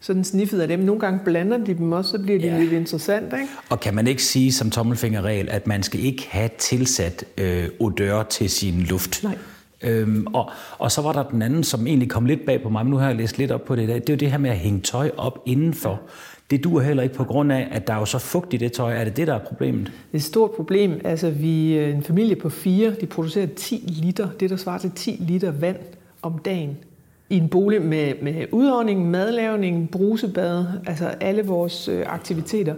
sådan 0.00 0.24
sniffet 0.24 0.60
af 0.60 0.68
dem. 0.68 0.80
Nogle 0.80 1.00
gange 1.00 1.20
blander 1.24 1.64
de 1.64 1.74
dem 1.74 1.92
også, 1.92 2.10
så 2.10 2.18
bliver 2.18 2.38
det 2.38 2.46
ja. 2.46 2.58
lidt 2.58 2.72
interessant. 2.72 3.24
Ikke? 3.24 3.48
Og 3.68 3.80
kan 3.80 3.94
man 3.94 4.06
ikke 4.06 4.22
sige 4.22 4.52
som 4.52 4.70
tommelfingerregel, 4.70 5.48
at 5.50 5.66
man 5.66 5.82
skal 5.82 6.04
ikke 6.04 6.26
have 6.30 6.50
tilsat 6.58 7.24
øh, 7.38 7.68
odør 7.80 8.22
til 8.22 8.50
sin 8.50 8.80
luft? 8.80 9.24
Nej. 9.24 9.38
Øhm, 9.82 10.26
og, 10.26 10.50
og 10.78 10.92
så 10.92 11.02
var 11.02 11.12
der 11.12 11.22
den 11.22 11.42
anden, 11.42 11.64
som 11.64 11.86
egentlig 11.86 12.10
kom 12.10 12.26
lidt 12.26 12.46
bag 12.46 12.62
på 12.62 12.68
mig, 12.68 12.84
men 12.84 12.90
nu 12.90 12.96
har 12.96 13.06
jeg 13.06 13.16
læst 13.16 13.38
lidt 13.38 13.50
op 13.50 13.64
på 13.64 13.76
det 13.76 13.82
i 13.82 13.86
dag. 13.86 13.94
Det 13.94 14.10
er 14.10 14.14
jo 14.14 14.18
det 14.18 14.30
her 14.30 14.38
med 14.38 14.50
at 14.50 14.58
hænge 14.58 14.80
tøj 14.80 15.10
op 15.16 15.38
indenfor. 15.46 16.00
Det 16.50 16.64
duer 16.64 16.82
heller 16.82 17.02
ikke 17.02 17.14
på 17.14 17.24
grund 17.24 17.52
af, 17.52 17.68
at 17.70 17.86
der 17.86 17.94
er 17.94 17.98
jo 17.98 18.04
så 18.04 18.18
fugt 18.18 18.54
i 18.54 18.56
det 18.56 18.72
tøj. 18.72 18.92
Er 19.00 19.04
det 19.04 19.16
det, 19.16 19.26
der 19.26 19.34
er 19.34 19.38
problemet? 19.38 19.86
Det 19.86 19.92
er 20.12 20.16
et 20.16 20.22
stort 20.22 20.50
problem. 20.50 21.00
Altså, 21.04 21.30
vi 21.30 21.76
er 21.76 21.86
en 21.86 22.02
familie 22.02 22.36
på 22.36 22.48
fire, 22.48 22.94
de 23.00 23.06
producerer 23.06 23.46
10 23.56 23.84
liter, 23.86 24.28
det 24.40 24.50
der 24.50 24.56
svarer 24.56 24.78
til 24.78 24.90
10 24.90 25.16
liter 25.20 25.50
vand 25.50 25.76
om 26.22 26.38
dagen 26.38 26.76
i 27.30 27.36
en 27.36 27.48
bolig 27.48 27.82
med, 27.82 28.12
med 28.22 28.46
udånding, 28.52 29.10
madlavning, 29.10 29.90
brusebad, 29.90 30.66
altså 30.86 31.06
alle 31.06 31.42
vores 31.42 31.88
øh, 31.88 32.04
aktiviteter. 32.06 32.74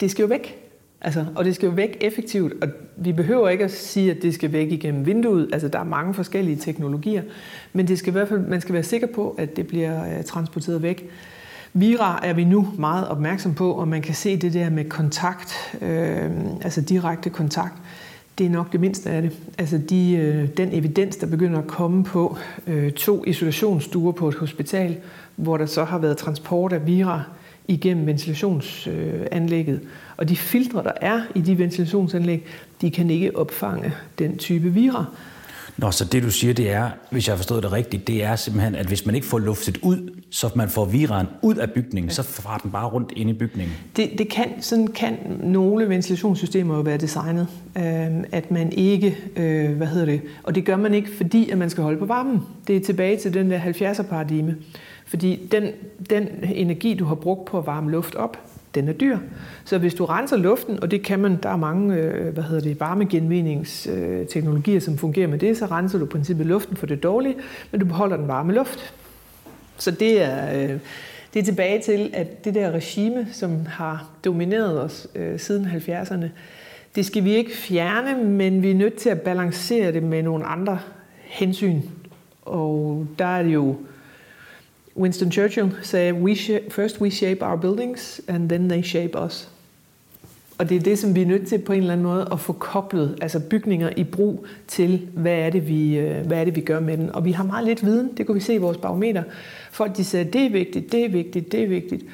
Det 0.00 0.10
skal 0.10 0.22
jo 0.22 0.28
væk. 0.28 0.60
Altså, 1.00 1.24
og 1.34 1.44
det 1.44 1.54
skal 1.54 1.66
jo 1.66 1.72
væk 1.72 1.98
effektivt, 2.00 2.52
og 2.62 2.68
vi 2.96 3.12
behøver 3.12 3.48
ikke 3.48 3.64
at 3.64 3.70
sige, 3.70 4.10
at 4.10 4.16
det 4.22 4.34
skal 4.34 4.52
væk 4.52 4.72
igennem 4.72 5.06
vinduet. 5.06 5.48
Altså, 5.52 5.68
der 5.68 5.78
er 5.78 5.84
mange 5.84 6.14
forskellige 6.14 6.56
teknologier, 6.56 7.22
men 7.72 7.88
det 7.88 7.98
skal 7.98 8.10
i 8.10 8.12
hvert 8.12 8.28
fald, 8.28 8.40
man 8.40 8.60
skal 8.60 8.72
være 8.72 8.82
sikker 8.82 9.06
på, 9.06 9.34
at 9.38 9.56
det 9.56 9.66
bliver 9.66 10.18
øh, 10.18 10.24
transporteret 10.24 10.82
væk. 10.82 11.10
Vira 11.72 12.20
er 12.22 12.32
vi 12.32 12.44
nu 12.44 12.68
meget 12.78 13.08
opmærksom 13.08 13.54
på, 13.54 13.70
og 13.72 13.88
man 13.88 14.02
kan 14.02 14.14
se 14.14 14.36
det 14.36 14.52
der 14.52 14.70
med 14.70 14.84
kontakt, 14.84 15.76
øh, 15.82 16.30
altså 16.62 16.80
direkte 16.80 17.30
kontakt. 17.30 17.74
Det 18.38 18.46
er 18.46 18.50
nok 18.50 18.72
det 18.72 18.80
mindste 18.80 19.10
af 19.10 19.22
det. 19.22 19.32
Altså 19.58 19.80
de, 19.90 20.12
øh, 20.12 20.48
den 20.56 20.72
evidens, 20.72 21.16
der 21.16 21.26
begynder 21.26 21.58
at 21.58 21.66
komme 21.66 22.04
på 22.04 22.38
øh, 22.66 22.92
to 22.92 23.24
isolationsstuer 23.26 24.12
på 24.12 24.28
et 24.28 24.34
hospital, 24.34 24.96
hvor 25.36 25.56
der 25.56 25.66
så 25.66 25.84
har 25.84 25.98
været 25.98 26.16
transport 26.16 26.72
af 26.72 26.86
vira 26.86 27.22
igennem 27.68 28.06
ventilationsanlægget. 28.06 29.80
Og 30.16 30.28
de 30.28 30.36
filtre, 30.36 30.82
der 30.82 30.92
er 31.00 31.20
i 31.34 31.40
de 31.40 31.58
ventilationsanlæg, 31.58 32.44
de 32.80 32.90
kan 32.90 33.10
ikke 33.10 33.36
opfange 33.36 33.92
den 34.18 34.38
type 34.38 34.70
vira. 34.70 35.04
Nå, 35.76 35.90
så 35.90 36.04
det 36.04 36.22
du 36.22 36.30
siger, 36.30 36.54
det 36.54 36.70
er, 36.70 36.90
hvis 37.10 37.26
jeg 37.26 37.32
har 37.32 37.36
forstået 37.36 37.62
det 37.62 37.72
rigtigt, 37.72 38.06
det 38.06 38.24
er 38.24 38.36
simpelthen, 38.36 38.74
at 38.74 38.86
hvis 38.86 39.06
man 39.06 39.14
ikke 39.14 39.26
får 39.26 39.38
luftet 39.38 39.78
ud, 39.82 40.10
så 40.30 40.50
man 40.54 40.68
får 40.68 40.84
viraen 40.84 41.26
ud 41.42 41.54
af 41.54 41.70
bygningen, 41.70 42.08
ja. 42.08 42.14
så 42.14 42.22
farer 42.22 42.58
den 42.58 42.70
bare 42.70 42.88
rundt 42.88 43.12
ind 43.16 43.30
i 43.30 43.32
bygningen. 43.32 43.74
Det, 43.96 44.10
det 44.18 44.28
kan, 44.28 44.48
sådan 44.60 44.86
kan 44.86 45.16
nogle 45.42 45.88
ventilationssystemer 45.88 46.76
jo 46.76 46.80
være 46.80 46.96
designet, 46.96 47.48
øh, 47.76 48.24
at 48.32 48.50
man 48.50 48.72
ikke, 48.72 49.18
øh, 49.36 49.76
hvad 49.76 49.86
hedder 49.86 50.06
det, 50.06 50.20
og 50.42 50.54
det 50.54 50.64
gør 50.64 50.76
man 50.76 50.94
ikke, 50.94 51.16
fordi 51.16 51.50
at 51.50 51.58
man 51.58 51.70
skal 51.70 51.84
holde 51.84 51.98
på 51.98 52.06
varmen. 52.06 52.40
Det 52.66 52.76
er 52.76 52.80
tilbage 52.80 53.16
til 53.16 53.34
den 53.34 53.50
der 53.50 53.60
70'er 53.60 54.02
paradigme. 54.02 54.56
Fordi 55.06 55.48
den, 55.52 55.64
den 56.10 56.28
energi, 56.54 56.94
du 56.94 57.04
har 57.04 57.14
brugt 57.14 57.44
på 57.44 57.58
at 57.58 57.66
varme 57.66 57.90
luft 57.90 58.14
op, 58.14 58.38
den 58.74 58.88
er 58.88 58.92
dyr. 58.92 59.18
Så 59.64 59.78
hvis 59.78 59.94
du 59.94 60.04
renser 60.04 60.36
luften, 60.36 60.82
og 60.82 60.90
det 60.90 61.02
kan 61.02 61.20
man, 61.20 61.38
der 61.42 61.48
er 61.48 61.56
mange 61.56 61.94
øh, 61.94 62.34
hvad 62.34 62.44
hedder 62.44 62.62
det, 62.62 62.80
varmegenvindingsteknologier, 62.80 64.80
som 64.80 64.98
fungerer 64.98 65.28
med 65.28 65.38
det, 65.38 65.56
så 65.56 65.66
renser 65.66 65.98
du 65.98 66.04
i 66.04 66.08
princippet 66.08 66.46
luften 66.46 66.76
for 66.76 66.86
det 66.86 67.02
dårlige, 67.02 67.34
men 67.70 67.80
du 67.80 67.86
beholder 67.86 68.16
den 68.16 68.28
varme 68.28 68.52
luft. 68.52 68.94
Så 69.76 69.90
det 69.90 70.22
er, 70.22 70.62
øh, 70.62 70.78
det 71.34 71.40
er 71.40 71.44
tilbage 71.44 71.82
til, 71.82 72.10
at 72.12 72.44
det 72.44 72.54
der 72.54 72.70
regime, 72.70 73.26
som 73.32 73.66
har 73.66 74.10
domineret 74.24 74.80
os 74.80 75.06
øh, 75.14 75.40
siden 75.40 75.66
70'erne, 75.66 76.26
det 76.94 77.06
skal 77.06 77.24
vi 77.24 77.34
ikke 77.34 77.56
fjerne, 77.56 78.24
men 78.24 78.62
vi 78.62 78.70
er 78.70 78.74
nødt 78.74 78.94
til 78.94 79.08
at 79.08 79.20
balancere 79.20 79.92
det 79.92 80.02
med 80.02 80.22
nogle 80.22 80.44
andre 80.44 80.78
hensyn. 81.22 81.80
Og 82.42 83.06
der 83.18 83.26
er 83.26 83.42
det 83.42 83.54
jo 83.54 83.76
Winston 84.96 85.32
Churchill 85.32 85.72
sagde, 85.82 86.14
we 86.14 86.36
first 86.70 87.00
we 87.00 87.10
shape 87.10 87.42
our 87.42 87.56
buildings, 87.56 88.20
and 88.28 88.48
then 88.48 88.68
they 88.68 88.82
shape 88.82 89.18
us. 89.18 89.48
Og 90.58 90.68
det 90.68 90.76
er 90.76 90.80
det, 90.80 90.98
som 90.98 91.14
vi 91.14 91.22
er 91.22 91.26
nødt 91.26 91.46
til 91.46 91.58
på 91.58 91.72
en 91.72 91.80
eller 91.80 91.92
anden 91.92 92.06
måde 92.06 92.28
at 92.32 92.40
få 92.40 92.52
koblet, 92.52 93.18
altså 93.20 93.40
bygninger 93.40 93.90
i 93.96 94.04
brug 94.04 94.46
til, 94.68 95.08
hvad 95.12 95.38
er 95.38 95.50
det, 95.50 95.68
vi, 95.68 95.98
øh, 95.98 96.26
hvad 96.26 96.40
er 96.40 96.44
det, 96.44 96.56
vi 96.56 96.60
gør 96.60 96.80
med 96.80 96.96
den. 96.96 97.10
Og 97.10 97.24
vi 97.24 97.32
har 97.32 97.44
meget 97.44 97.66
lidt 97.66 97.84
viden, 97.84 98.10
det 98.16 98.26
kunne 98.26 98.34
vi 98.34 98.40
se 98.40 98.54
i 98.54 98.58
vores 98.58 98.78
barometer. 98.78 99.22
Folk 99.70 99.96
de 99.96 100.04
sagde, 100.04 100.30
det 100.30 100.46
er 100.46 100.50
vigtigt, 100.50 100.92
det 100.92 101.04
er 101.04 101.08
vigtigt, 101.08 101.52
det 101.52 101.62
er 101.62 101.68
vigtigt. 101.68 102.04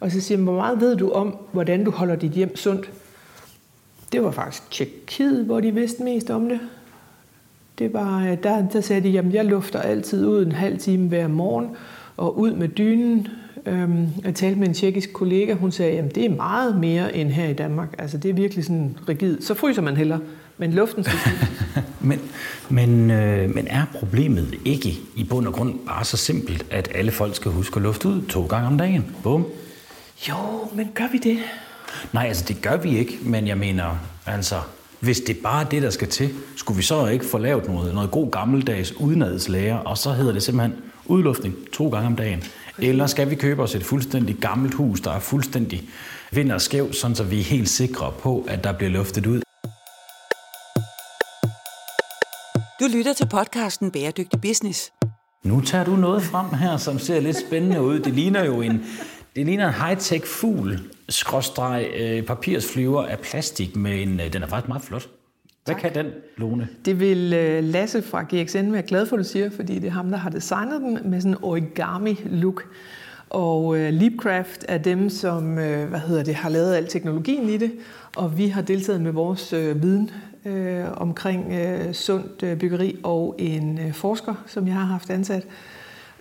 Og 0.00 0.10
så 0.10 0.20
siger 0.20 0.38
man, 0.38 0.44
hvor 0.44 0.56
meget 0.56 0.80
ved 0.80 0.96
du 0.96 1.10
om, 1.10 1.36
hvordan 1.52 1.84
du 1.84 1.90
holder 1.90 2.16
dit 2.16 2.32
hjem 2.32 2.56
sundt? 2.56 2.90
Det 4.12 4.22
var 4.22 4.30
faktisk 4.30 4.70
Tjekkiet, 4.70 5.44
hvor 5.44 5.60
de 5.60 5.74
vidste 5.74 6.02
mest 6.02 6.30
om 6.30 6.48
det. 6.48 6.60
Det 7.78 7.92
var, 7.92 8.26
øh, 8.26 8.42
der, 8.42 8.68
der 8.68 8.80
sagde 8.80 9.12
de, 9.12 9.18
at 9.18 9.34
jeg 9.34 9.44
lufter 9.44 9.80
altid 9.80 10.26
ud 10.26 10.46
en 10.46 10.52
halv 10.52 10.78
time 10.78 11.08
hver 11.08 11.28
morgen, 11.28 11.68
og 12.16 12.38
ud 12.38 12.52
med 12.52 12.68
dynen. 12.68 13.28
Øhm, 13.68 14.08
jeg 14.24 14.34
talte 14.34 14.58
med 14.58 14.68
en 14.68 14.74
tjekkisk 14.74 15.12
kollega, 15.12 15.54
hun 15.54 15.72
sagde, 15.72 15.98
at 15.98 16.14
det 16.14 16.24
er 16.24 16.30
meget 16.30 16.76
mere 16.76 17.16
end 17.16 17.30
her 17.30 17.48
i 17.48 17.52
Danmark. 17.52 17.94
Altså 17.98 18.18
det 18.18 18.28
er 18.28 18.34
virkelig 18.34 18.64
sådan 18.64 18.96
rigid. 19.08 19.40
Så 19.40 19.54
fryser 19.54 19.82
man 19.82 19.96
heller, 19.96 20.18
men 20.58 20.72
luften 20.72 21.04
skal 21.04 21.18
men, 22.00 22.20
men, 22.68 23.10
øh, 23.10 23.54
men 23.54 23.66
er 23.66 23.84
problemet 23.94 24.54
ikke 24.64 24.98
i 25.16 25.24
bund 25.24 25.46
og 25.46 25.52
grund 25.52 25.78
bare 25.86 26.04
så 26.04 26.16
simpelt, 26.16 26.66
at 26.70 26.88
alle 26.94 27.10
folk 27.10 27.34
skal 27.34 27.50
huske 27.50 27.76
at 27.76 27.82
lufte 27.82 28.08
ud 28.08 28.22
to 28.22 28.46
gange 28.46 28.66
om 28.66 28.78
dagen? 28.78 29.16
Bum. 29.22 29.46
Jo, 30.28 30.34
men 30.74 30.90
gør 30.94 31.08
vi 31.12 31.18
det? 31.18 31.38
Nej, 32.12 32.26
altså 32.26 32.44
det 32.48 32.62
gør 32.62 32.76
vi 32.76 32.98
ikke, 32.98 33.18
men 33.22 33.46
jeg 33.48 33.58
mener, 33.58 33.98
altså, 34.26 34.56
hvis 35.00 35.20
det 35.20 35.36
bare 35.36 35.64
er 35.64 35.68
det, 35.68 35.82
der 35.82 35.90
skal 35.90 36.08
til, 36.08 36.30
skulle 36.56 36.76
vi 36.76 36.82
så 36.82 37.06
ikke 37.06 37.24
få 37.24 37.38
lavet 37.38 37.68
noget, 37.68 37.94
noget 37.94 38.10
god 38.10 38.30
gammeldags 38.30 38.96
udenadslære, 38.96 39.82
og 39.82 39.98
så 39.98 40.12
hedder 40.12 40.32
det 40.32 40.42
simpelthen 40.42 40.74
udluftning 41.08 41.54
to 41.72 41.88
gange 41.88 42.06
om 42.06 42.16
dagen. 42.16 42.42
Eller 42.78 43.06
skal 43.06 43.30
vi 43.30 43.34
købe 43.34 43.62
os 43.62 43.74
et 43.74 43.84
fuldstændig 43.84 44.36
gammelt 44.36 44.74
hus, 44.74 45.00
der 45.00 45.10
er 45.10 45.20
fuldstændig 45.20 45.82
vind 46.32 46.52
og 46.52 46.60
skæv, 46.60 46.92
sådan 46.92 47.16
så 47.16 47.24
vi 47.24 47.40
er 47.40 47.44
helt 47.44 47.68
sikre 47.68 48.12
på, 48.22 48.44
at 48.48 48.64
der 48.64 48.72
bliver 48.72 48.90
luftet 48.90 49.26
ud? 49.26 49.40
Du 52.80 52.84
lytter 52.96 53.12
til 53.12 53.26
podcasten 53.30 53.90
Bæredygtig 53.90 54.40
Business. 54.40 54.92
Nu 55.44 55.60
tager 55.60 55.84
du 55.84 55.96
noget 55.96 56.22
frem 56.22 56.58
her, 56.58 56.76
som 56.76 56.98
ser 56.98 57.20
lidt 57.20 57.36
spændende 57.46 57.82
ud. 57.82 57.98
Det 57.98 58.14
ligner 58.14 58.44
jo 58.44 58.60
en, 58.62 58.84
det 59.36 59.46
ligner 59.46 59.68
en 59.68 59.74
high-tech 59.74 60.26
fugl, 60.26 60.80
skråstreg 61.08 61.90
øh, 61.96 62.22
papirsflyver 62.22 63.04
af 63.04 63.18
plastik, 63.18 63.76
med 63.76 64.02
en, 64.02 64.20
øh, 64.20 64.32
den 64.32 64.42
er 64.42 64.46
faktisk 64.46 64.68
meget 64.68 64.82
flot. 64.82 65.08
Hvad 65.68 65.82
tak. 65.82 65.92
kan 65.92 66.04
den, 66.04 66.12
Lone? 66.36 66.68
Det 66.84 67.00
vil 67.00 67.32
øh, 67.34 67.64
Lasse 67.64 68.02
fra 68.02 68.22
GXN 68.22 68.72
være 68.72 68.82
glad 68.82 69.06
for, 69.06 69.16
at 69.16 69.18
du 69.18 69.24
siger, 69.24 69.50
fordi 69.50 69.78
det 69.78 69.86
er 69.86 69.90
ham, 69.90 70.10
der 70.10 70.16
har 70.16 70.30
designet 70.30 70.80
den 70.80 70.98
med 71.04 71.20
sådan 71.20 71.32
en 71.32 71.38
origami-look. 71.42 72.64
Og 73.30 73.78
øh, 73.78 73.92
Leapcraft 73.92 74.64
er 74.68 74.78
dem, 74.78 75.10
som 75.10 75.58
øh, 75.58 75.88
hvad 75.88 76.00
hedder 76.00 76.24
det, 76.24 76.34
har 76.34 76.48
lavet 76.48 76.74
al 76.74 76.86
teknologien 76.86 77.48
i 77.48 77.56
det, 77.56 77.72
og 78.16 78.38
vi 78.38 78.48
har 78.48 78.62
deltaget 78.62 79.00
med 79.00 79.12
vores 79.12 79.52
øh, 79.52 79.82
viden 79.82 80.10
øh, 80.44 80.84
omkring 80.96 81.52
øh, 81.52 81.92
sundt 81.92 82.42
øh, 82.42 82.58
byggeri 82.58 82.98
og 83.02 83.34
en 83.38 83.78
øh, 83.78 83.92
forsker, 83.92 84.34
som 84.46 84.66
jeg 84.66 84.74
har 84.74 84.84
haft 84.84 85.10
ansat. 85.10 85.46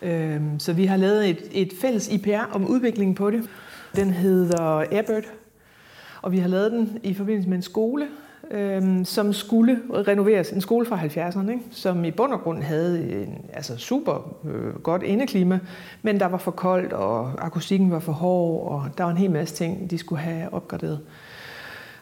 Øh, 0.02 0.42
så 0.60 0.74
vi 0.74 0.86
har 0.86 0.98
lavet 0.98 1.30
et, 1.30 1.40
et 1.52 1.74
fælles 1.82 2.08
IPR 2.08 2.52
om 2.52 2.68
udviklingen 2.68 3.16
på 3.16 3.32
det. 3.32 3.44
Den 3.96 4.10
hedder 4.12 4.84
Airbird, 4.92 5.24
og 6.22 6.32
vi 6.32 6.38
har 6.38 6.50
lavet 6.50 6.72
den 6.72 7.00
i 7.04 7.14
forbindelse 7.14 7.50
med 7.50 7.58
en 7.58 7.64
skole, 7.64 8.08
øh, 8.52 9.06
som 9.06 9.34
skulle 9.34 9.80
renoveres. 10.08 10.50
En 10.50 10.62
skole 10.62 10.86
fra 10.86 10.98
70'erne, 10.98 11.52
ikke? 11.52 11.64
som 11.72 12.06
i 12.06 12.12
bund 12.12 12.34
og 12.34 12.40
grund 12.40 12.62
havde 12.62 13.12
en 13.12 13.46
altså 13.54 13.78
super 13.78 14.36
øh, 14.46 14.74
godt 14.74 15.04
indeklima, 15.04 15.60
men 16.02 16.20
der 16.20 16.26
var 16.26 16.38
for 16.38 16.52
koldt, 16.52 16.94
og 16.94 17.46
akustikken 17.46 17.92
var 17.92 18.00
for 18.00 18.12
hård, 18.12 18.72
og 18.72 18.98
der 18.98 19.04
var 19.04 19.12
en 19.12 19.18
hel 19.18 19.32
masse 19.32 19.56
ting, 19.56 19.90
de 19.90 19.98
skulle 19.98 20.22
have 20.22 20.54
opgraderet. 20.54 21.00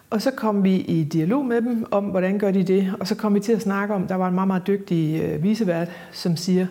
Og 0.10 0.22
så 0.22 0.32
kom 0.32 0.64
vi 0.64 0.76
i 0.76 1.04
dialog 1.04 1.46
med 1.46 1.62
dem 1.62 1.86
om, 1.92 2.04
hvordan 2.04 2.40
gør 2.40 2.52
de 2.52 2.64
det, 2.64 2.94
og 3.00 3.08
så 3.08 3.16
kom 3.16 3.36
vi 3.36 3.40
til 3.40 3.52
at 3.52 3.62
snakke 3.62 3.94
om, 3.94 4.08
der 4.08 4.16
var 4.16 4.28
en 4.28 4.36
meget, 4.36 4.48
meget 4.48 4.68
dygtig 4.68 5.22
øh, 5.22 5.44
visevært, 5.44 5.90
som 6.12 6.38
siger, 6.38 6.68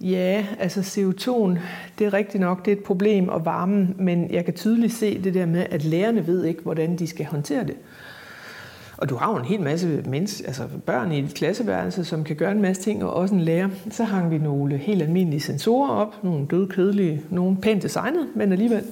Ja, 0.00 0.46
altså 0.58 0.80
CO2'en, 0.80 1.58
det 1.98 2.06
er 2.06 2.12
rigtigt 2.12 2.40
nok, 2.40 2.64
det 2.64 2.72
er 2.72 2.76
et 2.76 2.82
problem, 2.82 3.28
og 3.28 3.44
varmen, 3.44 3.94
men 3.98 4.30
jeg 4.30 4.44
kan 4.44 4.54
tydeligt 4.54 4.92
se 4.92 5.24
det 5.24 5.34
der 5.34 5.46
med, 5.46 5.66
at 5.70 5.84
lærerne 5.84 6.26
ved 6.26 6.44
ikke, 6.44 6.62
hvordan 6.62 6.96
de 6.96 7.06
skal 7.06 7.26
håndtere 7.26 7.64
det. 7.64 7.76
Og 9.00 9.08
du 9.08 9.16
har 9.16 9.30
jo 9.30 9.36
en 9.36 9.44
hel 9.44 9.60
masse 9.60 10.02
mens, 10.06 10.40
altså 10.40 10.62
børn 10.86 11.12
i 11.12 11.18
et 11.18 11.34
klasseværelse, 11.34 12.04
som 12.04 12.24
kan 12.24 12.36
gøre 12.36 12.52
en 12.52 12.62
masse 12.62 12.82
ting, 12.82 13.04
og 13.04 13.14
også 13.14 13.34
en 13.34 13.40
lærer. 13.40 13.68
Så 13.90 14.04
hang 14.04 14.30
vi 14.30 14.38
nogle 14.38 14.76
helt 14.76 15.02
almindelige 15.02 15.40
sensorer 15.40 15.90
op, 15.90 16.24
nogle 16.24 16.46
døde 16.46 16.68
kedelige, 16.68 17.22
nogle 17.30 17.56
pænt 17.56 17.82
designet, 17.82 18.26
men 18.34 18.52
alligevel. 18.52 18.82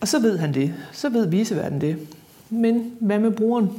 Og 0.00 0.08
så 0.08 0.20
ved 0.20 0.38
han 0.38 0.54
det. 0.54 0.74
Så 0.92 1.08
ved 1.08 1.26
viseverden 1.26 1.80
det. 1.80 1.96
Men 2.50 2.92
hvad 3.00 3.18
med 3.18 3.30
brugeren? 3.30 3.70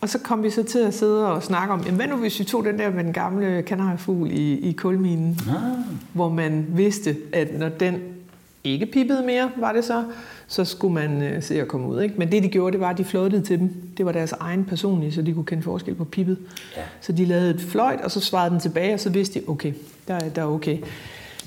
Og 0.00 0.08
så 0.08 0.18
kom 0.18 0.42
vi 0.42 0.50
så 0.50 0.62
til 0.62 0.78
at 0.78 0.94
sidde 0.94 1.26
og 1.26 1.42
snakke 1.42 1.74
om, 1.74 1.80
jamen 1.80 1.96
hvad 1.96 2.06
nu 2.06 2.16
hvis 2.16 2.38
vi 2.38 2.44
tog 2.44 2.64
den 2.64 2.78
der 2.78 2.90
med 2.90 3.04
den 3.04 3.12
gamle 3.12 3.62
kanariefugl 3.62 4.30
i, 4.30 4.58
i 4.58 4.72
kulminen, 4.72 5.38
ah. 5.48 5.56
hvor 6.12 6.28
man 6.28 6.66
vidste, 6.68 7.16
at 7.32 7.58
når 7.58 7.68
den 7.68 7.94
ikke 8.72 8.86
pippede 8.86 9.22
mere, 9.26 9.50
var 9.56 9.72
det 9.72 9.84
så, 9.84 10.04
så 10.46 10.64
skulle 10.64 10.94
man 10.94 11.22
øh, 11.22 11.42
se 11.42 11.60
at 11.60 11.68
komme 11.68 11.88
ud. 11.88 12.00
Ikke? 12.02 12.14
Men 12.18 12.32
det 12.32 12.42
de 12.42 12.48
gjorde, 12.48 12.72
det 12.72 12.80
var, 12.80 12.90
at 12.90 12.98
de 12.98 13.04
fløjtede 13.04 13.42
til 13.42 13.58
dem. 13.58 13.70
Det 13.96 14.06
var 14.06 14.12
deres 14.12 14.32
egen 14.32 14.64
personlige, 14.64 15.12
så 15.12 15.22
de 15.22 15.32
kunne 15.32 15.44
kende 15.44 15.62
forskel 15.62 15.94
på 15.94 16.04
pippet. 16.04 16.38
Ja. 16.76 16.82
Så 17.00 17.12
de 17.12 17.24
lavede 17.24 17.50
et 17.50 17.60
fløjt, 17.60 18.00
og 18.00 18.10
så 18.10 18.20
svarede 18.20 18.50
den 18.50 18.60
tilbage, 18.60 18.94
og 18.94 19.00
så 19.00 19.10
vidste 19.10 19.40
de, 19.40 19.44
okay, 19.48 19.72
der, 20.08 20.18
der 20.18 20.42
er 20.42 20.46
okay. 20.46 20.78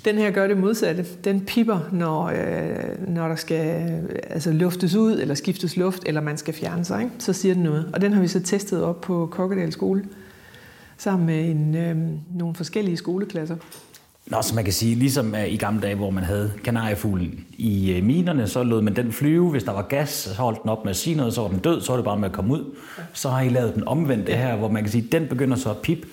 Den 0.05 0.17
her 0.17 0.31
gør 0.31 0.47
det 0.47 0.57
modsatte. 0.57 1.05
Den 1.23 1.41
pipper, 1.41 1.79
når, 1.91 2.25
øh, 2.25 3.07
når 3.07 3.27
der 3.27 3.35
skal 3.35 3.91
altså 4.29 4.51
luftes 4.51 4.95
ud, 4.95 5.19
eller 5.19 5.35
skiftes 5.35 5.77
luft, 5.77 6.03
eller 6.05 6.21
man 6.21 6.37
skal 6.37 6.53
fjerne 6.53 6.85
sig. 6.85 7.03
Ikke? 7.03 7.15
Så 7.19 7.33
siger 7.33 7.53
den 7.53 7.63
noget. 7.63 7.89
Og 7.93 8.01
den 8.01 8.13
har 8.13 8.21
vi 8.21 8.27
så 8.27 8.39
testet 8.39 8.83
op 8.83 9.01
på 9.01 9.27
Kokkedal 9.31 9.71
skole, 9.71 10.05
sammen 10.97 11.25
med 11.25 11.49
en, 11.49 11.75
øh, 11.75 11.97
nogle 12.37 12.55
forskellige 12.55 12.97
skoleklasser. 12.97 13.55
Nå, 14.31 14.41
så 14.41 14.55
man 14.55 14.63
kan 14.63 14.73
sige, 14.73 14.95
ligesom 14.95 15.35
i 15.47 15.57
gamle 15.57 15.81
dage, 15.81 15.95
hvor 15.95 16.09
man 16.09 16.23
havde 16.23 16.51
kanariefuglen 16.63 17.45
i 17.57 17.91
øh, 17.91 18.03
minerne, 18.03 18.47
så 18.47 18.63
lod 18.63 18.81
man 18.81 18.95
den 18.95 19.11
flyve. 19.11 19.49
Hvis 19.49 19.63
der 19.63 19.71
var 19.71 19.81
gas, 19.81 20.09
så 20.09 20.33
holdt 20.41 20.61
den 20.61 20.69
op 20.69 20.85
med 20.85 20.89
at 20.89 20.97
sige 20.97 21.15
noget, 21.15 21.33
så 21.33 21.41
var 21.41 21.47
den 21.47 21.59
død, 21.59 21.81
så 21.81 21.91
var 21.91 21.97
det 21.97 22.05
bare 22.05 22.19
med 22.19 22.29
at 22.29 22.35
komme 22.35 22.53
ud. 22.53 22.75
Så 23.13 23.29
har 23.29 23.41
I 23.41 23.49
lavet 23.49 23.75
den 23.75 23.87
omvendte 23.87 24.33
her, 24.33 24.55
hvor 24.55 24.67
man 24.67 24.83
kan 24.83 24.91
sige, 24.91 25.07
den 25.11 25.27
begynder 25.27 25.57
så 25.57 25.69
at 25.69 25.77
pip, 25.77 26.05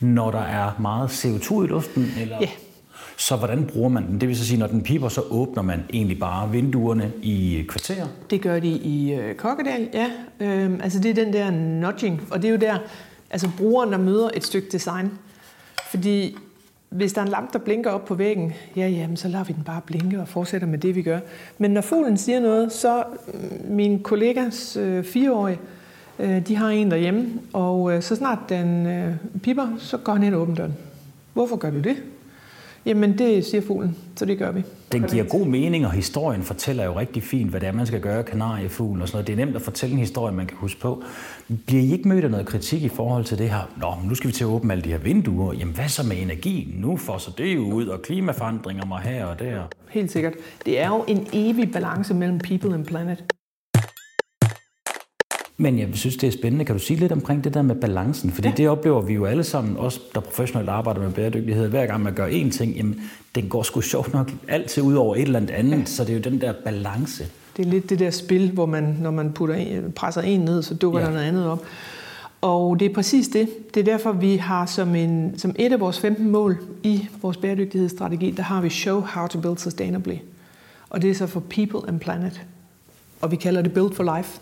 når 0.00 0.30
der 0.30 0.40
er 0.40 0.72
meget 0.80 1.08
CO2 1.08 1.62
i 1.62 1.66
luften? 1.66 2.12
Eller? 2.20 2.36
Ja, 2.40 2.48
så 3.16 3.36
hvordan 3.36 3.66
bruger 3.66 3.88
man 3.88 4.06
den? 4.06 4.20
Det 4.20 4.28
vil 4.28 4.36
så 4.36 4.46
sige, 4.46 4.58
når 4.58 4.66
den 4.66 4.82
piper, 4.82 5.08
så 5.08 5.20
åbner 5.30 5.62
man 5.62 5.84
egentlig 5.92 6.18
bare 6.18 6.50
vinduerne 6.50 7.12
i 7.22 7.64
kvarter? 7.68 8.06
Det 8.30 8.40
gør 8.40 8.60
de 8.60 8.68
i 8.68 9.12
øh, 9.12 9.34
Kokkedal, 9.34 9.88
ja. 9.94 10.10
Øhm, 10.40 10.80
altså 10.82 10.98
det 10.98 11.10
er 11.10 11.24
den 11.24 11.32
der 11.32 11.50
nudging, 11.50 12.28
og 12.30 12.42
det 12.42 12.48
er 12.48 12.52
jo 12.52 12.58
der, 12.58 12.78
altså 13.30 13.50
brugeren, 13.58 13.92
der 13.92 13.98
møder 13.98 14.30
et 14.34 14.44
stykke 14.44 14.68
design. 14.72 15.10
Fordi 15.90 16.36
hvis 16.94 17.12
der 17.12 17.20
er 17.20 17.24
en 17.24 17.30
lampe, 17.30 17.52
der 17.52 17.58
blinker 17.58 17.90
op 17.90 18.04
på 18.04 18.14
væggen, 18.14 18.52
ja, 18.76 18.88
jamen, 18.88 19.16
så 19.16 19.28
lader 19.28 19.44
vi 19.44 19.52
den 19.52 19.64
bare 19.64 19.80
blinke 19.86 20.20
og 20.20 20.28
fortsætter 20.28 20.66
med 20.66 20.78
det, 20.78 20.94
vi 20.94 21.02
gør. 21.02 21.18
Men 21.58 21.70
når 21.70 21.80
fuglen 21.80 22.16
siger 22.16 22.40
noget, 22.40 22.72
så 22.72 23.04
mm, 23.26 23.74
min 23.74 24.02
kollegas 24.02 24.76
øh, 24.76 25.04
fireårige, 25.04 25.58
øh, 26.18 26.46
de 26.46 26.56
har 26.56 26.68
en 26.68 26.90
derhjemme, 26.90 27.28
og 27.52 27.92
øh, 27.92 28.02
så 28.02 28.16
snart 28.16 28.38
den 28.48 28.86
øh, 28.86 29.14
piper, 29.42 29.68
så 29.78 29.96
går 29.96 30.12
han 30.12 30.22
ind 30.22 30.34
og 30.34 30.40
åbner 30.40 30.56
døren. 30.56 30.74
Hvorfor 31.32 31.56
gør 31.56 31.70
du 31.70 31.80
det? 31.80 31.96
Jamen, 32.86 33.18
det 33.18 33.44
siger 33.44 33.62
fuglen, 33.66 33.96
så 34.16 34.24
det 34.24 34.38
gør 34.38 34.52
vi. 34.52 34.62
Den 34.92 35.02
giver 35.02 35.24
god 35.24 35.46
mening, 35.46 35.86
og 35.86 35.92
historien 35.92 36.42
fortæller 36.42 36.84
jo 36.84 36.98
rigtig 36.98 37.22
fint, 37.22 37.50
hvad 37.50 37.60
det 37.60 37.68
er, 37.68 37.72
man 37.72 37.86
skal 37.86 38.00
gøre, 38.00 38.22
kanariefuglen 38.22 39.02
og 39.02 39.08
sådan 39.08 39.16
noget. 39.16 39.26
Det 39.26 39.32
er 39.32 39.36
nemt 39.46 39.56
at 39.56 39.62
fortælle 39.62 39.92
en 39.92 39.98
historie, 39.98 40.34
man 40.34 40.46
kan 40.46 40.56
huske 40.56 40.80
på. 40.80 41.02
Bliver 41.66 41.82
I 41.82 41.92
ikke 41.92 42.08
mødt 42.08 42.24
af 42.24 42.30
noget 42.30 42.46
kritik 42.46 42.82
i 42.82 42.88
forhold 42.88 43.24
til 43.24 43.38
det 43.38 43.50
her? 43.50 43.70
Nå, 43.76 44.08
nu 44.08 44.14
skal 44.14 44.28
vi 44.28 44.32
til 44.32 44.44
at 44.44 44.48
åbne 44.48 44.72
alle 44.72 44.84
de 44.84 44.88
her 44.90 44.98
vinduer. 44.98 45.52
Jamen, 45.52 45.74
hvad 45.74 45.88
så 45.88 46.06
med 46.06 46.16
energi? 46.22 46.74
Nu 46.78 46.96
får 46.96 47.18
så 47.18 47.30
det 47.38 47.54
jo 47.54 47.72
ud, 47.72 47.86
og 47.86 48.02
klimaforandringer 48.02 48.86
mig 48.86 49.00
her 49.00 49.26
og 49.26 49.38
der. 49.38 49.62
Helt 49.88 50.12
sikkert. 50.12 50.32
Det 50.66 50.80
er 50.80 50.88
jo 50.88 51.04
en 51.08 51.26
evig 51.32 51.72
balance 51.72 52.14
mellem 52.14 52.38
people 52.38 52.74
and 52.74 52.86
planet. 52.86 53.24
Men 55.56 55.78
jeg 55.78 55.88
synes, 55.92 56.16
det 56.16 56.26
er 56.26 56.30
spændende. 56.32 56.64
Kan 56.64 56.74
du 56.74 56.82
sige 56.82 57.00
lidt 57.00 57.12
omkring 57.12 57.44
det 57.44 57.54
der 57.54 57.62
med 57.62 57.74
balancen? 57.74 58.30
Fordi 58.30 58.48
ja. 58.48 58.54
det 58.54 58.68
oplever 58.68 59.00
vi 59.00 59.14
jo 59.14 59.24
alle 59.24 59.44
sammen, 59.44 59.76
også 59.76 60.00
der 60.14 60.20
professionelt 60.20 60.68
arbejder 60.68 61.00
med 61.00 61.12
bæredygtighed. 61.12 61.68
Hver 61.68 61.86
gang 61.86 62.02
man 62.02 62.14
gør 62.14 62.28
én 62.28 62.50
ting, 62.50 62.76
jamen, 62.76 63.00
den 63.34 63.48
går 63.48 63.62
sgu 63.62 63.80
sjovt 63.80 64.12
nok 64.12 64.32
altid 64.48 64.82
ud 64.82 64.94
over 64.94 65.16
et 65.16 65.22
eller 65.22 65.38
andet. 65.38 65.78
Ja. 65.78 65.84
Så 65.84 66.04
det 66.04 66.10
er 66.10 66.14
jo 66.14 66.20
den 66.20 66.40
der 66.40 66.52
balance. 66.64 67.26
Det 67.56 67.66
er 67.66 67.70
lidt 67.70 67.90
det 67.90 67.98
der 67.98 68.10
spil, 68.10 68.50
hvor 68.50 68.66
man, 68.66 68.98
når 69.00 69.10
man 69.10 69.32
putter 69.32 69.54
en, 69.54 69.92
presser 69.92 70.22
en 70.22 70.40
ned, 70.40 70.62
så 70.62 70.74
dukker 70.74 71.00
ja. 71.00 71.06
der 71.06 71.12
noget 71.12 71.24
andet 71.24 71.46
op. 71.46 71.64
Og 72.40 72.80
det 72.80 72.90
er 72.90 72.94
præcis 72.94 73.28
det. 73.28 73.48
Det 73.74 73.80
er 73.80 73.84
derfor, 73.84 74.12
vi 74.12 74.36
har 74.36 74.66
som, 74.66 74.94
en, 74.94 75.38
som 75.38 75.54
et 75.58 75.72
af 75.72 75.80
vores 75.80 75.98
15 75.98 76.30
mål 76.30 76.58
i 76.82 77.08
vores 77.22 77.36
bæredygtighedsstrategi, 77.36 78.30
der 78.30 78.42
har 78.42 78.60
vi 78.60 78.68
Show 78.70 79.00
How 79.00 79.26
to 79.26 79.40
Build 79.40 79.58
Sustainably. 79.58 80.16
Og 80.90 81.02
det 81.02 81.10
er 81.10 81.14
så 81.14 81.26
for 81.26 81.40
People 81.40 81.88
and 81.88 82.00
Planet. 82.00 82.42
Og 83.20 83.30
vi 83.30 83.36
kalder 83.36 83.62
det 83.62 83.72
Build 83.72 83.92
for 83.92 84.16
Life. 84.16 84.40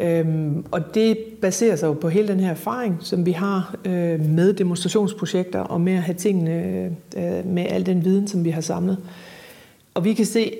Øhm, 0.00 0.64
og 0.70 0.94
det 0.94 1.18
baserer 1.40 1.76
sig 1.76 1.86
jo 1.86 1.92
på 1.92 2.08
hele 2.08 2.28
den 2.28 2.40
her 2.40 2.50
erfaring, 2.50 2.98
som 3.00 3.26
vi 3.26 3.32
har 3.32 3.74
øh, 3.84 4.20
med 4.20 4.52
demonstrationsprojekter 4.52 5.60
og 5.60 5.80
med 5.80 5.92
at 5.92 6.02
have 6.02 6.14
tingene 6.14 6.84
øh, 7.16 7.46
med 7.46 7.66
al 7.68 7.86
den 7.86 8.04
viden, 8.04 8.28
som 8.28 8.44
vi 8.44 8.50
har 8.50 8.60
samlet. 8.60 8.98
Og 9.94 10.04
vi 10.04 10.14
kan 10.14 10.26
se, 10.26 10.52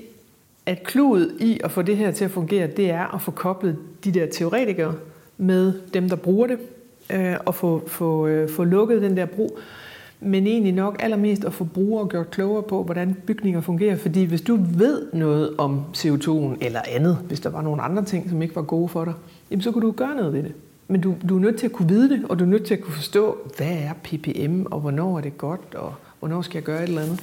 at 0.66 0.82
kludet 0.82 1.30
i 1.40 1.60
at 1.64 1.70
få 1.70 1.82
det 1.82 1.96
her 1.96 2.10
til 2.10 2.24
at 2.24 2.30
fungere, 2.30 2.66
det 2.66 2.90
er 2.90 3.14
at 3.14 3.22
få 3.22 3.30
koblet 3.30 3.76
de 4.04 4.12
der 4.12 4.26
teoretikere 4.26 4.94
med 5.36 5.72
dem, 5.94 6.08
der 6.08 6.16
bruger 6.16 6.46
det, 6.46 6.58
øh, 7.12 7.36
og 7.46 7.54
få, 7.54 7.82
få, 7.86 8.26
øh, 8.26 8.50
få 8.50 8.64
lukket 8.64 9.02
den 9.02 9.16
der 9.16 9.26
brug 9.26 9.58
men 10.20 10.46
egentlig 10.46 10.72
nok 10.72 10.96
allermest 11.00 11.44
at 11.44 11.52
få 11.52 11.64
brugere 11.64 12.08
gjort 12.08 12.30
klogere 12.30 12.62
på, 12.62 12.82
hvordan 12.82 13.16
bygninger 13.26 13.60
fungerer. 13.60 13.96
Fordi 13.96 14.24
hvis 14.24 14.40
du 14.40 14.58
ved 14.76 15.06
noget 15.12 15.54
om 15.58 15.82
CO2'en 15.96 16.56
eller 16.60 16.80
andet, 16.88 17.18
hvis 17.28 17.40
der 17.40 17.50
var 17.50 17.62
nogle 17.62 17.82
andre 17.82 18.04
ting, 18.04 18.30
som 18.30 18.42
ikke 18.42 18.56
var 18.56 18.62
gode 18.62 18.88
for 18.88 19.04
dig, 19.04 19.14
jamen 19.50 19.62
så 19.62 19.72
kunne 19.72 19.86
du 19.86 19.92
gøre 19.92 20.14
noget 20.14 20.32
ved 20.32 20.42
det. 20.42 20.52
Men 20.88 21.00
du, 21.00 21.14
du 21.28 21.36
er 21.36 21.40
nødt 21.40 21.56
til 21.56 21.66
at 21.66 21.72
kunne 21.72 21.88
vide 21.88 22.10
det, 22.10 22.24
og 22.28 22.38
du 22.38 22.44
er 22.44 22.48
nødt 22.48 22.64
til 22.64 22.74
at 22.74 22.80
kunne 22.80 22.94
forstå, 22.94 23.36
hvad 23.56 23.72
er 23.72 23.92
PPM, 24.04 24.62
og 24.70 24.80
hvornår 24.80 25.16
er 25.16 25.20
det 25.20 25.38
godt, 25.38 25.74
og 25.74 25.94
hvornår 26.18 26.42
skal 26.42 26.54
jeg 26.54 26.62
gøre 26.62 26.82
et 26.82 26.88
eller 26.88 27.02
andet. 27.02 27.20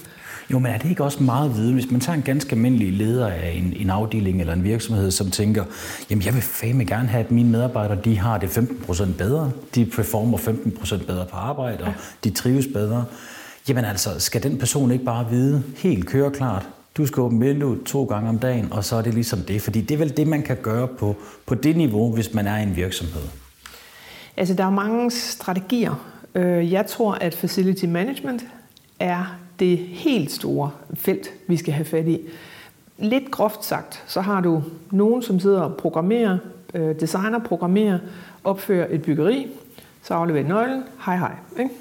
Jo, 0.51 0.59
men 0.59 0.71
er 0.71 0.77
det 0.77 0.89
ikke 0.89 1.03
også 1.03 1.23
meget 1.23 1.55
viden, 1.55 1.73
hvis 1.73 1.91
man 1.91 2.01
tager 2.01 2.15
en 2.15 2.21
ganske 2.21 2.51
almindelig 2.51 2.93
leder 2.93 3.27
af 3.27 3.51
en, 3.55 3.73
en 3.75 3.89
afdeling 3.89 4.39
eller 4.39 4.53
en 4.53 4.63
virksomhed, 4.63 5.11
som 5.11 5.31
tænker, 5.31 5.63
jamen 6.09 6.25
jeg 6.25 6.33
vil 6.33 6.41
fandme 6.41 6.85
gerne 6.85 7.07
have, 7.07 7.23
at 7.23 7.31
mine 7.31 7.49
medarbejdere 7.49 7.97
de 8.05 8.19
har 8.19 8.37
det 8.37 8.47
15% 8.57 9.17
bedre, 9.17 9.51
de 9.75 9.85
performer 9.85 10.37
15% 10.37 11.05
bedre 11.05 11.25
på 11.25 11.35
arbejde, 11.35 11.83
og 11.83 11.93
de 12.23 12.29
trives 12.29 12.67
bedre. 12.73 13.05
Jamen 13.69 13.85
altså, 13.85 14.19
skal 14.19 14.43
den 14.43 14.57
person 14.57 14.91
ikke 14.91 15.05
bare 15.05 15.29
vide 15.29 15.63
helt 15.75 16.05
køreklart, 16.05 16.67
du 16.97 17.05
skal 17.05 17.21
åbne 17.21 17.45
vinduet 17.45 17.83
to 17.85 18.03
gange 18.03 18.29
om 18.29 18.39
dagen, 18.39 18.73
og 18.73 18.83
så 18.83 18.95
er 18.95 19.01
det 19.01 19.13
ligesom 19.13 19.39
det. 19.39 19.61
Fordi 19.61 19.81
det 19.81 19.91
er 19.91 19.97
vel 19.97 20.17
det, 20.17 20.27
man 20.27 20.41
kan 20.41 20.57
gøre 20.61 20.87
på, 20.87 21.15
på 21.45 21.55
det 21.55 21.77
niveau, 21.77 22.13
hvis 22.13 22.33
man 22.33 22.47
er 22.47 22.57
i 22.57 22.63
en 22.63 22.75
virksomhed. 22.75 23.21
Altså, 24.37 24.53
der 24.53 24.65
er 24.65 24.69
mange 24.69 25.11
strategier. 25.11 26.05
Øh, 26.35 26.71
jeg 26.71 26.85
tror, 26.85 27.13
at 27.13 27.35
facility 27.35 27.85
management 27.85 28.43
er 29.03 29.35
det 29.59 29.77
helt 29.77 30.31
store 30.31 30.71
felt, 30.93 31.33
vi 31.47 31.57
skal 31.57 31.73
have 31.73 31.85
fat 31.85 32.07
i. 32.07 32.19
Lidt 32.97 33.31
groft 33.31 33.65
sagt, 33.65 34.03
så 34.07 34.21
har 34.21 34.41
du 34.41 34.63
nogen, 34.91 35.21
som 35.21 35.39
sidder 35.39 35.61
og 35.61 35.77
programmerer, 35.77 36.37
øh, 36.73 36.99
designer, 36.99 37.39
programmerer, 37.39 37.99
opfører 38.43 38.87
et 38.89 39.01
byggeri, 39.01 39.47
så 40.01 40.13
afleverer 40.13 40.47
nøglen, 40.47 40.83
hej 41.05 41.17
hej. 41.17 41.35
Ikke? 41.59 41.71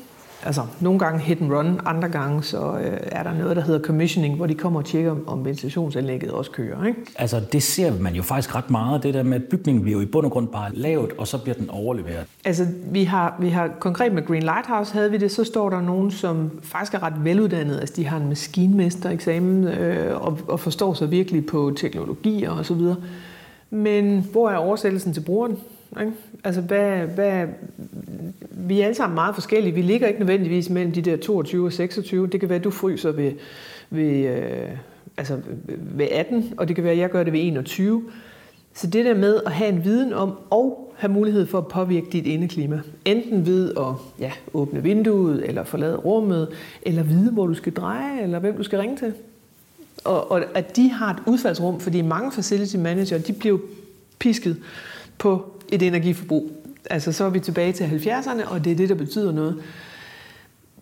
Altså 0.43 0.63
nogle 0.81 0.99
gange 0.99 1.21
hit 1.21 1.41
and 1.41 1.53
run, 1.53 1.81
andre 1.85 2.09
gange 2.09 2.43
så 2.43 2.79
øh, 2.79 2.99
er 3.03 3.23
der 3.23 3.35
noget, 3.35 3.57
der 3.57 3.63
hedder 3.63 3.81
commissioning, 3.81 4.37
hvor 4.37 4.47
de 4.47 4.55
kommer 4.55 4.81
og 4.81 4.87
tjekker, 4.87 5.17
om 5.27 5.45
ventilationsanlægget 5.45 6.31
også 6.31 6.51
kører. 6.51 6.85
Ikke? 6.85 7.01
Altså 7.17 7.41
det 7.53 7.63
ser 7.63 7.93
man 8.01 8.15
jo 8.15 8.23
faktisk 8.23 8.55
ret 8.55 8.71
meget, 8.71 9.03
det 9.03 9.15
der 9.15 9.23
med, 9.23 9.37
at 9.37 9.45
bygningen 9.51 9.83
bliver 9.83 9.99
jo 9.99 10.03
i 10.03 10.07
bund 10.07 10.27
og 10.27 10.33
grund 10.33 10.49
bare 10.49 10.75
lavet, 10.75 11.13
og 11.19 11.29
så 11.29 11.39
bliver 11.39 11.55
den 11.55 11.71
overleveret. 11.71 12.27
Altså 12.45 12.67
vi 12.91 13.05
har, 13.05 13.37
vi 13.41 13.49
har 13.49 13.71
konkret 13.81 14.13
med 14.13 14.27
Green 14.27 14.43
Lighthouse 14.43 14.93
havde 14.93 15.11
vi 15.11 15.17
det, 15.17 15.31
så 15.33 15.45
står 15.45 15.71
der 15.71 15.81
nogen, 15.81 16.11
som 16.11 16.51
faktisk 16.63 16.95
er 16.95 17.03
ret 17.03 17.25
veluddannede, 17.25 17.81
altså 17.81 17.95
de 17.97 18.07
har 18.07 18.17
en 18.17 18.29
maskinmestereksamen 18.29 19.69
øh, 19.69 20.23
og, 20.27 20.39
og 20.49 20.61
forstår 20.61 20.95
sig 20.95 21.11
virkelig 21.11 21.47
på 21.47 21.73
teknologier 21.77 22.51
og 22.51 22.67
så 22.67 22.75
videre. 22.75 22.97
Men 23.71 24.29
hvor 24.33 24.51
er 24.51 24.57
oversættelsen 24.57 25.13
til 25.13 25.21
brugeren? 25.21 25.57
Ikke? 26.01 26.13
Altså, 26.45 26.61
hvad, 26.61 27.07
hvad, 27.07 27.47
vi 28.51 28.81
er 28.81 28.85
alle 28.85 28.95
sammen 28.95 29.15
meget 29.15 29.35
forskellige. 29.35 29.75
Vi 29.75 29.83
ligger 29.83 30.09
ikke 30.09 30.21
nødvendigvis 30.21 30.71
mellem 30.71 30.93
de 30.93 31.03
der 31.03 31.17
22 31.17 31.67
og 31.67 31.73
26. 31.73 32.27
Det 32.27 32.41
kan 32.41 32.49
være, 32.49 32.59
at 32.59 32.65
du 32.65 32.71
fryser 32.71 33.13
ved, 33.13 33.33
ved, 33.91 34.27
øh, 34.27 34.71
altså 35.17 35.39
ved 35.67 36.07
18, 36.11 36.55
og 36.57 36.69
det 36.69 36.77
kan 36.77 36.85
være, 36.85 36.93
at 36.93 36.99
jeg 36.99 37.11
gør 37.11 37.23
det 37.23 37.33
ved 37.33 37.41
21. 37.43 38.03
Så 38.75 38.87
det 38.87 39.05
der 39.05 39.15
med 39.15 39.41
at 39.47 39.53
have 39.53 39.69
en 39.69 39.85
viden 39.85 40.13
om 40.13 40.39
og 40.51 40.95
have 40.97 41.13
mulighed 41.13 41.47
for 41.47 41.59
at 41.59 41.69
påvirke 41.69 42.07
dit 42.13 42.27
indeklima, 42.27 42.81
enten 43.05 43.47
ved 43.47 43.75
at 43.77 43.95
ja, 44.19 44.33
åbne 44.55 44.83
vinduet, 44.83 45.49
eller 45.49 45.65
forlade 45.65 45.97
rummet, 45.97 46.49
eller 46.83 47.03
vide, 47.03 47.31
hvor 47.31 47.47
du 47.47 47.55
skal 47.55 47.73
dreje, 47.73 48.23
eller 48.23 48.39
hvem 48.39 48.57
du 48.57 48.63
skal 48.63 48.79
ringe 48.79 48.97
til. 48.97 49.15
Og, 50.05 50.31
og 50.31 50.45
at 50.55 50.77
de 50.77 50.91
har 50.91 51.11
et 51.11 51.23
udfaldsrum, 51.27 51.81
fordi 51.81 52.03
mange 52.03 52.33
facility 52.33 52.77
manager, 52.77 53.19
de 53.19 53.33
bliver 53.33 53.59
pisket 54.19 54.57
på 55.19 55.53
et 55.73 55.83
energiforbrug. 55.83 56.51
Altså 56.91 57.13
så 57.13 57.25
er 57.25 57.31
vi 57.31 57.41
tilbage 57.41 57.73
til 57.73 57.85
70'erne, 57.85 58.49
og 58.49 58.65
det 58.65 58.73
er 58.73 58.77
det, 58.77 58.89
der 58.89 58.95
betyder 58.95 59.33
noget. 59.33 59.63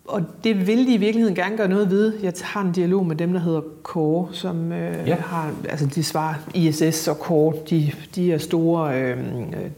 Og 0.05 0.21
det 0.43 0.67
vil 0.67 0.87
de 0.87 0.93
i 0.93 0.97
virkeligheden 0.97 1.35
gerne 1.35 1.57
gøre 1.57 1.67
noget 1.67 1.89
ved. 1.89 2.13
Jeg 2.23 2.33
har 2.41 2.61
en 2.61 2.71
dialog 2.71 3.05
med 3.05 3.15
dem, 3.15 3.33
der 3.33 3.39
hedder 3.39 3.61
Core, 3.83 4.27
som 4.31 4.71
øh, 4.71 5.07
ja. 5.07 5.15
har, 5.15 5.53
altså 5.69 5.85
de 5.85 6.03
svarer 6.03 6.35
ISS 6.53 7.07
og 7.07 7.15
Core, 7.15 7.55
de, 7.69 7.91
de 8.15 8.33
er 8.33 8.37
store 8.37 9.01
øh, 9.01 9.17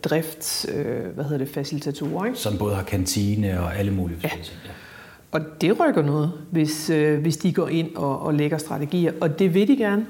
drifts, 0.03 0.67
øh, 0.75 1.05
hvad 1.13 1.23
hedder 1.23 1.37
det, 1.37 1.49
facilitatorer. 1.49 2.25
Ikke? 2.25 2.39
Som 2.39 2.57
både 2.57 2.75
har 2.75 2.83
kantine 2.83 3.59
og 3.59 3.77
alle 3.77 3.91
mulige 3.91 4.17
ja. 4.23 4.27
ting. 4.27 4.41
Ja. 4.65 4.69
Og 5.31 5.41
det 5.61 5.79
rykker 5.79 6.01
noget, 6.01 6.31
hvis, 6.51 6.89
øh, 6.89 7.21
hvis 7.21 7.37
de 7.37 7.53
går 7.53 7.67
ind 7.67 7.95
og, 7.95 8.21
og 8.21 8.33
lægger 8.33 8.57
strategier, 8.57 9.11
og 9.21 9.39
det 9.39 9.53
vil 9.53 9.67
de 9.67 9.77
gerne. 9.77 10.05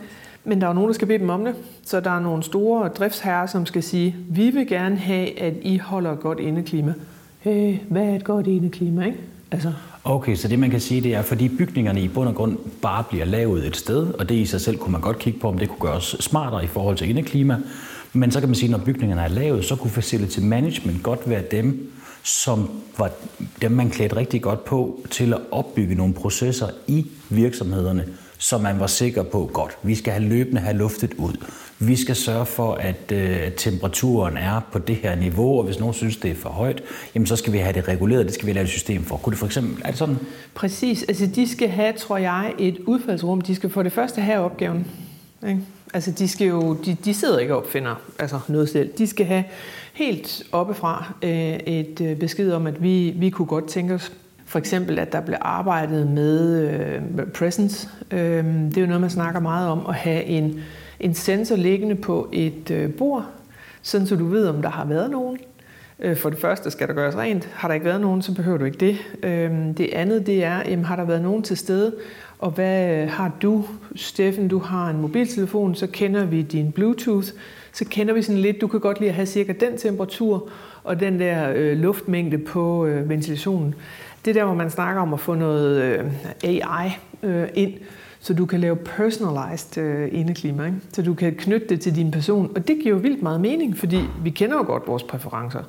Men 0.46 0.62
der 0.62 0.68
er 0.68 0.74
nogen, 0.74 0.88
der 0.88 0.94
skal 0.94 1.08
bede 1.08 1.20
dem 1.20 1.30
om 1.30 1.46
det. 1.46 1.56
Så 1.86 2.00
der 2.00 2.12
er 2.12 2.20
nogle 2.20 2.44
store 2.44 2.88
driftsherrer, 2.88 3.46
som 3.46 3.66
skal 3.66 3.84
sige, 3.84 4.16
vi 4.30 4.50
vil 4.50 4.68
gerne 4.68 4.96
have, 4.96 5.40
at 5.40 5.54
I 5.62 5.78
holder 5.78 6.12
et 6.12 6.20
godt 6.20 6.40
indeklima. 6.40 6.94
Hey, 7.40 7.78
hvad 7.90 8.04
er 8.04 8.16
et 8.16 8.24
godt 8.24 8.48
indeklima, 8.48 9.06
ikke? 9.06 9.18
Altså. 9.52 9.74
Okay, 10.04 10.36
så 10.36 10.48
det 10.48 10.60
man 10.60 10.70
kan 10.70 10.80
sige, 10.80 11.02
det 11.02 11.14
er, 11.16 11.22
fordi 11.22 11.50
bygningerne 11.50 12.02
i 12.02 12.08
bund 12.08 12.30
og 12.30 12.36
grund 12.36 12.58
bare 12.82 13.04
bliver 13.10 13.26
lavet 13.26 13.68
et 13.68 13.78
sted, 13.78 14.14
og 14.14 14.30
det 14.30 14.36
i 14.36 14.46
sig 14.46 14.62
selv 14.62 14.78
kunne 14.78 14.92
man 14.92 15.02
godt 15.02 15.20
kigge 15.20 15.40
på, 15.40 15.48
om 15.48 15.58
det 15.58 15.70
kunne 15.70 15.90
gøres 15.90 16.16
smartere 16.20 16.64
i 16.64 16.68
forhold 16.68 16.98
til 16.98 17.10
indeklima. 17.10 17.58
Men 18.14 18.32
så 18.32 18.40
kan 18.40 18.50
man 18.50 18.56
sige, 18.56 18.72
når 18.72 18.78
bygningerne 18.78 19.22
er 19.22 19.28
lavet, 19.28 19.66
så 19.66 19.76
kunne 19.76 19.92
facility 19.92 20.40
management 20.40 21.04
godt 21.04 21.30
være 21.30 21.44
dem, 21.52 21.92
som 22.24 22.70
var 22.98 23.12
dem, 23.62 23.72
man 23.72 23.90
klædte 23.90 24.16
rigtig 24.16 24.42
godt 24.42 24.66
på 24.66 25.00
til 25.10 25.34
at 25.34 25.40
opbygge 25.52 25.96
nogle 25.96 26.14
processer 26.14 26.68
i 26.88 27.06
virksomhederne, 27.30 28.06
så 28.44 28.58
man 28.58 28.80
var 28.80 28.88
sikker 28.88 29.24
på, 29.24 29.50
godt, 29.54 29.78
vi 29.84 29.96
skal 29.96 30.14
have 30.14 30.24
løbende 30.24 30.62
have 30.62 30.78
luftet 30.78 31.14
ud. 31.14 31.34
Vi 31.80 31.96
skal 31.96 32.16
sørge 32.16 32.46
for, 32.46 32.74
at 32.74 33.12
øh, 33.12 33.52
temperaturen 33.58 34.38
er 34.38 34.62
på 34.72 34.80
det 34.80 34.96
her 34.96 35.16
niveau, 35.16 35.58
og 35.58 35.64
hvis 35.64 35.80
nogen 35.80 35.94
synes, 35.94 36.18
det 36.18 36.32
er 36.32 36.36
for 36.36 36.50
højt, 36.50 36.84
jamen 37.16 37.26
så 37.26 37.36
skal 37.36 37.54
vi 37.54 37.58
have 37.58 37.74
det 37.74 37.88
reguleret, 37.88 38.26
det 38.26 38.34
skal 38.34 38.48
vi 38.48 38.54
lave 38.54 38.64
et 38.64 38.70
system 38.70 39.04
for. 39.04 39.18
Kunne 39.18 39.32
det 39.32 39.40
for 39.40 39.46
eksempel, 39.46 39.82
er 39.86 39.90
det 39.90 39.98
sådan? 39.98 40.18
Præcis, 40.56 41.04
altså 41.04 41.28
de 41.36 41.48
skal 41.48 41.70
have, 41.70 41.94
tror 41.94 42.18
jeg, 42.18 42.54
et 42.60 42.80
udfaldsrum. 42.80 43.42
De 43.42 43.56
skal 43.56 43.70
for 43.70 43.84
det 43.84 43.92
første 43.92 44.22
have 44.22 44.40
opgaven. 44.40 44.88
Ikke? 45.48 45.60
Altså 45.94 46.12
de, 46.12 46.28
skal 46.28 46.48
jo, 46.48 46.74
de, 46.74 46.98
de 47.06 47.14
sidder 47.14 47.40
ikke 47.40 47.54
og 47.54 47.64
opfinder 47.64 47.96
altså 48.20 48.40
noget 48.48 48.70
selv. 48.70 48.90
De 48.98 49.08
skal 49.08 49.26
have 49.26 49.44
helt 49.94 50.44
oppefra 50.52 51.14
øh, 51.22 51.54
et 51.54 52.02
øh, 52.02 52.18
besked 52.18 52.52
om, 52.52 52.68
at 52.68 52.84
vi, 52.84 53.14
vi 53.16 53.30
kunne 53.30 53.46
godt 53.46 53.68
tænke 53.68 53.94
os 53.94 54.12
for 54.54 54.60
eksempel, 54.60 55.00
at 55.00 55.12
der 55.12 55.22
blev 55.22 55.38
arbejdet 55.42 56.08
med 56.08 56.70
øh, 56.70 57.26
presence. 57.34 57.90
Øh, 58.12 58.46
det 58.46 58.78
er 58.78 58.82
jo 58.82 58.88
noget, 58.88 59.02
man 59.02 59.10
snakker 59.10 59.40
meget 59.40 59.70
om, 59.70 59.86
at 59.90 59.96
have 59.96 60.24
en, 60.24 60.60
en 61.00 61.14
sensor 61.14 61.56
liggende 61.56 61.96
på 61.96 62.30
et 62.32 62.72
øh, 62.72 62.94
bord, 62.94 63.26
sådan 63.82 64.08
så 64.08 64.16
du 64.16 64.26
ved, 64.26 64.48
om 64.48 64.62
der 64.62 64.70
har 64.70 64.86
været 64.86 65.12
nogen. 65.12 65.38
Øh, 66.00 66.18
for 66.18 66.30
det 66.30 66.40
første 66.40 66.72
skal 66.72 66.88
der 66.88 66.94
gøres 66.94 67.16
rent. 67.16 67.50
Har 67.54 67.68
der 67.68 67.74
ikke 67.74 67.86
været 67.86 68.02
nogen, 68.02 68.22
så 68.22 68.36
behøver 68.36 68.58
du 68.58 68.66
ikke 68.66 68.78
det. 68.78 68.98
Øh, 69.24 69.52
det 69.78 69.90
andet, 69.94 70.28
det 70.28 70.44
er, 70.44 70.62
jamen, 70.70 70.86
har 70.86 70.96
der 70.96 71.04
været 71.04 71.22
nogen 71.22 71.44
til 71.44 71.58
stede? 71.58 71.96
Og 72.40 72.52
hvad 72.52 72.90
øh, 72.90 73.10
har 73.10 73.32
du, 73.42 73.66
Steffen? 73.96 74.48
Du 74.48 74.60
har 74.60 74.90
en 74.90 75.02
mobiltelefon, 75.02 75.76
så 75.76 75.88
kender 75.88 76.26
vi 76.26 76.42
din 76.42 76.72
Bluetooth. 76.72 77.28
Så 77.72 77.86
kender 77.86 78.14
vi 78.14 78.22
sådan 78.22 78.42
lidt, 78.42 78.62
du 78.62 78.68
kan 78.68 78.80
godt 78.80 79.00
lide 79.00 79.10
at 79.10 79.16
have 79.16 79.26
cirka 79.26 79.54
den 79.60 79.78
temperatur 79.78 80.50
og 80.84 81.00
den 81.00 81.20
der 81.20 81.52
øh, 81.56 81.78
luftmængde 81.78 82.38
på 82.38 82.86
øh, 82.86 83.10
ventilationen. 83.10 83.76
Det 84.26 84.36
der, 84.36 84.46
hvor 84.46 84.54
man 84.54 84.70
snakker 84.70 85.02
om 85.02 85.14
at 85.14 85.20
få 85.20 85.34
noget 85.34 85.82
øh, 85.82 86.06
AI 86.44 86.90
øh, 87.24 87.48
ind, 87.54 87.74
så 88.20 88.34
du 88.34 88.46
kan 88.46 88.60
lave 88.60 88.76
personalized 88.76 89.84
øh, 89.84 90.10
indeklima. 90.12 90.66
Ikke? 90.66 90.78
Så 90.94 91.02
du 91.02 91.14
kan 91.14 91.36
knytte 91.36 91.68
det 91.68 91.82
til 91.82 91.96
din 91.96 92.12
person. 92.12 92.52
Og 92.56 92.68
det 92.68 92.78
giver 92.84 92.96
jo 92.96 93.02
vildt 93.02 93.22
meget 93.22 93.42
mening, 93.42 93.78
fordi 93.78 94.00
vi 94.24 94.30
kender 94.30 94.56
jo 94.56 94.64
godt 94.64 94.88
vores 94.88 95.04
præferencer. 95.04 95.64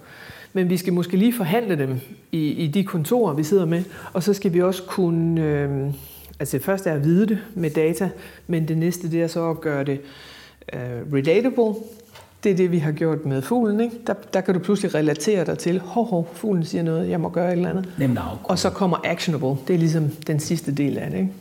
Men 0.52 0.70
vi 0.70 0.76
skal 0.76 0.92
måske 0.92 1.16
lige 1.16 1.32
forhandle 1.32 1.78
dem 1.78 2.00
i, 2.32 2.48
i 2.48 2.66
de 2.66 2.84
kontorer, 2.84 3.34
vi 3.34 3.42
sidder 3.42 3.64
med. 3.64 3.84
Og 4.12 4.22
så 4.22 4.34
skal 4.34 4.52
vi 4.52 4.62
også 4.62 4.82
kunne... 4.82 5.42
Øh, 5.42 5.92
altså 6.40 6.56
det 6.56 6.64
første 6.64 6.90
er 6.90 6.94
at 6.94 7.04
vide 7.04 7.26
det 7.26 7.38
med 7.54 7.70
data, 7.70 8.10
men 8.46 8.68
det 8.68 8.78
næste 8.78 9.10
det 9.10 9.22
er 9.22 9.26
så 9.26 9.50
at 9.50 9.60
gøre 9.60 9.84
det 9.84 10.00
øh, 10.72 11.12
relatable, 11.12 11.74
det 12.44 12.52
er 12.52 12.56
det, 12.56 12.70
vi 12.72 12.78
har 12.78 12.92
gjort 12.92 13.24
med 13.24 13.42
fuglen. 13.42 13.80
Ikke? 13.80 13.96
Der, 14.06 14.14
der 14.32 14.40
kan 14.40 14.54
du 14.54 14.60
pludselig 14.60 14.94
relatere 14.94 15.44
dig 15.44 15.58
til, 15.58 15.80
hov, 15.80 16.06
hov, 16.06 16.30
fuglen 16.34 16.64
siger 16.64 16.82
noget, 16.82 17.10
jeg 17.10 17.20
må 17.20 17.28
gøre 17.28 17.48
et 17.48 17.52
eller 17.52 17.70
andet. 17.70 17.88
Nemt 17.98 18.18
Og 18.44 18.58
så 18.58 18.70
kommer 18.70 18.96
actionable. 19.04 19.62
Det 19.68 19.74
er 19.74 19.78
ligesom 19.78 20.08
den 20.26 20.40
sidste 20.40 20.74
del 20.74 20.98
af 20.98 21.10
det. 21.10 21.18
Ikke? 21.18 21.32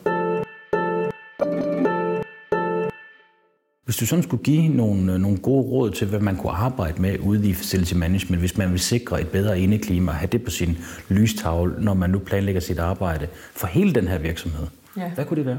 Hvis 3.85 3.97
du 3.97 4.05
sådan 4.05 4.23
skulle 4.23 4.43
give 4.43 4.67
nogle, 4.67 5.19
nogle 5.19 5.37
gode 5.37 5.63
råd 5.63 5.91
til, 5.91 6.07
hvad 6.07 6.19
man 6.19 6.35
kunne 6.35 6.51
arbejde 6.51 7.01
med 7.01 7.19
ude 7.19 7.49
i 7.49 7.53
facility 7.53 7.93
management, 7.93 8.41
hvis 8.41 8.57
man 8.57 8.71
vil 8.71 8.79
sikre 8.79 9.21
et 9.21 9.27
bedre 9.27 9.59
indeklima, 9.59 10.11
have 10.11 10.29
det 10.31 10.43
på 10.43 10.51
sin 10.51 10.77
lystavle, 11.09 11.75
når 11.77 11.93
man 11.93 12.09
nu 12.09 12.19
planlægger 12.19 12.61
sit 12.61 12.79
arbejde 12.79 13.27
for 13.55 13.67
hele 13.67 13.93
den 13.93 14.07
her 14.07 14.17
virksomhed, 14.17 14.67
ja. 14.97 15.09
hvad 15.15 15.25
kunne 15.25 15.37
det 15.37 15.45
være? 15.45 15.57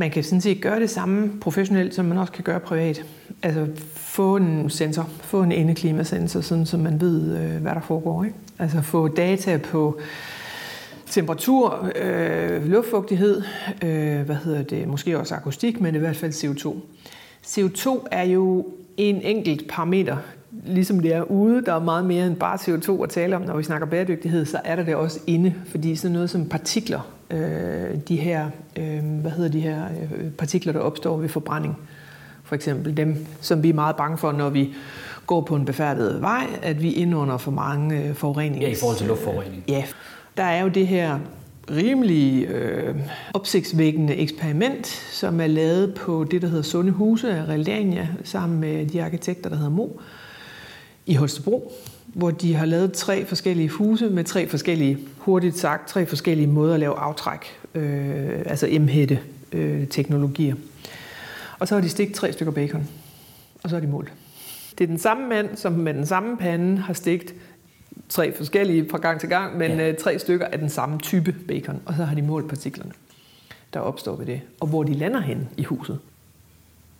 Man 0.00 0.10
kan 0.10 0.24
sådan 0.24 0.40
set 0.40 0.60
gøre 0.60 0.80
det 0.80 0.90
samme 0.90 1.30
professionelt, 1.40 1.94
som 1.94 2.04
man 2.04 2.18
også 2.18 2.32
kan 2.32 2.44
gøre 2.44 2.60
privat. 2.60 3.04
Altså 3.42 3.66
få 3.94 4.36
en 4.36 4.70
sensor, 4.70 5.08
få 5.20 5.42
en 5.42 5.52
indeklimasensor, 5.52 6.40
sådan 6.40 6.66
så 6.66 6.76
man 6.76 7.00
ved, 7.00 7.38
øh, 7.38 7.62
hvad 7.62 7.72
der 7.74 7.80
foregår. 7.80 8.24
Ikke? 8.24 8.36
Altså 8.58 8.82
få 8.82 9.08
data 9.08 9.56
på 9.56 10.00
temperatur, 11.06 11.90
øh, 11.96 12.66
luftfugtighed, 12.66 13.42
øh, 13.82 14.20
hvad 14.20 14.36
hedder 14.36 14.62
det, 14.62 14.88
måske 14.88 15.18
også 15.18 15.34
akustik, 15.34 15.80
men 15.80 15.94
i 15.94 15.98
hvert 15.98 16.16
fald 16.16 16.32
CO2. 16.32 16.76
CO2 17.46 18.06
er 18.10 18.24
jo 18.24 18.66
en 18.96 19.22
enkelt 19.22 19.68
parameter, 19.68 20.16
ligesom 20.50 21.00
det 21.00 21.14
er 21.14 21.22
ude, 21.22 21.64
der 21.64 21.74
er 21.74 21.80
meget 21.80 22.04
mere 22.04 22.26
end 22.26 22.36
bare 22.36 22.56
CO2 22.56 23.02
at 23.02 23.10
tale 23.10 23.36
om, 23.36 23.42
når 23.42 23.56
vi 23.56 23.62
snakker 23.62 23.86
bæredygtighed, 23.86 24.44
så 24.44 24.60
er 24.64 24.76
der 24.76 24.82
det 24.82 24.94
også 24.94 25.20
inde, 25.26 25.54
fordi 25.66 25.96
sådan 25.96 26.12
noget 26.12 26.30
som 26.30 26.48
partikler, 26.48 27.00
øh, 27.30 27.98
de 28.08 28.16
her, 28.16 28.50
øh, 28.76 29.04
hvad 29.20 29.30
hedder 29.30 29.50
de 29.50 29.60
her 29.60 29.84
øh, 29.84 30.30
partikler, 30.30 30.72
der 30.72 30.80
opstår 30.80 31.16
ved 31.16 31.28
forbrænding, 31.28 31.76
for 32.44 32.54
eksempel 32.54 32.96
dem, 32.96 33.26
som 33.40 33.62
vi 33.62 33.68
er 33.68 33.74
meget 33.74 33.96
bange 33.96 34.18
for, 34.18 34.32
når 34.32 34.50
vi 34.50 34.74
går 35.26 35.40
på 35.40 35.56
en 35.56 35.64
befærdet 35.64 36.20
vej, 36.20 36.46
at 36.62 36.82
vi 36.82 36.92
indånder 36.92 37.36
for 37.36 37.50
mange 37.50 38.02
øh, 38.02 38.14
forureninger. 38.14 38.66
Ja, 38.66 38.72
i 38.72 38.76
forhold 38.80 38.96
til 38.96 39.06
luftforurening. 39.06 39.64
Ja, 39.68 39.84
der 40.36 40.44
er 40.44 40.62
jo 40.62 40.68
det 40.68 40.86
her 40.86 41.18
rimelig 41.70 42.46
øh, 42.46 42.94
opsigtsvækkende 43.34 44.14
eksperiment, 44.16 44.86
som 45.12 45.40
er 45.40 45.46
lavet 45.46 45.94
på 45.94 46.24
det, 46.30 46.42
der 46.42 46.48
hedder 46.48 46.62
Sunde 46.62 46.92
Huse 46.92 47.32
af 47.32 47.48
Realdania, 47.48 48.08
sammen 48.24 48.60
med 48.60 48.86
de 48.86 49.02
arkitekter, 49.02 49.50
der 49.50 49.56
hedder 49.56 49.70
Mo, 49.70 49.86
i 51.10 51.14
Holstebro, 51.14 51.72
hvor 52.06 52.30
de 52.30 52.54
har 52.54 52.66
lavet 52.66 52.92
tre 52.92 53.26
forskellige 53.26 53.68
huse 53.68 54.10
med 54.10 54.24
tre 54.24 54.48
forskellige, 54.48 54.98
hurtigt 55.18 55.58
sagt, 55.58 55.88
tre 55.88 56.06
forskellige 56.06 56.46
måder 56.46 56.74
at 56.74 56.80
lave 56.80 56.94
aftræk, 56.98 57.58
øh, 57.74 58.42
altså 58.46 58.66
emhætte 58.70 59.18
øh, 59.52 59.88
teknologier. 59.88 60.54
Og 61.58 61.68
så 61.68 61.74
har 61.74 61.82
de 61.82 61.88
stigt 61.88 62.14
tre 62.14 62.32
stykker 62.32 62.52
bacon, 62.52 62.88
og 63.62 63.70
så 63.70 63.76
er 63.76 63.80
de 63.80 63.86
målt. 63.86 64.12
Det 64.78 64.84
er 64.84 64.88
den 64.88 64.98
samme 64.98 65.28
mand, 65.28 65.56
som 65.56 65.72
med 65.72 65.94
den 65.94 66.06
samme 66.06 66.36
pande 66.36 66.78
har 66.78 66.92
stigt 66.92 67.34
tre 68.08 68.36
forskellige 68.36 68.86
fra 68.90 68.98
gang 68.98 69.20
til 69.20 69.28
gang, 69.28 69.58
men 69.58 69.70
ja. 69.70 69.88
Øh, 69.88 69.96
tre 69.96 70.18
stykker 70.18 70.46
af 70.46 70.58
den 70.58 70.68
samme 70.68 70.98
type 70.98 71.32
bacon, 71.48 71.80
og 71.86 71.94
så 71.94 72.04
har 72.04 72.14
de 72.14 72.22
målt 72.22 72.48
partiklerne, 72.48 72.92
der 73.74 73.80
opstår 73.80 74.16
ved 74.16 74.26
det, 74.26 74.40
og 74.60 74.66
hvor 74.66 74.82
de 74.82 74.94
lander 74.94 75.20
hen 75.20 75.48
i 75.56 75.62
huset. 75.62 75.98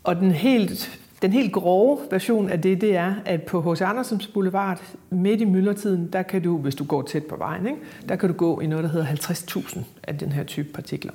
Og 0.04 0.16
den 0.16 0.30
helt, 0.30 1.00
den 1.22 1.32
helt 1.32 1.52
grove 1.52 1.98
version 2.10 2.50
af 2.50 2.62
det, 2.62 2.80
det 2.80 2.96
er, 2.96 3.14
at 3.24 3.42
på 3.42 3.72
H.C. 3.72 3.80
Andersens 3.80 4.26
Boulevard, 4.26 4.80
midt 5.10 5.40
i 5.40 5.44
myldretiden, 5.44 6.08
der 6.12 6.22
kan 6.22 6.42
du, 6.42 6.58
hvis 6.58 6.74
du 6.74 6.84
går 6.84 7.02
tæt 7.02 7.24
på 7.24 7.36
vejen, 7.36 7.66
ikke, 7.66 7.78
der 8.08 8.16
kan 8.16 8.28
du 8.28 8.34
gå 8.34 8.60
i 8.60 8.66
noget, 8.66 8.84
der 8.84 8.90
hedder 8.90 9.06
50.000 9.06 9.78
af 10.02 10.18
den 10.18 10.32
her 10.32 10.44
type 10.44 10.68
partikler. 10.72 11.12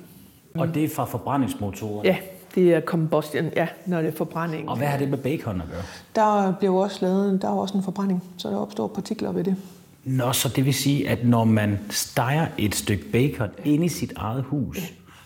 Og 0.54 0.74
det 0.74 0.84
er 0.84 0.88
fra 0.88 1.04
forbrændingsmotorer? 1.04 2.02
Ja, 2.04 2.16
det 2.54 2.74
er 2.74 2.80
combustion, 2.80 3.44
ja, 3.56 3.68
når 3.86 4.02
det 4.02 4.08
er 4.08 4.16
forbrænding. 4.16 4.68
Og 4.68 4.76
hvad 4.76 4.86
har 4.86 4.98
det 4.98 5.10
med 5.10 5.18
bacon 5.18 5.60
at 5.60 5.66
gøre? 5.70 5.82
Der 6.14 6.52
bliver 6.52 6.74
også 6.74 6.98
lavet, 7.00 7.42
der 7.42 7.48
er 7.48 7.52
også 7.52 7.78
en 7.78 7.84
forbrænding, 7.84 8.22
så 8.36 8.50
der 8.50 8.56
opstår 8.56 8.86
partikler 8.86 9.32
ved 9.32 9.44
det. 9.44 9.56
Nå, 10.04 10.32
så 10.32 10.48
det 10.48 10.64
vil 10.64 10.74
sige, 10.74 11.08
at 11.08 11.26
når 11.26 11.44
man 11.44 11.78
steger 11.90 12.46
et 12.58 12.74
stykke 12.74 13.04
bacon 13.12 13.48
ind 13.64 13.84
i 13.84 13.88
sit 13.88 14.12
eget 14.16 14.42
hus, 14.42 14.78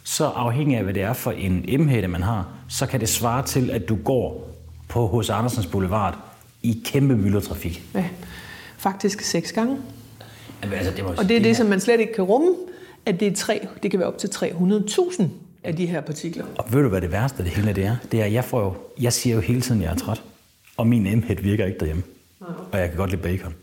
så 0.04 0.24
afhængig 0.24 0.76
af, 0.76 0.84
hvad 0.84 0.94
det 0.94 1.02
er 1.02 1.12
for 1.12 1.30
en 1.30 1.64
emhætte, 1.68 2.08
man 2.08 2.22
har, 2.22 2.48
så 2.68 2.86
kan 2.86 3.00
det 3.00 3.08
svare 3.08 3.42
til, 3.42 3.70
at 3.70 3.88
du 3.88 3.98
går 4.04 4.50
på 4.90 5.06
hos 5.06 5.30
Andersens 5.30 5.66
Boulevard 5.66 6.18
i 6.62 6.82
kæmpe 6.84 7.16
myldretrafik. 7.16 7.82
Ja, 7.94 8.04
faktisk 8.78 9.20
seks 9.20 9.52
gange. 9.52 9.78
Altså, 10.62 10.92
det 10.96 11.04
og 11.04 11.16
det 11.16 11.20
er 11.20 11.24
det, 11.24 11.44
det 11.44 11.56
som 11.56 11.66
man 11.66 11.80
slet 11.80 12.00
ikke 12.00 12.12
kan 12.12 12.24
rumme, 12.24 12.54
at 13.06 13.20
det, 13.20 13.28
er 13.28 13.34
tre, 13.36 13.66
det 13.82 13.90
kan 13.90 14.00
være 14.00 14.08
op 14.08 14.18
til 14.18 14.28
300.000 14.28 15.22
af 15.64 15.76
de 15.76 15.86
her 15.86 16.00
partikler. 16.00 16.44
Og 16.58 16.72
ved 16.72 16.82
du, 16.82 16.88
hvad 16.88 17.00
det 17.00 17.12
værste 17.12 17.38
af 17.38 17.44
det 17.44 17.52
hele 17.52 17.72
det 17.72 17.84
er? 17.84 17.96
Det 18.12 18.22
er, 18.22 18.26
jeg, 18.26 18.44
får 18.44 18.60
jo, 18.60 18.74
jeg 19.00 19.12
siger 19.12 19.34
jo 19.34 19.40
hele 19.40 19.60
tiden, 19.60 19.80
at 19.80 19.86
jeg 19.86 19.92
er 19.94 19.98
træt. 19.98 20.22
Og 20.76 20.86
min 20.86 21.06
emhed 21.06 21.36
virker 21.36 21.66
ikke 21.66 21.78
derhjemme. 21.78 22.02
Og 22.72 22.78
jeg 22.78 22.88
kan 22.88 22.96
godt 22.96 23.10
lide 23.10 23.22
bacon. 23.22 23.54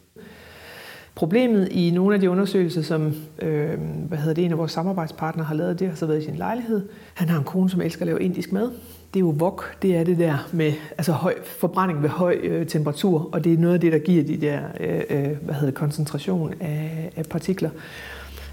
Problemet 1.16 1.70
i 1.72 1.92
nogle 1.92 2.16
af 2.16 2.22
de 2.22 2.30
undersøgelser, 2.30 2.82
som 2.82 3.14
øh, 3.40 3.80
hvad 4.08 4.18
hedder 4.18 4.34
det, 4.34 4.46
en 4.46 4.52
af 4.52 4.58
vores 4.58 4.72
samarbejdspartnere 4.72 5.46
har 5.46 5.56
lavet, 5.56 5.80
det 5.80 5.88
har 5.88 5.96
så 5.96 6.06
været 6.06 6.22
i 6.22 6.26
sin 6.26 6.36
lejlighed. 6.36 6.90
Han 7.14 7.30
har 7.30 7.38
en 7.38 7.44
kone, 7.44 7.70
som 7.70 7.82
elsker 7.82 8.02
at 8.02 8.08
lave 8.08 8.22
indisk 8.22 8.52
mad. 8.52 8.72
Det 9.18 9.24
er 9.24 9.28
jo 9.28 9.36
wok, 9.40 9.82
det 9.82 9.96
er 9.96 10.04
det 10.04 10.18
der 10.18 10.48
med 10.54 10.74
altså 10.98 11.12
høj 11.12 11.36
forbrænding 11.46 12.04
ved 12.04 12.10
høj 12.10 12.40
øh, 12.44 12.68
temperatur, 12.68 13.30
og 13.32 13.44
det 13.44 13.54
er 13.54 13.58
noget 13.58 13.74
af 13.74 13.80
det, 13.80 13.92
der 13.92 14.00
giver 14.00 14.24
de 14.24 14.42
der 14.42 14.62
øh, 14.80 15.02
øh 15.10 15.38
hvad 15.42 15.56
hedder 15.56 15.72
koncentration 15.72 16.54
af, 16.60 17.12
af 17.16 17.26
partikler. 17.26 17.70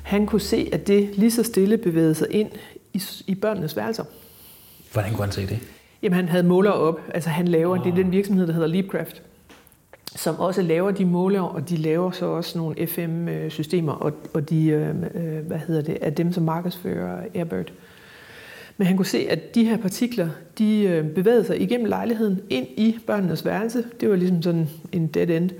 Han 0.02 0.26
kunne 0.26 0.40
se, 0.40 0.68
at 0.72 0.86
det 0.86 1.10
lige 1.14 1.30
så 1.30 1.42
stille 1.42 1.78
bevægede 1.78 2.14
sig 2.14 2.26
ind 2.30 2.50
i, 2.92 3.02
i 3.26 3.34
børnenes 3.34 3.76
værelser. 3.76 4.04
Hvordan 4.92 5.10
kunne 5.10 5.24
han 5.24 5.32
se 5.32 5.46
det? 5.46 5.58
Jamen, 6.02 6.16
han 6.16 6.28
havde 6.28 6.44
måler 6.44 6.70
op. 6.70 7.00
Altså, 7.14 7.30
han 7.30 7.48
laver, 7.48 7.78
oh. 7.78 7.84
det 7.84 7.90
er 7.90 7.96
den 7.96 8.12
virksomhed, 8.12 8.46
der 8.46 8.52
hedder 8.52 8.68
Leapcraft 8.68 9.22
som 10.16 10.38
også 10.38 10.62
laver 10.62 10.90
de 10.90 11.04
måler, 11.04 11.40
og 11.40 11.68
de 11.68 11.76
laver 11.76 12.10
så 12.10 12.26
også 12.26 12.58
nogle 12.58 12.86
FM-systemer, 12.86 13.92
og, 13.92 14.12
og 14.34 14.50
de, 14.50 14.66
øh, 14.66 14.88
øh, 15.14 15.46
hvad 15.46 15.58
hedder 15.58 15.82
det, 15.82 15.98
er 16.00 16.10
dem, 16.10 16.32
som 16.32 16.42
markedsfører 16.42 17.22
Airbird. 17.34 17.72
Men 18.76 18.86
han 18.86 18.96
kunne 18.96 19.06
se, 19.06 19.26
at 19.30 19.54
de 19.54 19.64
her 19.64 19.76
partikler, 19.76 20.28
de 20.58 20.82
øh, 20.82 21.06
bevægede 21.06 21.44
sig 21.44 21.60
igennem 21.60 21.86
lejligheden 21.86 22.40
ind 22.50 22.66
i 22.76 22.98
børnenes 23.06 23.44
værelse. 23.44 23.84
Det 24.00 24.10
var 24.10 24.16
ligesom 24.16 24.42
sådan 24.42 24.68
en 24.92 25.06
dead 25.06 25.30
end 25.30 25.50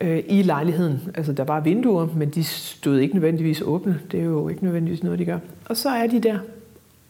øh, 0.00 0.22
i 0.28 0.42
lejligheden. 0.42 1.00
Altså, 1.14 1.32
der 1.32 1.44
var 1.44 1.60
vinduer, 1.60 2.06
men 2.16 2.30
de 2.30 2.44
stod 2.44 2.98
ikke 2.98 3.14
nødvendigvis 3.14 3.60
åbne. 3.60 4.00
Det 4.12 4.20
er 4.20 4.24
jo 4.24 4.48
ikke 4.48 4.64
nødvendigvis 4.64 5.02
noget, 5.02 5.18
de 5.18 5.24
gør. 5.24 5.38
Og 5.64 5.76
så 5.76 5.88
er 5.88 6.06
de 6.06 6.20
der 6.20 6.38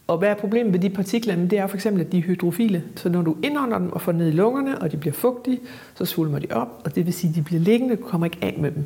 og 0.07 0.17
hvad 0.17 0.29
er 0.29 0.33
problemet 0.33 0.71
med 0.71 0.79
de 0.79 0.89
partikler? 0.89 1.35
Det 1.35 1.59
er 1.59 1.67
for 1.67 1.75
eksempel, 1.75 2.01
at 2.01 2.11
de 2.11 2.17
er 2.17 2.21
hydrofile. 2.21 2.83
Så 2.95 3.09
når 3.09 3.21
du 3.21 3.37
indånder 3.43 3.77
dem 3.77 3.91
og 3.91 4.01
får 4.01 4.11
ned 4.11 4.27
i 4.27 4.31
lungerne, 4.31 4.81
og 4.81 4.91
de 4.91 4.97
bliver 4.97 5.13
fugtige, 5.13 5.59
så 5.95 6.05
svulmer 6.05 6.39
de 6.39 6.47
op, 6.51 6.81
og 6.85 6.95
det 6.95 7.05
vil 7.05 7.13
sige, 7.13 7.29
at 7.29 7.35
de 7.35 7.41
bliver 7.41 7.61
liggende, 7.61 7.95
du 7.95 8.03
kommer 8.03 8.25
ikke 8.25 8.37
af 8.41 8.55
med 8.59 8.71
dem. 8.71 8.83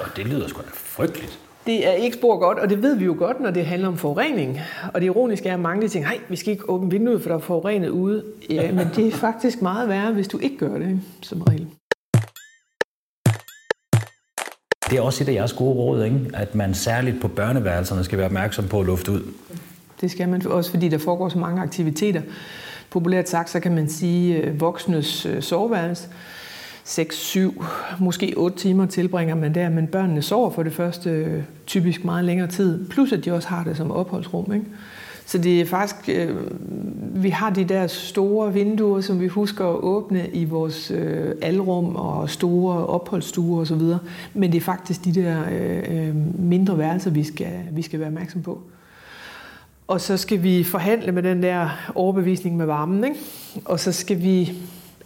Og 0.00 0.06
det 0.16 0.26
lyder 0.26 0.48
sgu 0.48 0.60
da 0.60 0.70
frygteligt. 0.72 1.38
Det 1.68 1.86
er 1.86 1.92
ikke 1.92 2.16
spor 2.16 2.38
godt, 2.38 2.58
og 2.58 2.70
det 2.70 2.82
ved 2.82 2.96
vi 2.96 3.04
jo 3.04 3.14
godt, 3.18 3.40
når 3.40 3.50
det 3.50 3.66
handler 3.66 3.88
om 3.88 3.96
forurening. 3.96 4.60
Og 4.94 5.00
det 5.00 5.06
ironiske 5.06 5.48
er, 5.48 5.54
at 5.54 5.60
mange 5.60 5.88
tænker, 5.88 6.08
nej, 6.08 6.18
vi 6.28 6.36
skal 6.36 6.52
ikke 6.52 6.70
åbne 6.70 6.90
vinduet, 6.90 7.22
for 7.22 7.28
der 7.28 7.36
er 7.36 7.40
forurenet 7.40 7.88
ude. 7.88 8.24
Ja, 8.50 8.72
men 8.72 8.86
det 8.96 9.06
er 9.06 9.12
faktisk 9.12 9.62
meget 9.62 9.88
værre, 9.88 10.12
hvis 10.12 10.28
du 10.28 10.38
ikke 10.38 10.56
gør 10.56 10.78
det, 10.78 11.00
som 11.22 11.42
regel. 11.42 11.66
Det 14.90 14.98
er 14.98 15.02
også 15.02 15.24
et 15.24 15.28
af 15.28 15.32
jeres 15.32 15.52
gode 15.52 15.74
råd, 15.74 16.04
ikke? 16.04 16.20
at 16.34 16.54
man 16.54 16.74
særligt 16.74 17.20
på 17.20 17.28
børneværelserne 17.28 18.04
skal 18.04 18.18
være 18.18 18.26
opmærksom 18.26 18.68
på 18.68 18.80
at 18.80 18.86
lufte 18.86 19.12
ud. 19.12 19.22
Det 20.00 20.10
skal 20.10 20.28
man 20.28 20.46
også, 20.46 20.70
fordi 20.70 20.88
der 20.88 20.98
foregår 20.98 21.28
så 21.28 21.38
mange 21.38 21.62
aktiviteter. 21.62 22.22
Populært 22.90 23.28
sagt, 23.28 23.50
så 23.50 23.60
kan 23.60 23.74
man 23.74 23.88
sige, 23.88 24.36
øh, 24.36 24.60
voksnes 24.60 25.26
øh, 25.26 25.42
soveværelse. 25.42 26.08
6, 26.88 27.16
7, 27.16 27.64
måske 28.00 28.34
8 28.36 28.56
timer 28.58 28.86
tilbringer 28.86 29.34
man 29.34 29.54
der, 29.54 29.68
men 29.68 29.86
børnene 29.86 30.22
sover 30.22 30.50
for 30.50 30.62
det 30.62 30.72
første 30.72 31.10
øh, 31.10 31.42
typisk 31.66 32.04
meget 32.04 32.24
længere 32.24 32.48
tid, 32.48 32.88
plus 32.88 33.12
at 33.12 33.24
de 33.24 33.32
også 33.32 33.48
har 33.48 33.64
det 33.64 33.76
som 33.76 33.90
opholdsrum. 33.90 34.52
Ikke? 34.52 34.66
Så 35.26 35.38
det 35.38 35.60
er 35.60 35.64
faktisk, 35.64 36.08
øh, 36.08 36.36
vi 37.22 37.30
har 37.30 37.50
de 37.50 37.64
der 37.64 37.86
store 37.86 38.52
vinduer, 38.52 39.00
som 39.00 39.20
vi 39.20 39.26
husker 39.26 39.66
at 39.66 39.76
åbne 39.76 40.28
i 40.32 40.44
vores 40.44 40.90
øh, 40.90 41.34
alrum 41.42 41.96
og 41.96 42.30
store 42.30 42.86
opholdsstuer 42.86 43.60
osv., 43.60 43.82
men 44.34 44.52
det 44.52 44.56
er 44.56 44.64
faktisk 44.64 45.04
de 45.04 45.14
der 45.14 45.42
øh, 45.52 46.08
øh, 46.08 46.14
mindre 46.38 46.78
værelser, 46.78 47.10
vi 47.10 47.24
skal, 47.24 47.52
vi 47.72 47.82
skal 47.82 48.00
være 48.00 48.08
opmærksom 48.08 48.42
på. 48.42 48.60
Og 49.88 50.00
så 50.00 50.16
skal 50.16 50.42
vi 50.42 50.64
forhandle 50.64 51.12
med 51.12 51.22
den 51.22 51.42
der 51.42 51.68
overbevisning 51.94 52.56
med 52.56 52.66
varmen. 52.66 53.04
Ikke? 53.04 53.16
Og 53.64 53.80
så 53.80 53.92
skal 53.92 54.22
vi... 54.22 54.52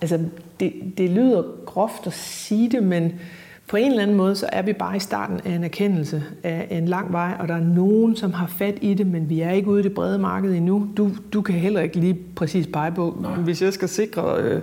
Altså, 0.03 0.19
det, 0.61 0.73
det 0.99 1.11
lyder 1.11 1.43
groft 1.67 2.07
at 2.07 2.13
sige 2.13 2.71
det, 2.71 2.83
men 2.83 3.13
på 3.69 3.77
en 3.77 3.91
eller 3.91 4.03
anden 4.03 4.17
måde, 4.17 4.37
så 4.37 4.47
er 4.53 4.63
vi 4.63 4.73
bare 4.73 4.97
i 4.97 5.01
starten 5.01 5.41
af 5.45 5.51
en 5.51 5.65
erkendelse 5.65 6.25
af 6.43 6.67
en 6.71 6.89
lang 6.89 7.13
vej, 7.13 7.37
og 7.39 7.49
der 7.49 7.55
er 7.55 7.61
nogen, 7.61 8.17
som 8.17 8.33
har 8.33 8.47
fat 8.47 8.79
i 8.81 8.95
det, 8.95 9.07
men 9.07 9.29
vi 9.29 9.41
er 9.41 9.51
ikke 9.51 9.69
ude 9.69 9.81
i 9.81 9.83
det 9.83 9.95
brede 9.95 10.19
marked 10.19 10.55
endnu. 10.55 10.89
Du, 10.97 11.11
du 11.33 11.43
kan 11.43 11.55
heller 11.55 11.81
ikke 11.81 11.97
lige 11.97 12.19
præcis 12.37 12.67
pege 12.67 12.93
på, 12.93 13.19
Nej. 13.21 13.35
hvis 13.35 13.63
jeg 13.63 13.73
skal 13.73 13.89
sikre 13.89 14.43
øh, 14.43 14.63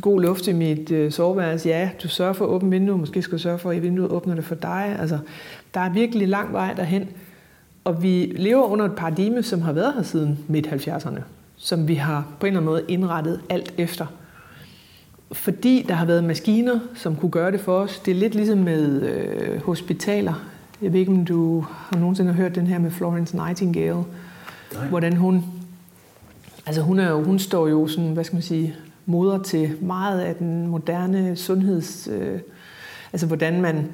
god 0.00 0.20
luft 0.20 0.48
i 0.48 0.52
mit 0.52 0.90
øh, 0.90 1.12
soveværelse, 1.12 1.68
ja, 1.68 1.90
du 2.02 2.08
sørger 2.08 2.32
for 2.32 2.44
at 2.44 2.48
åbne 2.48 2.70
vinduet, 2.70 3.00
måske 3.00 3.22
skal 3.22 3.38
du 3.38 3.42
sørge 3.42 3.58
for, 3.58 3.70
at 3.70 3.82
vinduet 3.82 4.10
åbner 4.10 4.34
det 4.34 4.44
for 4.44 4.54
dig. 4.54 4.96
Altså, 5.00 5.18
der 5.74 5.80
er 5.80 5.92
virkelig 5.92 6.28
lang 6.28 6.52
vej 6.52 6.74
derhen. 6.74 7.08
Og 7.84 8.02
vi 8.02 8.32
lever 8.36 8.62
under 8.62 8.84
et 8.84 8.94
paradigme, 8.96 9.42
som 9.42 9.62
har 9.62 9.72
været 9.72 9.94
her 9.94 10.02
siden 10.02 10.38
midt-70'erne, 10.48 11.20
som 11.56 11.88
vi 11.88 11.94
har 11.94 12.26
på 12.40 12.46
en 12.46 12.52
eller 12.52 12.60
anden 12.60 12.72
måde 12.72 12.84
indrettet 12.88 13.40
alt 13.50 13.74
efter. 13.78 14.06
Fordi 15.32 15.84
der 15.88 15.94
har 15.94 16.06
været 16.06 16.24
maskiner, 16.24 16.78
som 16.94 17.16
kunne 17.16 17.30
gøre 17.30 17.52
det 17.52 17.60
for 17.60 17.78
os. 17.78 17.98
Det 17.98 18.10
er 18.10 18.14
lidt 18.14 18.34
ligesom 18.34 18.58
med 18.58 19.02
øh, 19.02 19.62
hospitaler. 19.62 20.34
Jeg 20.82 20.92
ved 20.92 21.00
ikke, 21.00 21.12
om 21.12 21.24
du 21.24 21.60
har 21.60 21.98
nogensinde 21.98 22.32
hørt 22.32 22.54
den 22.54 22.66
her 22.66 22.78
med 22.78 22.90
Florence 22.90 23.36
Nightingale. 23.36 23.94
Nej. 24.74 24.86
Hvordan 24.88 25.16
hun... 25.16 25.44
Altså 26.66 26.82
hun, 26.82 26.98
er 26.98 27.10
jo, 27.10 27.22
hun 27.22 27.38
står 27.38 27.68
jo 27.68 27.86
sådan, 27.86 28.12
hvad 28.12 28.24
skal 28.24 28.36
man 28.36 28.42
sige, 28.42 28.74
moder 29.06 29.42
til 29.42 29.76
meget 29.80 30.20
af 30.20 30.34
den 30.34 30.66
moderne 30.66 31.36
sundheds... 31.36 32.08
Øh, 32.12 32.38
altså 33.12 33.26
hvordan 33.26 33.60
man 33.60 33.86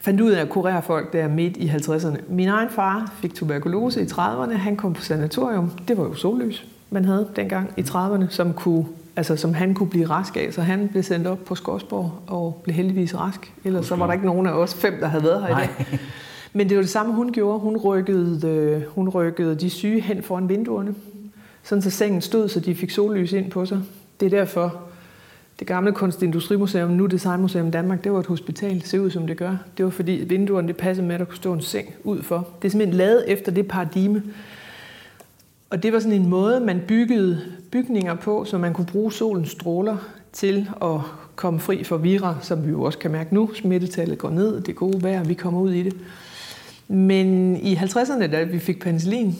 fandt 0.00 0.20
ud 0.20 0.30
af 0.30 0.40
at 0.40 0.48
kurere 0.48 0.82
folk 0.82 1.12
der 1.12 1.28
midt 1.28 1.56
i 1.56 1.68
50'erne. 1.68 2.16
Min 2.28 2.48
egen 2.48 2.70
far 2.70 3.12
fik 3.20 3.34
tuberkulose 3.34 4.02
i 4.02 4.04
30'erne. 4.04 4.52
Han 4.52 4.76
kom 4.76 4.92
på 4.92 5.02
sanatorium. 5.02 5.70
Det 5.88 5.98
var 5.98 6.04
jo 6.04 6.14
sollys, 6.14 6.66
man 6.90 7.04
havde 7.04 7.28
dengang 7.36 7.72
i 7.76 7.80
30'erne, 7.80 8.24
som, 8.30 8.52
kunne, 8.52 8.86
altså, 9.16 9.36
som 9.36 9.54
han 9.54 9.74
kunne 9.74 9.88
blive 9.88 10.06
rask 10.06 10.36
af. 10.36 10.48
Så 10.52 10.62
han 10.62 10.88
blev 10.88 11.02
sendt 11.02 11.26
op 11.26 11.44
på 11.44 11.54
Skorsborg 11.54 12.12
og 12.26 12.60
blev 12.64 12.74
heldigvis 12.74 13.14
rask. 13.14 13.52
Ellers 13.64 13.86
så 13.86 13.96
var 13.96 14.06
der 14.06 14.12
ikke 14.12 14.26
nogen 14.26 14.46
af 14.46 14.52
os 14.52 14.74
fem, 14.74 14.94
der 15.00 15.06
havde 15.06 15.24
været 15.24 15.42
her 15.42 15.48
Nej. 15.48 15.62
i 15.62 15.66
dag. 15.66 15.98
Men 16.52 16.68
det 16.68 16.76
var 16.76 16.82
det 16.82 16.90
samme, 16.90 17.14
hun 17.14 17.32
gjorde. 17.32 17.58
Hun 17.58 17.76
rykkede, 17.76 18.48
øh, 18.48 18.82
hun 18.94 19.08
rykkede 19.08 19.54
de 19.54 19.70
syge 19.70 20.00
hen 20.00 20.22
foran 20.22 20.48
vinduerne. 20.48 20.94
Sådan 21.62 21.82
så 21.82 21.90
sengen 21.90 22.20
stod, 22.20 22.48
så 22.48 22.60
de 22.60 22.74
fik 22.74 22.90
sollys 22.90 23.32
ind 23.32 23.50
på 23.50 23.66
sig. 23.66 23.80
Det 24.20 24.26
er 24.26 24.30
derfor, 24.30 24.74
det 25.58 25.66
gamle 25.66 25.92
Kunstindustrimuseum, 25.92 26.90
nu 26.90 27.06
Designmuseum 27.06 27.70
Danmark, 27.70 28.04
det 28.04 28.12
var 28.12 28.20
et 28.20 28.26
hospital, 28.26 28.82
ser 28.82 28.98
ud 28.98 29.10
som 29.10 29.26
det 29.26 29.36
gør. 29.36 29.56
Det 29.76 29.84
var 29.84 29.90
fordi 29.90 30.12
vinduerne 30.12 30.68
det 30.68 30.76
passede 30.76 31.06
med, 31.06 31.14
at 31.14 31.18
der 31.18 31.24
kunne 31.24 31.36
stå 31.36 31.52
en 31.52 31.60
seng 31.60 31.94
ud 32.04 32.22
for. 32.22 32.48
Det 32.62 32.68
er 32.68 32.70
simpelthen 32.70 32.98
lavet 32.98 33.32
efter 33.32 33.52
det 33.52 33.68
paradigme. 33.68 34.22
Og 35.70 35.82
det 35.82 35.92
var 35.92 35.98
sådan 35.98 36.20
en 36.20 36.28
måde, 36.28 36.60
man 36.60 36.82
byggede 36.88 37.40
bygninger 37.70 38.14
på, 38.14 38.44
så 38.44 38.58
man 38.58 38.72
kunne 38.72 38.86
bruge 38.86 39.12
solens 39.12 39.50
stråler 39.50 39.96
til 40.32 40.68
at 40.82 41.00
komme 41.36 41.60
fri 41.60 41.84
for 41.84 41.96
vira, 41.96 42.36
som 42.42 42.66
vi 42.66 42.70
jo 42.70 42.82
også 42.82 42.98
kan 42.98 43.10
mærke 43.10 43.34
nu. 43.34 43.50
Smittetallet 43.54 44.18
går 44.18 44.30
ned, 44.30 44.60
det 44.60 44.76
gode 44.76 45.02
vejr, 45.02 45.24
vi 45.24 45.34
kommer 45.34 45.60
ud 45.60 45.72
i 45.72 45.82
det. 45.82 45.96
Men 46.88 47.56
i 47.56 47.74
50'erne, 47.74 48.26
da 48.26 48.42
vi 48.42 48.58
fik 48.58 48.80
penicillin, 48.80 49.34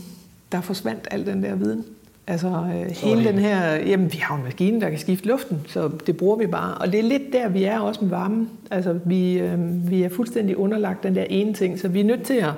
der 0.52 0.60
forsvandt 0.60 1.08
al 1.10 1.26
den 1.26 1.42
der 1.42 1.54
viden. 1.54 1.84
Altså 2.26 2.48
øh, 2.48 2.90
hele 2.90 3.24
den 3.24 3.38
her, 3.38 3.74
jamen 3.74 4.12
vi 4.12 4.18
har 4.18 4.34
jo 4.34 4.38
en 4.38 4.44
maskine, 4.44 4.80
der 4.80 4.90
kan 4.90 4.98
skifte 4.98 5.28
luften, 5.28 5.60
så 5.68 5.90
det 6.06 6.16
bruger 6.16 6.36
vi 6.36 6.46
bare. 6.46 6.74
Og 6.74 6.92
det 6.92 7.00
er 7.00 7.04
lidt 7.04 7.32
der, 7.32 7.48
vi 7.48 7.64
er 7.64 7.78
også 7.78 8.00
med 8.00 8.10
varmen. 8.10 8.50
Altså 8.70 8.98
vi, 9.04 9.38
øh, 9.38 9.90
vi 9.90 10.02
er 10.02 10.08
fuldstændig 10.08 10.56
underlagt 10.56 11.02
den 11.02 11.14
der 11.14 11.24
ene 11.24 11.54
ting, 11.54 11.78
så 11.78 11.88
vi 11.88 12.00
er 12.00 12.04
nødt 12.04 12.22
til 12.22 12.34
at 12.34 12.52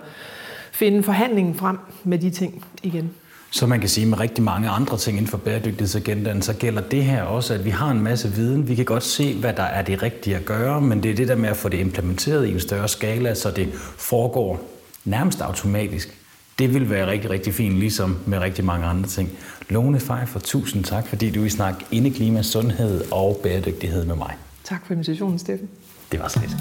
finde 0.72 1.02
forhandlingen 1.02 1.54
frem 1.54 1.78
med 2.04 2.18
de 2.18 2.30
ting 2.30 2.64
igen. 2.82 3.10
Så 3.50 3.66
man 3.66 3.80
kan 3.80 3.88
sige 3.88 4.06
med 4.06 4.20
rigtig 4.20 4.44
mange 4.44 4.68
andre 4.68 4.98
ting 4.98 5.18
inden 5.18 5.30
for 5.30 5.38
bæredygtighedsagendaen, 5.38 6.42
så 6.42 6.52
gælder 6.52 6.80
det 6.80 7.04
her 7.04 7.22
også, 7.22 7.54
at 7.54 7.64
vi 7.64 7.70
har 7.70 7.90
en 7.90 8.00
masse 8.00 8.32
viden. 8.32 8.68
Vi 8.68 8.74
kan 8.74 8.84
godt 8.84 9.04
se, 9.04 9.34
hvad 9.34 9.52
der 9.52 9.62
er 9.62 9.82
det 9.82 10.02
rigtige 10.02 10.36
at 10.36 10.44
gøre, 10.44 10.80
men 10.80 11.02
det 11.02 11.10
er 11.10 11.14
det 11.14 11.28
der 11.28 11.36
med 11.36 11.48
at 11.48 11.56
få 11.56 11.68
det 11.68 11.78
implementeret 11.78 12.46
i 12.46 12.52
en 12.52 12.60
større 12.60 12.88
skala, 12.88 13.34
så 13.34 13.50
det 13.50 13.68
foregår 13.96 14.60
nærmest 15.04 15.40
automatisk. 15.40 16.18
Det 16.58 16.74
vil 16.74 16.90
være 16.90 17.06
rigtig, 17.06 17.30
rigtig 17.30 17.54
fint, 17.54 17.78
ligesom 17.78 18.18
med 18.26 18.38
rigtig 18.38 18.64
mange 18.64 18.86
andre 18.86 19.08
ting. 19.08 19.30
Lone 19.68 19.98
Pfeiffer, 19.98 20.40
tusind 20.40 20.84
tak, 20.84 21.06
fordi 21.06 21.30
du 21.30 21.40
vil 21.40 21.50
snakke 21.50 21.84
indeklima, 21.90 22.42
sundhed 22.42 23.04
og 23.12 23.40
bæredygtighed 23.42 24.04
med 24.04 24.16
mig. 24.16 24.34
Tak 24.64 24.86
for 24.86 24.92
invitationen, 24.92 25.38
Steffen. 25.38 25.68
Det 26.12 26.20
var 26.20 26.28
så 26.28 26.40
lidt. 26.40 26.56